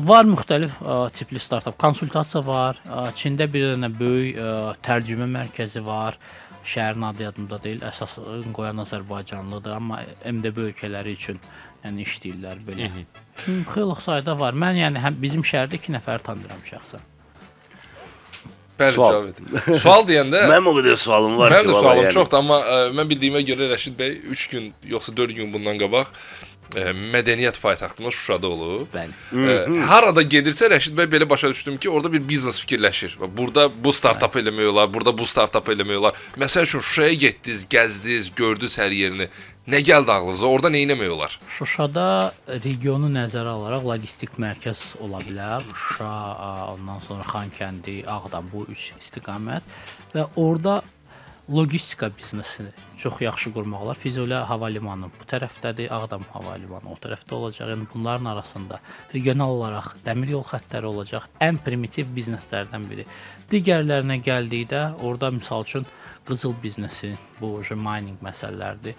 var 0.07 0.25
müxtəlif 0.27 0.79
ə, 0.81 0.95
tipli 1.15 1.39
startap 1.39 1.77
konsultasiya 1.79 2.43
var. 2.45 2.79
Ə, 2.87 3.05
Çində 3.17 3.47
bir 3.51 3.73
dənə 3.73 3.89
böyük 3.95 4.39
ə, 4.39 4.53
tərcümə 4.85 5.27
mərkəzi 5.29 5.83
var. 5.85 6.17
Şəhərin 6.63 7.05
adı 7.09 7.23
yadımda 7.27 7.57
deyil. 7.63 7.81
Əsas 7.89 8.15
qoyan 8.55 8.79
Azərbaycanlıdır, 8.85 9.75
amma 9.75 10.01
MDB 10.25 10.61
ölkələri 10.69 11.15
üçün 11.17 11.39
yəni 11.83 12.05
işləyirlər 12.07 12.61
belə. 12.67 12.91
Xeyli 13.73 13.97
sayda 14.05 14.37
var. 14.39 14.55
Mən 14.55 14.79
yəni 14.79 15.01
həm 15.03 15.17
bizim 15.21 15.43
şəhərdə 15.43 15.79
2 15.81 15.97
nəfər 15.97 16.23
tanıyıram 16.23 16.61
şəxsən. 16.69 17.09
Bəli, 18.79 18.95
Sual. 18.95 19.11
Cavit. 19.13 19.41
Sual 19.83 20.07
deyəndə 20.09 20.39
Mənim 20.51 20.67
o 20.71 20.73
qədər 20.79 20.95
sualım 20.97 21.35
var 21.37 21.51
Mənim 21.53 21.67
ki, 21.67 21.69
də 21.69 21.73
valla 21.75 21.83
sualım 21.83 22.05
yəni. 22.07 22.13
çoxdur, 22.15 22.39
amma 22.39 22.55
ə, 22.57 22.77
mən 22.97 23.11
bildiyimə 23.11 23.43
görə 23.45 23.67
Rəşid 23.69 23.99
bəy 23.99 24.15
3 24.33 24.45
gün 24.49 24.71
yoxsa 24.95 25.13
4 25.19 25.35
gün 25.37 25.51
bundan 25.53 25.77
qabaq 25.77 26.09
ə, 26.75 26.91
mədəniyyət 27.13 27.59
paytaxtımız 27.61 28.15
Şuşada 28.17 28.49
olub. 28.49 28.87
Bəli. 28.93 29.15
Ə, 29.33 29.85
harada 29.89 30.23
gedirsə 30.23 30.69
Rəşid 30.71 30.97
bəy 30.97 31.09
belə 31.11 31.29
başa 31.29 31.51
düşdüm 31.53 31.77
ki, 31.77 31.89
orada 31.89 32.11
bir 32.13 32.23
biznes 32.27 32.61
fikirləşir. 32.63 33.17
Və 33.21 33.29
Burada 33.37 33.67
bu 33.69 33.93
startap 33.93 34.35
eləmək 34.39 34.69
olar, 34.71 34.91
burada 34.93 35.15
bu 35.17 35.25
startap 35.29 35.69
eləmək 35.73 35.99
olar. 36.01 36.21
Məsəl 36.39 36.69
üçün 36.69 36.79
Şuşaya 36.79 37.13
getdiniz, 37.27 37.65
gəzdiniz, 37.69 38.31
gördünüz 38.35 38.77
hər 38.79 38.95
yerini. 38.95 39.29
Nə 39.63 39.79
gəldi 39.79 40.11
ağlınıza? 40.11 40.47
Orada 40.47 40.69
nə 40.73 40.81
etmək 40.83 41.11
olar? 41.13 41.37
Şuşada 41.57 42.05
regionu 42.65 43.07
nəzərə 43.13 43.53
alaraq 43.53 43.85
logistik 43.87 44.35
mərkəz 44.35 44.81
ola 44.99 45.21
bilər. 45.23 45.63
Şuşa, 45.71 46.09
ondan 46.73 46.99
sonra 47.07 47.23
Xankəndi, 47.29 48.01
Ağdam 48.03 48.49
bu 48.51 48.65
üç 48.73 48.89
istiqamət 48.99 49.63
və 50.13 50.27
orada 50.35 50.81
logistika 51.49 52.11
biznesini 52.17 52.69
çox 52.97 53.21
yaxşı 53.21 53.53
qurmaq 53.53 53.81
olar. 53.81 53.95
Füzuli 53.95 54.33
hava 54.33 54.67
limanı 54.67 55.09
bu 55.19 55.25
tərəfdədir, 55.27 55.89
Ağdam 55.91 56.23
hava 56.33 56.53
limanı 56.55 56.93
o 56.93 56.95
tərəfdə 56.95 57.33
olacaq. 57.35 57.73
Yəni 57.73 57.87
bunların 57.93 58.25
arasında 58.25 58.79
regional 59.13 59.51
olaraq 59.57 59.91
dəmir 60.05 60.31
yol 60.37 60.45
xəttləri 60.47 60.85
olacaq. 60.85 61.27
Ən 61.41 61.59
primitiv 61.65 62.07
bizneslərdən 62.15 62.87
biri. 62.89 63.05
Digərlərinə 63.51 64.21
gəldikdə 64.23 64.85
orada 65.03 65.31
misal 65.31 65.67
üçün 65.67 65.85
qızıl 66.27 66.55
biznesi, 66.63 67.13
bu 67.41 67.59
mining 67.75 68.17
məsələləridir. 68.23 68.95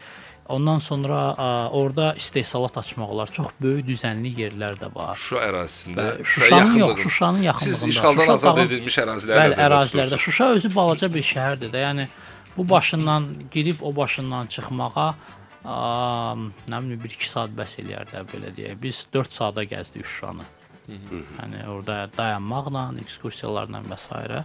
Ondan 0.48 0.78
sonra 0.78 1.16
a, 1.38 1.70
orada 1.70 2.14
istehsalat 2.14 2.76
açmaq 2.78 3.10
olar. 3.10 3.30
Çox 3.32 3.46
böyük 3.60 3.86
düzənli 3.88 4.34
yerlər 4.36 4.76
də 4.76 4.90
var. 4.94 5.16
Şuşa 5.16 5.40
ərazisində, 5.46 6.04
Şuşaya 6.24 6.50
Şuşanın 6.50 6.76
yox. 6.78 7.00
Şuşanın 7.02 7.42
yaxınlığında. 7.42 7.76
Siz 7.76 7.88
işğaldan 7.88 8.20
Şuşa 8.20 8.32
azad 8.32 8.58
edilmiş 8.66 8.98
əraziləri 8.98 9.40
Bəli, 9.40 9.56
ərazilərdə. 9.68 10.18
Şuşa 10.18 10.50
özü 10.58 10.74
balaca 10.74 11.08
bir 11.14 11.24
şəhərdir 11.24 11.72
də. 11.72 11.80
Yəni 11.86 12.06
bu 12.56 12.68
başından 12.70 13.26
girib 13.52 13.82
o 13.82 13.94
başından 13.96 14.46
çıxmağa 14.46 15.08
ə, 15.64 15.78
nə 16.70 16.80
bilim 16.84 17.00
1-2 17.04 17.28
saat 17.30 17.54
bəs 17.56 17.78
eləyər 17.82 18.10
də 18.12 18.24
belə 18.32 18.52
deyək. 18.56 18.76
Biz 18.82 19.06
4 19.14 19.32
saata 19.32 19.64
gəzdik 19.64 20.04
Şuşanı. 20.04 20.46
Yəni 20.88 21.64
orada 21.72 22.10
dayanmaqla, 22.16 22.90
ekskursiyalarla 23.00 23.80
və 23.88 23.96
s. 23.98 24.44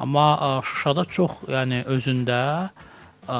Amma 0.00 0.26
ə, 0.36 0.50
Şuşada 0.66 1.04
çox, 1.08 1.42
yəni 1.48 1.82
özündə 1.88 2.40
ə, 3.28 3.38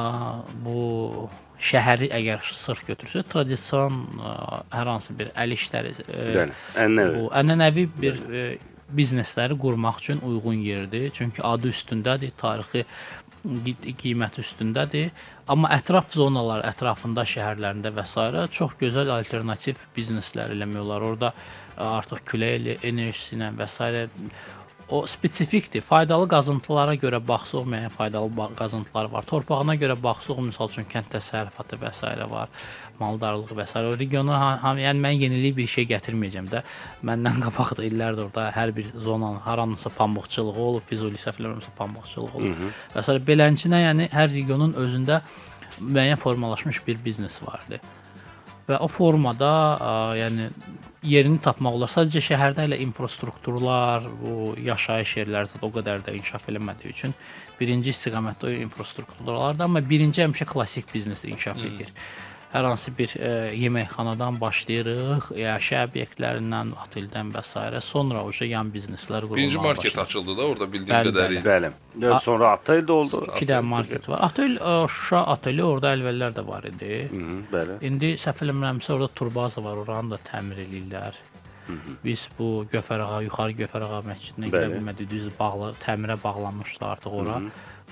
bu 0.64 1.28
şəhəri 1.62 2.08
əgər 2.16 2.42
sırf 2.56 2.82
götürsək, 2.88 3.28
tradision 3.30 4.02
ə, 4.18 4.34
hər 4.72 4.88
hansı 4.96 5.14
bir 5.18 5.30
əl 5.38 5.54
işləri 5.54 5.92
ə, 5.94 6.04
Bəli, 6.08 6.56
ənənəvi. 6.86 7.18
bu 7.20 7.28
ənənəvi 7.42 7.84
bir 8.02 8.18
e, 8.32 8.44
biznesləri 8.92 9.54
qurmaq 9.60 10.00
üçün 10.02 10.18
uyğun 10.26 10.58
yerdir. 10.66 11.10
Çünki 11.14 11.42
adı 11.42 11.70
üstündədir, 11.70 12.32
tarixi 12.36 12.84
qi- 13.44 13.94
qiyməti 13.98 14.42
üstündədir. 14.44 15.10
Amma 15.48 15.68
ətraf 15.76 16.12
zonalar, 16.14 16.62
ətrafında 16.68 17.24
şəhərlərində 17.26 17.92
və 17.94 18.04
s. 18.06 18.48
çox 18.50 18.76
gözəl 18.80 19.10
alternativ 19.10 19.76
bizneslər 19.96 20.54
eləmək 20.54 20.80
olar. 20.84 21.02
Orada 21.02 21.32
ə, 21.76 21.98
artıq 21.98 22.24
külək 22.32 22.58
ele- 22.58 22.78
enerjisi 22.82 23.36
ilə 23.36 23.52
və 23.56 23.68
s. 23.68 24.08
o 24.92 25.06
spesifikdir. 25.06 25.80
Faydalı 25.80 26.26
qazıntılara 26.28 26.94
görə 27.00 27.18
baxsaq 27.26 27.64
müəyyən 27.64 27.90
faydalı 27.90 28.48
qazıntılar 28.58 29.06
var. 29.10 29.22
Torpağına 29.24 29.74
görə 29.80 29.96
baxsaq 30.02 30.38
misal 30.44 30.68
üçün 30.68 30.84
kənd 30.84 31.08
təsərrüfatı 31.14 31.78
və 31.80 31.92
s. 31.94 32.02
var, 32.30 32.48
maldarlıq 33.02 33.52
və 33.58 33.66
s. 33.66 33.78
O 33.78 33.94
regiona 33.98 34.38
ha, 34.40 34.50
ha, 34.62 34.74
yəni 34.80 35.02
mən 35.04 35.18
yenilik 35.24 35.56
bir 35.58 35.70
şey 35.74 35.88
gətirməyəcəm 35.92 36.50
də. 36.52 36.62
Məndən 37.08 37.42
qabaqda 37.46 37.86
illərdir 37.88 38.28
orada 38.28 38.48
hər 38.56 38.74
bir 38.76 38.92
zonanın 38.94 39.42
haransa 39.46 39.92
pambıqçılığı 39.98 40.66
olub, 40.68 40.86
Füzuli 40.88 41.20
səhvləmirəmsə 41.22 41.74
pambıqçılıq 41.78 42.38
olub. 42.40 42.68
Və 42.94 43.04
s. 43.04 43.18
beləncə 43.32 43.72
yəni 43.72 44.08
hər 44.12 44.30
regionun 44.32 44.76
özündə 44.78 45.20
müəyyən 45.80 46.20
formalaşmış 46.20 46.86
bir 46.86 47.02
biznes 47.04 47.42
vardı. 47.42 47.80
Və 48.68 48.78
o 48.78 48.86
formada, 48.88 49.52
ə, 49.82 49.92
yəni 50.20 50.50
yerini 51.02 51.40
tapmaq 51.42 51.78
olar. 51.78 51.90
Sadəcə 51.90 52.22
şəhərdə 52.28 52.66
elə 52.68 52.78
infrastrukturlar, 52.84 54.06
bu 54.20 54.52
yaşayış 54.62 55.16
yerləri 55.22 55.50
də 55.50 55.62
o 55.66 55.70
qədər 55.74 56.04
də 56.06 56.14
inkişaf 56.18 56.46
eləmədiyi 56.52 56.94
üçün 56.94 57.14
birinci 57.58 57.92
istiqamətdə 57.94 58.50
o 58.50 58.52
infrastrukturlardır, 58.66 59.66
amma 59.66 59.82
birinci 59.86 60.22
həmişə 60.22 60.46
klassik 60.50 60.88
biznes 60.94 61.24
inkişaf 61.24 61.58
edir. 61.66 61.90
Hər 62.52 62.66
hansı 62.68 62.92
bir 62.92 63.14
ə, 63.16 63.28
yeməkxanadan 63.56 64.36
başlayırıq, 64.40 65.30
yaşayış 65.40 65.86
obyektlərindən, 65.88 66.74
oteldən 66.84 67.30
və 67.32 67.40
s. 67.48 67.80
sonra 67.80 68.20
o 68.28 68.30
yan 68.44 68.68
bizneslər 68.74 69.24
qurulmağa 69.24 69.36
Birinci 69.40 69.58
market 69.58 69.78
başlayır. 69.96 70.06
açıldı 70.06 70.36
da 70.36 70.42
orada 70.46 70.66
bildiyim 70.72 70.98
Bəli, 70.98 71.08
qədərilə. 71.08 71.42
Bəli. 71.46 71.70
Evet, 72.02 72.22
sonra 72.22 72.50
Atay 72.52 72.88
da 72.88 72.92
oldu. 72.92 73.24
İki 73.36 73.46
də 73.46 73.62
market 73.62 74.08
var. 74.08 74.20
Otel 74.28 74.58
ə, 74.60 74.74
Şuşa 74.88 75.24
oteli 75.32 75.64
orada 75.64 75.94
əvvəllər 75.96 76.34
də 76.36 76.46
var 76.46 76.64
idi. 76.68 76.90
Hı, 77.12 77.38
bəli. 77.54 77.78
İndi 77.88 78.10
səhv 78.20 78.44
eləmirəmsə 78.44 78.92
orada 78.92 79.08
turbaza 79.08 79.64
var, 79.64 79.80
oranı 79.86 80.10
da 80.10 80.18
təmir 80.28 80.60
eləyirlər. 80.66 81.16
Biz 82.04 82.28
bu 82.38 82.66
Göfərağa, 82.72 83.22
yuxarı 83.24 83.52
Göfərağa 83.62 84.02
məscidinə 84.10 84.50
Bəli. 84.52 84.74
bilmədik, 84.76 85.08
düz 85.10 85.30
bağlı, 85.40 85.72
təmirə 85.86 86.18
bağlanmışdı 86.24 86.84
artıq 86.84 87.16
ora. 87.22 87.40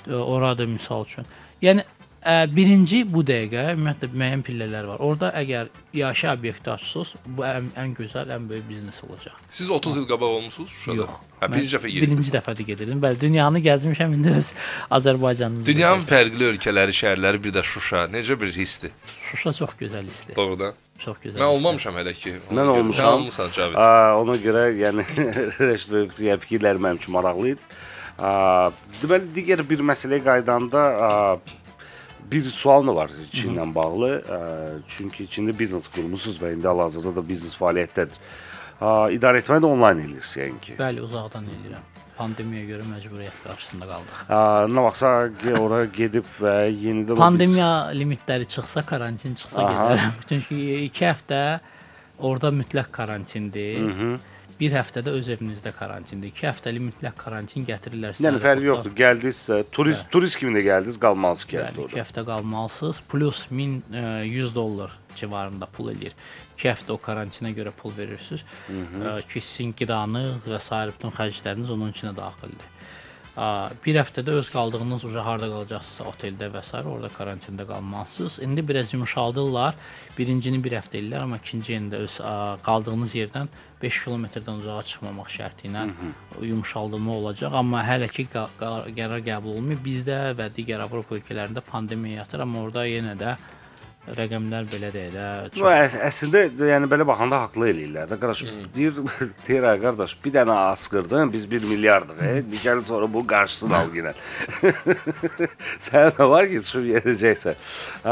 Ə, 0.04 0.20
Ora 0.20 0.52
da 0.58 0.66
misal 0.66 1.04
üçün. 1.04 1.24
Yəni 1.62 1.84
birinci 2.26 3.00
bu 3.08 3.22
dəqiqə 3.24 3.62
ümumiyyətlə 3.74 4.10
müəyyən 4.12 4.42
pillələr 4.44 4.88
var. 4.90 5.00
Orada 5.00 5.30
əgər 5.40 5.70
yaşayış 5.96 6.38
obyekti 6.38 6.70
açsınız, 6.74 7.14
bu 7.36 7.46
ən, 7.48 7.70
ən 7.80 7.94
gözəl, 7.96 8.28
ən 8.36 8.48
böyük 8.50 8.66
biznes 8.68 9.00
olacaq. 9.06 9.38
Siz 9.50 9.70
30 9.70 9.96
il 10.02 10.06
qabaq 10.10 10.36
olmusunuz 10.36 10.70
Şuşada? 10.70 10.96
Yox. 11.00 11.14
Hə, 11.40 11.48
birinci 11.54 11.76
dəfə 11.76 11.88
gedirsiniz. 11.88 12.10
Birinci 12.10 12.34
dəfədir 12.36 12.68
gedirdim. 12.68 13.00
Bəli, 13.00 13.20
dünyanı 13.20 13.62
gəzmişəm 13.64 14.14
indi 14.18 14.34
öz 14.36 14.52
Azərbaycanımda. 14.98 15.66
Dünyanın 15.66 16.04
fərqli 16.12 16.50
ölkələri, 16.52 16.96
şəhərləri, 17.00 17.42
bir 17.46 17.56
də 17.56 17.64
Şuşa 17.64 18.04
necə 18.12 18.36
bir 18.40 18.52
hissdir? 18.52 18.92
Şuşa 19.30 19.52
çox 19.62 19.76
gözəl 19.80 20.10
histir. 20.12 20.36
Doğrudan. 20.36 20.74
Çox 21.00 21.16
gözəl. 21.24 21.40
Mən 21.40 21.54
olmamışam 21.56 21.96
hələ 21.96 22.12
ki. 22.12 22.34
Mən 22.50 22.66
görə. 22.68 22.74
olmuşam. 22.76 23.06
Sən 23.06 23.16
olmusan 23.16 23.54
Cavid. 23.56 23.80
Aa, 23.80 24.18
ona 24.20 24.36
görə 24.36 24.66
yəni 24.76 25.06
Rəşid 25.70 25.96
bəy 25.96 26.10
yəni, 26.28 26.44
fikirləri 26.44 26.84
mənim 26.84 27.00
üçün 27.00 27.16
maraqlı 27.16 27.54
idi. 27.54 27.70
Deməli 28.20 29.30
digər 29.32 29.62
bir 29.64 29.80
məsələyə 29.88 30.20
qaydanda 30.26 30.80
aa, 31.06 31.36
bir 32.32 32.44
sual 32.50 32.82
mı 32.82 32.94
var 32.96 33.10
Çinlə 33.32 33.66
bağlı? 33.74 34.10
Aa, 34.30 34.78
Çünki 34.88 35.26
Çində 35.26 35.54
biznes 35.58 35.88
qurmusunuz 35.88 36.38
və 36.42 36.52
indi 36.54 36.66
hal-hazırda 36.68 37.16
da 37.16 37.24
biznes 37.28 37.54
fəaliyyətdədir. 37.58 38.18
İdarə 39.16 39.40
etməni 39.42 39.60
də 39.64 39.68
onlayn 39.68 39.98
edirsiniz 40.06 40.36
yəni 40.36 40.60
ki. 40.64 40.76
Bəli, 40.78 41.02
uzaqdan 41.04 41.44
eləyirəm. 41.52 41.88
Pandemiyaya 42.20 42.66
görə 42.68 42.84
məcburiyyət 42.90 43.36
qarşısında 43.46 43.86
qaldıq. 43.88 44.16
Aa, 44.28 44.64
Nə 44.68 44.82
vaxtsa 44.84 45.10
ora 45.60 45.84
gedib 45.88 46.26
və 46.40 46.54
yenidən 46.68 47.12
o 47.12 47.16
biz- 47.16 47.22
Pandemiya 47.24 47.70
limitləri 47.96 48.48
çıxsa, 48.48 48.82
karantin 48.86 49.34
çıxsa 49.34 49.64
Aha. 49.64 49.70
gedərəm. 49.94 50.18
Çünki 50.28 50.58
2 50.90 51.04
həftə 51.10 51.40
orada 52.18 52.48
mütləq 52.52 52.90
karantindir. 52.92 54.18
Bir 54.60 54.74
həftə 54.76 55.00
də 55.00 55.12
öz 55.16 55.28
evinizdə 55.32 55.70
karantindir. 55.72 56.32
2 56.36 56.46
həftəlik 56.50 56.82
mütləq 56.90 57.14
karantin 57.16 57.64
gətirirlər 57.64 58.12
sizə. 58.18 58.26
Yəni 58.28 58.40
fərqi 58.44 58.66
yoxdur. 58.68 58.92
Gəldiniz, 58.98 59.38
turist 59.72 60.04
turist 60.12 60.36
kimi 60.40 60.52
də 60.58 60.62
gəldiniz, 60.66 60.98
qalmalısınız 61.00 61.48
Bəli, 61.54 61.62
gəldi 61.64 61.78
2 61.78 61.84
orada. 61.86 62.02
həftə 62.02 62.24
qalmalısınız. 62.28 63.00
Plus 63.08 63.40
1100 63.50 64.54
dollar 64.54 64.92
civarında 65.16 65.66
pul 65.66 65.88
eləyir. 65.94 66.12
2 66.58 66.68
həftə 66.74 66.92
o 66.92 66.98
karantinə 67.00 67.54
görə 67.56 67.72
pul 67.72 67.92
verirsiniz. 67.96 68.44
Ə, 68.70 69.16
Ki 69.32 69.40
sizin 69.40 69.72
qidanız 69.72 70.44
və 70.44 70.60
sair 70.60 70.92
bütün 70.92 71.16
xərcləriniz 71.16 71.72
onun 71.72 71.92
içinə 71.96 72.12
daxildir. 72.16 72.68
Ə, 73.38 73.70
Bir 73.84 73.96
həftədə 74.00 74.34
öz 74.40 74.48
qaldığınız 74.50 75.04
uca 75.06 75.22
harda 75.24 75.46
qalacaqsınızsa 75.52 76.06
oteldə 76.10 76.48
və 76.50 76.62
s. 76.66 76.80
orada 76.82 77.08
karantində 77.14 77.66
qalmalısınız. 77.68 78.38
İndi 78.42 78.68
biraz 78.68 78.94
yumşaldırlar. 78.94 79.74
Birincini 80.18 80.58
bir 80.64 80.74
həftə 80.80 80.98
eləyirlər, 80.98 81.22
amma 81.22 81.38
ikinci 81.38 81.72
yenə 81.76 82.00
öz 82.04 82.16
qaldığınız 82.66 83.14
yerdən 83.14 83.48
5 83.82 84.00
kilometrdən 84.04 84.58
uzağa 84.60 84.82
çıxmamaq 84.90 85.30
şərti 85.32 85.70
ilə 85.70 85.86
yumşaldılma 86.42 87.14
olacaq. 87.16 87.54
Amma 87.54 87.80
hələ 87.86 88.10
ki 88.12 88.26
qərar 88.32 89.22
qəbul 89.24 89.54
olunmuyor. 89.54 89.80
Bizdə 89.84 90.18
və 90.36 90.50
digər 90.56 90.82
Avropa 90.84 91.16
ölkələrində 91.16 91.62
pandemiya 91.64 92.24
yatır, 92.24 92.44
amma 92.44 92.66
orada 92.66 92.84
yenə 92.86 93.16
də 93.16 93.36
rəqəmlər 94.08 94.64
belə 94.72 94.88
deyil. 94.94 95.16
Ə, 95.20 95.26
Bu 95.54 95.68
əs 95.70 95.94
əslində 96.08 96.42
yəni 96.70 96.88
belə 96.90 97.04
baxanda 97.06 97.42
haqlı 97.44 97.68
eləyirlər 97.70 98.08
də. 98.10 98.18
Qardaş 98.22 98.42
deyir 98.74 98.96
deyir 99.46 99.66
ay 99.70 99.80
qardaş 99.82 100.16
bir 100.24 100.34
dənə 100.38 100.56
asqırdın 100.72 101.32
biz 101.32 101.44
1 101.50 101.66
milyardıq. 101.68 102.22
E, 102.24 102.32
digər 102.50 102.80
sonra 102.88 103.10
bu 103.12 103.22
qarşısını 103.26 103.76
al 103.76 103.92
yenə. 103.94 104.14
Sən 105.84 106.14
nə 106.16 106.30
var 106.32 106.48
ki 106.50 106.62
çıxıb 106.64 106.88
gedəcəksən. 106.94 107.60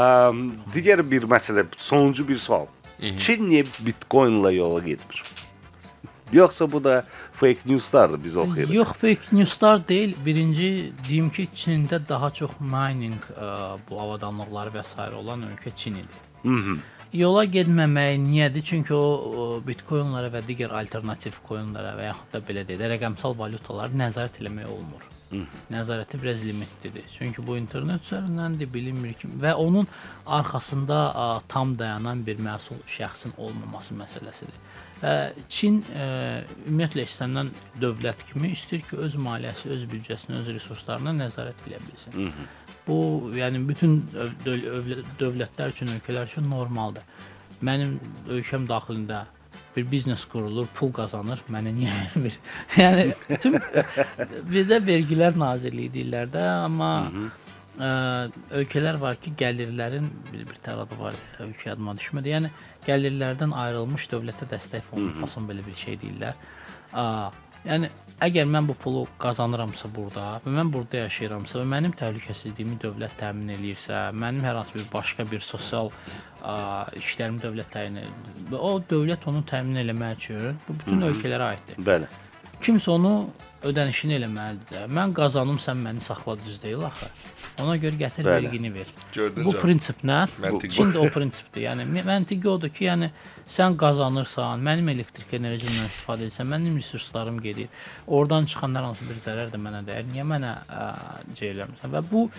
Əm, 0.05 0.45
digər 0.75 1.03
bir 1.11 1.27
məsələ, 1.31 1.65
sonuncu 1.77 2.27
bir 2.29 2.37
sual. 2.37 2.69
Çin 2.99 3.45
niyə 3.47 3.65
Bitcoin-la 3.85 4.51
yola 4.51 4.81
getmir? 4.83 5.23
Yoxsa 6.35 6.67
bu 6.71 6.83
da 6.83 7.05
fake 7.39 7.65
newslardır 7.65 8.23
biz 8.23 8.37
oxuyuruq. 8.37 8.73
Yox, 8.73 8.87
fake 8.87 9.31
newslar 9.31 9.87
deyil. 9.87 10.13
Birinci 10.25 10.69
deyim 11.09 11.29
ki, 11.29 11.47
Çində 11.55 11.99
daha 12.09 12.31
çox 12.31 12.55
mining 12.59 13.19
ə, 13.33 13.77
bu 13.89 13.99
avadanlıqları 14.05 14.75
və 14.77 14.85
s. 14.85 15.09
olan 15.23 15.45
ölkə 15.49 15.75
Çin 15.75 16.01
idi. 16.03 16.23
Mhm. 16.43 16.79
Yola 17.13 17.45
getməmək 17.49 18.19
niyyədir? 18.21 18.61
Çünki 18.61 18.93
o, 18.93 19.05
o 19.41 19.45
bitcoinlara 19.65 20.29
və 20.29 20.43
digər 20.45 20.75
alternativ 20.77 21.39
coinlara 21.47 21.95
və 21.97 22.11
yaxud 22.11 22.35
da 22.35 22.41
belə 22.49 22.65
deyək 22.67 22.83
də 22.83 22.89
rəqəmsal 22.91 23.33
valyutaları 23.39 23.97
nəzarət 23.97 24.37
eləmək 24.43 24.69
olmur. 24.69 25.07
Nəzarəti 25.69 26.21
biraz 26.21 26.43
limitlidir. 26.45 27.03
Çünki 27.17 27.47
bu 27.47 27.57
internet 27.57 28.05
üzərindəndir, 28.05 28.69
bilinmir 28.73 29.13
ki 29.17 29.29
və 29.41 29.53
onun 29.61 29.87
arxasında 30.25 30.97
ə, 31.09 31.27
tam 31.47 31.75
dayanan 31.77 32.23
bir 32.25 32.41
məsul 32.45 32.81
şəxsin 32.89 33.35
olmaması 33.37 33.97
məsələsidir. 33.97 34.57
Ə, 34.99 35.11
Çin 35.47 35.77
ə, 35.95 36.05
ümumiyyətlə 36.67 37.05
istənilən 37.07 37.49
dövlət 37.79 38.23
kimi 38.31 38.49
istəyir 38.55 38.81
ki, 38.89 38.97
öz 39.05 39.13
maliyyəsi, 39.23 39.69
öz 39.75 39.85
büdcəsini, 39.93 40.39
öz 40.41 40.49
resurslarına 40.57 41.13
nəzarət 41.21 41.61
edə 41.69 41.79
bilsin. 41.87 42.33
Bu, 42.87 42.97
yəni 43.37 43.61
bütün 43.69 43.99
öv- 44.17 44.35
döv- 44.45 44.69
övlə- 44.79 45.03
dövlətlər 45.21 45.71
üçün, 45.75 45.91
ölkələr 45.95 46.27
üçün 46.31 46.49
normaldır. 46.51 47.03
Mənim 47.63 47.95
ölkəm 48.27 48.65
daxilində 48.67 49.23
bir 49.75 49.85
biznes 49.91 50.23
qurulur, 50.31 50.67
pul 50.75 50.91
qazanır, 50.91 51.39
mənə 51.53 51.71
niyə 51.75 51.91
vermir? 52.01 52.35
yəni 52.75 53.03
bütün 53.29 53.59
bizdə 54.51 54.79
vergilər 54.87 55.37
nazirliyi 55.39 55.91
deyirlər 55.95 56.31
də, 56.33 56.43
amma 56.65 56.91
ə, 57.79 57.89
ölkələr 58.61 58.99
var 59.01 59.19
ki, 59.23 59.33
gəlirlərin 59.39 60.09
bir, 60.29 60.45
bir 60.49 60.61
tərəfi 60.65 60.99
var, 60.99 61.17
ölkə 61.45 61.73
adıma 61.73 61.95
düşmədi. 61.99 62.33
Yəni 62.35 62.51
gəlirlərdən 62.87 63.55
ayrılmış 63.65 64.09
dövlətə 64.11 64.49
dəstək 64.51 64.85
fondu 64.89 65.15
fason 65.19 65.47
belə 65.49 65.65
bir 65.65 65.77
şey 65.79 65.99
deyirlər. 66.03 66.39
Ə, 66.93 67.05
yəni 67.67 67.89
əgər 68.23 68.47
mən 68.49 68.69
bu 68.69 68.75
pulu 68.79 69.03
qazanıramsa 69.21 69.89
burada 69.95 70.39
və 70.45 70.53
mən 70.55 70.71
burada 70.73 71.03
yaşayıramsa 71.05 71.59
və 71.59 71.67
mənim 71.73 71.95
təhlükəsizliyimi 71.99 72.79
dövlət 72.83 73.17
təmin 73.19 73.51
eləyirsə, 73.57 74.09
mənim 74.15 74.45
hər 74.47 74.61
hansı 74.61 74.79
bir 74.79 74.87
başqa 74.93 75.27
bir 75.31 75.43
sosial 75.43 75.91
ə, 75.91 76.55
işlərimi 77.01 77.43
dövlət 77.43 77.71
təmin 77.75 78.01
edir 78.05 78.47
və 78.53 78.63
o 78.63 78.73
dövlət 78.91 79.27
onu 79.31 79.43
təmin 79.49 79.83
eləmək 79.83 80.23
üçün 80.23 80.57
bu 80.67 80.79
bütün 80.81 81.05
ölkələrə 81.11 81.53
aiddir. 81.53 81.83
Bəli. 81.91 82.09
Kimsə 82.63 82.91
onu 82.95 83.13
ödənişini 83.65 84.15
eləməlidir. 84.19 84.85
Mən 84.95 85.13
qazanım, 85.17 85.57
sən 85.59 85.81
məni 85.83 86.03
saxla 86.05 86.37
düz 86.45 86.61
deyil 86.63 86.85
axı. 86.87 87.09
Ona 87.63 87.75
görə 87.81 87.99
gətir 87.99 88.23
Bəli. 88.23 88.45
vergini 88.45 88.73
ver. 88.73 88.91
Gördün 89.13 89.45
bu 89.45 89.51
prinsip 89.51 90.03
nə? 90.07 90.21
Şimdi 90.71 90.97
o 90.97 91.09
prinsipdir. 91.11 91.65
Yəni 91.67 91.87
məntiqi 92.07 92.47
odur 92.47 92.71
ki, 92.71 92.85
yəni 92.87 93.09
sən 93.55 93.75
qazanırsan, 93.81 94.63
mənim 94.63 94.93
elektrik 94.93 95.33
enerjimdən 95.39 95.89
istifadə 95.89 96.29
etsən, 96.29 96.47
mənim 96.53 96.77
resurslarım 96.79 97.41
gedir. 97.43 97.67
Oradan 98.07 98.45
çıxan 98.45 98.79
hər 98.79 98.89
hansı 98.91 99.09
bir 99.09 99.19
zərər 99.27 99.51
də 99.51 99.59
mənə 99.59 99.83
dəyər. 99.89 100.07
Niyə 100.13 100.27
mənə 100.31 100.55
şey 101.39 101.55
eləmirsən? 101.55 101.95
Və 101.97 102.03
bu 102.11 102.29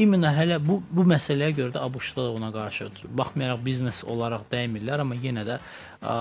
İmna 0.00 0.30
hələ 0.32 0.56
bu 0.64 0.78
bu 0.88 1.04
məsələyə 1.04 1.52
görə 1.52 1.74
də 1.74 1.80
ABŞ-da 1.84 2.30
ona 2.32 2.48
qarşıdır. 2.54 3.10
Baxmayaraq 3.18 3.60
biznes 3.64 3.98
olaraq 4.08 4.46
dəymirlər, 4.48 5.02
amma 5.04 5.18
yenə 5.20 5.44
də 5.44 5.58
ə, 5.58 6.14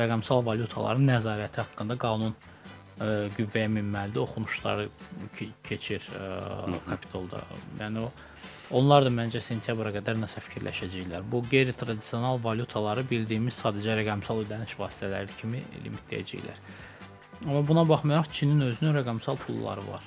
rəqəmsal 0.00 0.40
valyutaların 0.46 1.04
nəzarəti 1.10 1.60
haqqında 1.60 1.98
qanun 2.00 2.32
ə, 3.02 3.08
qüvvəyə 3.36 3.70
minməlidir. 3.76 4.22
Oxunuşları 4.22 4.88
ke 5.36 5.48
keçir 5.66 6.06
ə, 6.16 6.78
Kapitolda. 6.86 7.42
Yəni 7.80 8.06
o 8.06 8.10
onlar 8.78 9.04
da 9.04 9.10
məncə 9.12 9.42
sentyabra 9.44 9.92
qədər 9.92 10.16
nəsə 10.22 10.40
fikirləşəcəklər. 10.46 11.26
Bu 11.28 11.42
qeyri-tradisional 11.50 12.40
valyutaları 12.44 13.04
bildiyimiz 13.10 13.58
sadəcə 13.60 13.98
rəqəmsal 14.00 14.44
ödəniş 14.46 14.78
vasitələri 14.80 15.40
kimi 15.40 15.60
limitləyəcəklər. 15.84 16.64
Amma 17.42 17.62
buna 17.68 17.84
baxmayaraq 17.88 18.30
Çinin 18.32 18.68
özünün 18.70 18.96
rəqəmsal 19.00 19.40
pulları 19.44 19.84
var. 19.90 20.06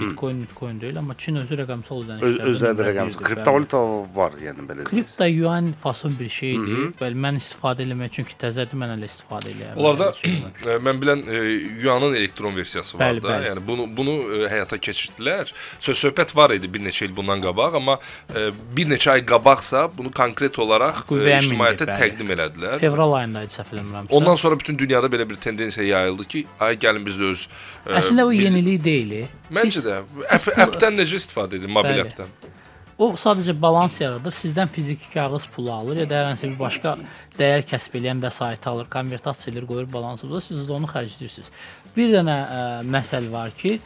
Bitcoin, 0.00 0.42
Bitcoin 0.42 0.80
deyil, 0.80 0.98
amma 0.98 1.14
Çin 1.18 1.36
özü 1.36 1.54
rəqəmsal 1.60 2.00
Öz, 2.00 2.08
ödənişlərdən 2.08 2.50
özləri 2.50 2.74
də 2.74 2.84
nömrə 2.84 2.88
rəqəm. 2.88 3.08
birdir, 3.08 3.18
bəli. 3.20 3.28
Kriptovalyuta 3.28 3.80
var, 4.16 4.32
yəni 4.44 4.66
belə. 4.68 4.78
deyək. 4.84 4.90
Kripto 4.90 5.24
yuan 5.28 5.72
fason 5.82 6.16
bir 6.18 6.28
şeydir. 6.28 6.80
Bəli, 7.00 7.18
mən 7.26 7.38
istifadə 7.40 7.84
eləmək 7.86 8.10
çünki 8.18 8.36
təzədir 8.40 8.78
mən 8.80 8.94
elə 8.96 9.08
istifadə 9.10 9.52
eləyirəm. 9.52 9.76
Onlarda 9.76 10.06
var. 10.06 10.20
e, 10.74 10.78
mən 10.88 11.00
bilən 11.02 11.24
e, 11.28 11.42
Yuanın 11.84 12.14
elektron 12.14 12.56
versiyası 12.56 12.98
var 12.98 13.04
Bəli, 13.12 13.22
da. 13.22 13.28
bəli. 13.28 13.48
Yəni 13.52 13.66
bunu 13.68 13.86
bunu 13.96 14.14
e, 14.38 14.48
həyata 14.52 14.78
keçirdilər. 14.78 15.52
Söz 15.80 15.98
söhbət 16.04 16.34
var 16.36 16.50
idi 16.56 16.70
bir 16.74 16.80
neçə 16.80 17.04
il 17.08 17.14
bundan 17.16 17.42
qabaq, 17.44 17.76
amma 17.80 17.98
e, 18.34 18.48
bir 18.76 18.86
neçə 18.90 19.10
ay 19.18 19.24
qabaqsa 19.26 19.88
bunu 19.98 20.10
konkret 20.10 20.58
olaraq 20.58 21.04
Qüvvəyə 21.10 21.40
ictimaiyyətə 21.42 21.86
bəli. 21.90 21.98
təqdim 22.00 22.34
elədilər. 22.36 22.78
fevral 22.80 23.12
ayında 23.20 23.42
idi 23.44 23.52
səhv 23.58 23.74
eləmirəmsə. 23.76 24.10
Ondan 24.10 24.34
sonra 24.40 24.58
bütün 24.58 24.78
dünyada 24.78 25.06
belə 25.12 25.28
bir 25.30 25.34
tendensiya 25.36 25.86
yayıldı 25.86 26.24
ki, 26.24 26.46
ay 26.60 26.76
gəlin 26.76 27.04
biz 27.06 27.18
də 27.20 27.30
öz 27.34 27.48
e, 27.86 27.92
Əslində 28.00 28.24
o 28.24 28.32
yenilik 28.32 28.84
deyil. 28.84 29.26
Məncə 29.74 29.82
də 29.82 30.26
app, 30.30 30.50
appdən 30.68 31.00
necə 31.00 31.18
istifadə 31.18 31.58
edir, 31.58 31.70
mobil 31.72 31.96
Bəli. 31.96 32.04
appdən. 32.06 32.52
O 32.94 33.08
sadəcə 33.18 33.56
balans 33.58 33.96
yaradır. 33.98 34.30
Sizdən 34.38 34.70
fiziki 34.70 35.08
kağız 35.10 35.48
pulu 35.50 35.72
alır 35.74 36.04
ya 36.04 36.06
da 36.10 36.20
hər 36.20 36.28
hansı 36.30 36.46
bir 36.52 36.60
başqa 36.60 36.94
dəyər 37.34 37.66
kəsb 37.66 37.98
edən 37.98 38.22
vəsait 38.22 38.68
alır, 38.70 38.86
konvertasiya 38.92 39.50
edir, 39.50 39.66
qoyur 39.66 39.90
balansınıza, 39.90 40.44
siz 40.46 40.62
də 40.68 40.76
onu 40.76 40.86
xərcləyirsiniz. 40.92 41.50
Bir 41.96 42.14
dənə 42.14 42.38
ə, 42.38 42.62
məsəl 42.86 43.26
var 43.34 43.50
ki, 43.58 43.80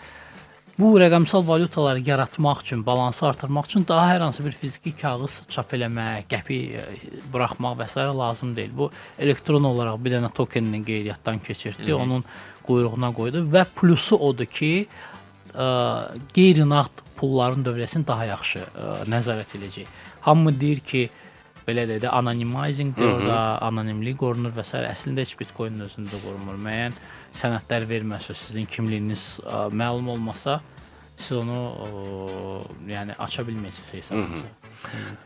bu 0.78 0.92
rəqəmsal 1.00 1.46
valyutaları 1.48 2.04
yaratmaq 2.04 2.60
üçün, 2.66 2.84
balansı 2.86 3.26
artırmaq 3.30 3.72
üçün 3.72 3.88
daha 3.88 4.12
hər 4.12 4.26
hansı 4.28 4.44
bir 4.44 4.52
fiziki 4.52 4.92
kağız 5.00 5.40
çap 5.56 5.72
eləmək, 5.72 6.28
qəpi 6.28 6.62
ə, 6.76 6.86
buraxmaq 7.32 7.80
və 7.80 7.88
s. 7.88 8.04
lazım 8.20 8.52
deyil. 8.60 8.76
Bu 8.76 8.92
elektron 9.18 9.72
olaraq 9.72 9.96
bir 10.04 10.18
dənə 10.18 10.34
tokenini 10.36 10.84
qeydiyyatdan 10.84 11.40
keçirtdi, 11.48 11.94
onun 11.96 12.28
quyruğuna 12.68 13.14
qoydu 13.16 13.48
və 13.48 13.64
plusu 13.72 14.20
odur 14.20 14.52
ki, 14.52 14.74
qeyri-nağd 16.34 17.02
pulların 17.18 17.64
dövriyyəsini 17.66 18.06
daha 18.06 18.28
yaxşı 18.28 18.62
ə, 18.62 18.92
nəzarət 19.10 19.56
edəcək. 19.58 19.88
Hamı 20.26 20.52
deyir 20.60 20.80
ki, 20.86 21.08
belə 21.66 21.84
də 21.90 21.98
də 22.04 22.12
anonymizing 22.14 22.96
orada 22.96 23.58
anonimlik 23.66 24.20
qorunur 24.20 24.54
və 24.56 24.64
s. 24.64 24.78
əslində 24.92 25.24
heç 25.26 25.34
Bitcoin 25.40 25.82
özündə 25.88 26.20
qorunmur. 26.22 26.56
Müəyyən 26.62 26.96
sənədlər 27.38 27.88
verməsə, 27.90 28.36
sizin 28.38 28.68
kimliyiniz 28.70 29.26
ə, 29.42 29.66
məlum 29.74 30.14
olmasa, 30.14 30.60
siz 31.18 31.40
onu 31.42 31.58
ə, 31.58 31.90
yəni 32.94 33.18
aça 33.18 33.44
bilməyəcəksiniz 33.48 33.98
hesabınızı. 33.98 34.67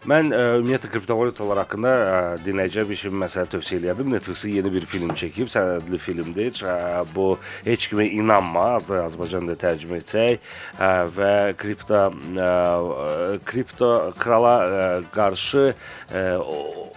Mən 0.09 0.33
ə, 0.35 0.39
ümumiyyətlə 0.59 0.89
kriptovalyutalar 0.91 1.61
haqqında 1.63 1.91
ə, 1.93 2.15
dinləyicilər 2.43 2.89
bir 2.89 2.99
şey 2.99 3.13
məsələ 3.23 3.51
tövsiyə 3.53 3.79
edirdim. 3.83 4.11
Netflix 4.17 4.43
yeni 4.51 4.73
bir 4.75 4.87
film 4.91 5.13
çəkib, 5.19 5.51
sənədli 5.53 6.01
filmdir. 6.03 6.59
Ə, 6.67 7.05
bu 7.15 7.29
heç 7.69 7.87
kimə 7.93 8.09
inanma, 8.19 8.65
adı 8.81 8.99
Azərbaycanda 9.05 9.55
tərcümə 9.63 10.01
etsək 10.03 10.41
ə, 10.81 10.91
və 11.15 11.33
kripto 11.61 12.03
ə, 12.11 12.51
kripto 13.47 13.93
krala 14.19 14.57
ə, 14.63 14.89
qarşı 15.15 15.69
ə, 15.71 16.27
o- 16.43 16.89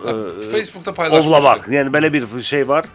Facebookda 0.00 0.92
paylaşmışdı. 0.94 1.28
ovlamaq. 1.28 1.64
Yəni 1.68 1.90
belə 1.92 2.08
bir 2.12 2.24
şey 2.46 2.62
var. 2.68 2.86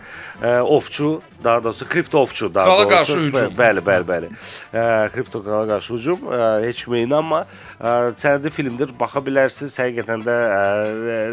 Ə, 0.42 0.62
ovçu, 0.64 1.20
daha 1.44 1.62
doğrusu 1.64 1.86
kripto 1.90 2.20
ovçu 2.24 2.48
daha 2.54 2.66
Krala 2.66 2.78
doğrusu. 2.90 2.90
qarşı 2.96 3.18
hücum. 3.20 3.54
Bəli, 3.60 3.84
bəli, 3.86 4.06
bəli. 4.08 4.30
Ə, 4.74 4.86
kripto 5.14 5.44
krala 5.44 5.68
qarşı 5.70 5.94
hücum. 6.00 6.26
Ə, 6.34 6.40
heç 6.66 6.82
kimə 6.88 7.04
inanma. 7.06 7.44
Ə, 7.76 8.14
sənədli 8.16 8.52
filmdir, 8.56 8.94
baxa 9.00 9.22
bilərsiniz. 9.26 9.76
Həqiqətən 9.84 10.26
də 10.26 10.36
ə, 10.48 10.64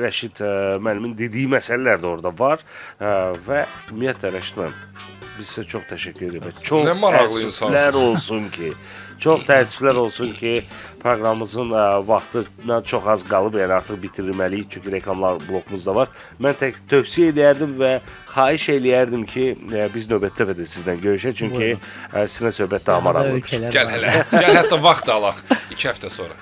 Rəşid 0.02 0.42
ə, 0.42 0.52
müəllimin 0.82 1.16
dediyi 1.18 1.48
məsələlər 1.52 2.02
də 2.02 2.12
orada 2.16 2.34
var. 2.38 2.64
Ə, 2.98 3.16
və 3.46 3.64
ümumiyyətlə 3.92 4.34
Rəşid 4.36 4.62
müəllim 4.62 5.10
biz 5.38 5.48
sizə 5.48 5.64
çox 5.68 5.86
təşəkkür 5.90 6.28
edirik. 6.28 6.58
Çox 6.64 6.86
Nə 6.86 6.92
maraqlı 6.98 7.46
insansınız. 7.46 7.96
olsun 7.96 8.48
ki, 8.52 8.72
çox 9.22 9.44
təəssüflər 9.48 9.96
olsun 10.02 10.32
ki, 10.36 10.52
proqramımızın 11.02 11.72
ə, 11.72 11.84
vaxtından 12.08 12.84
çox 12.92 13.08
az 13.14 13.24
qalıb, 13.28 13.56
yəni 13.62 13.76
artıq 13.78 13.98
bitirməliyik 14.02 14.70
çünki 14.76 14.92
reklamlar 14.92 15.40
blokumuz 15.48 15.86
da 15.86 15.94
var. 15.94 16.12
Mən 16.42 16.58
tək 16.60 16.78
tövsiyə 16.90 17.32
edərdim 17.32 17.76
və 17.80 17.94
xahiş 18.34 18.68
eləyərdim 18.76 19.26
ki, 19.32 19.48
ə, 19.72 19.88
biz 19.94 20.08
növbətdə 20.10 20.50
də 20.52 20.58
sizdən 20.62 21.02
görüşək 21.02 21.38
çünki 21.42 21.74
ə, 21.74 22.26
sizinlə 22.26 22.54
söhbət 22.60 22.88
daha 22.90 23.00
maraqlıdır. 23.08 23.68
Gəl 23.74 23.92
hələ. 23.96 24.16
Gəl 24.36 24.56
hətta 24.62 24.82
vaxt 24.84 25.12
alaq 25.16 25.44
2 25.72 25.92
həftə 25.92 26.12
sonra. 26.12 26.41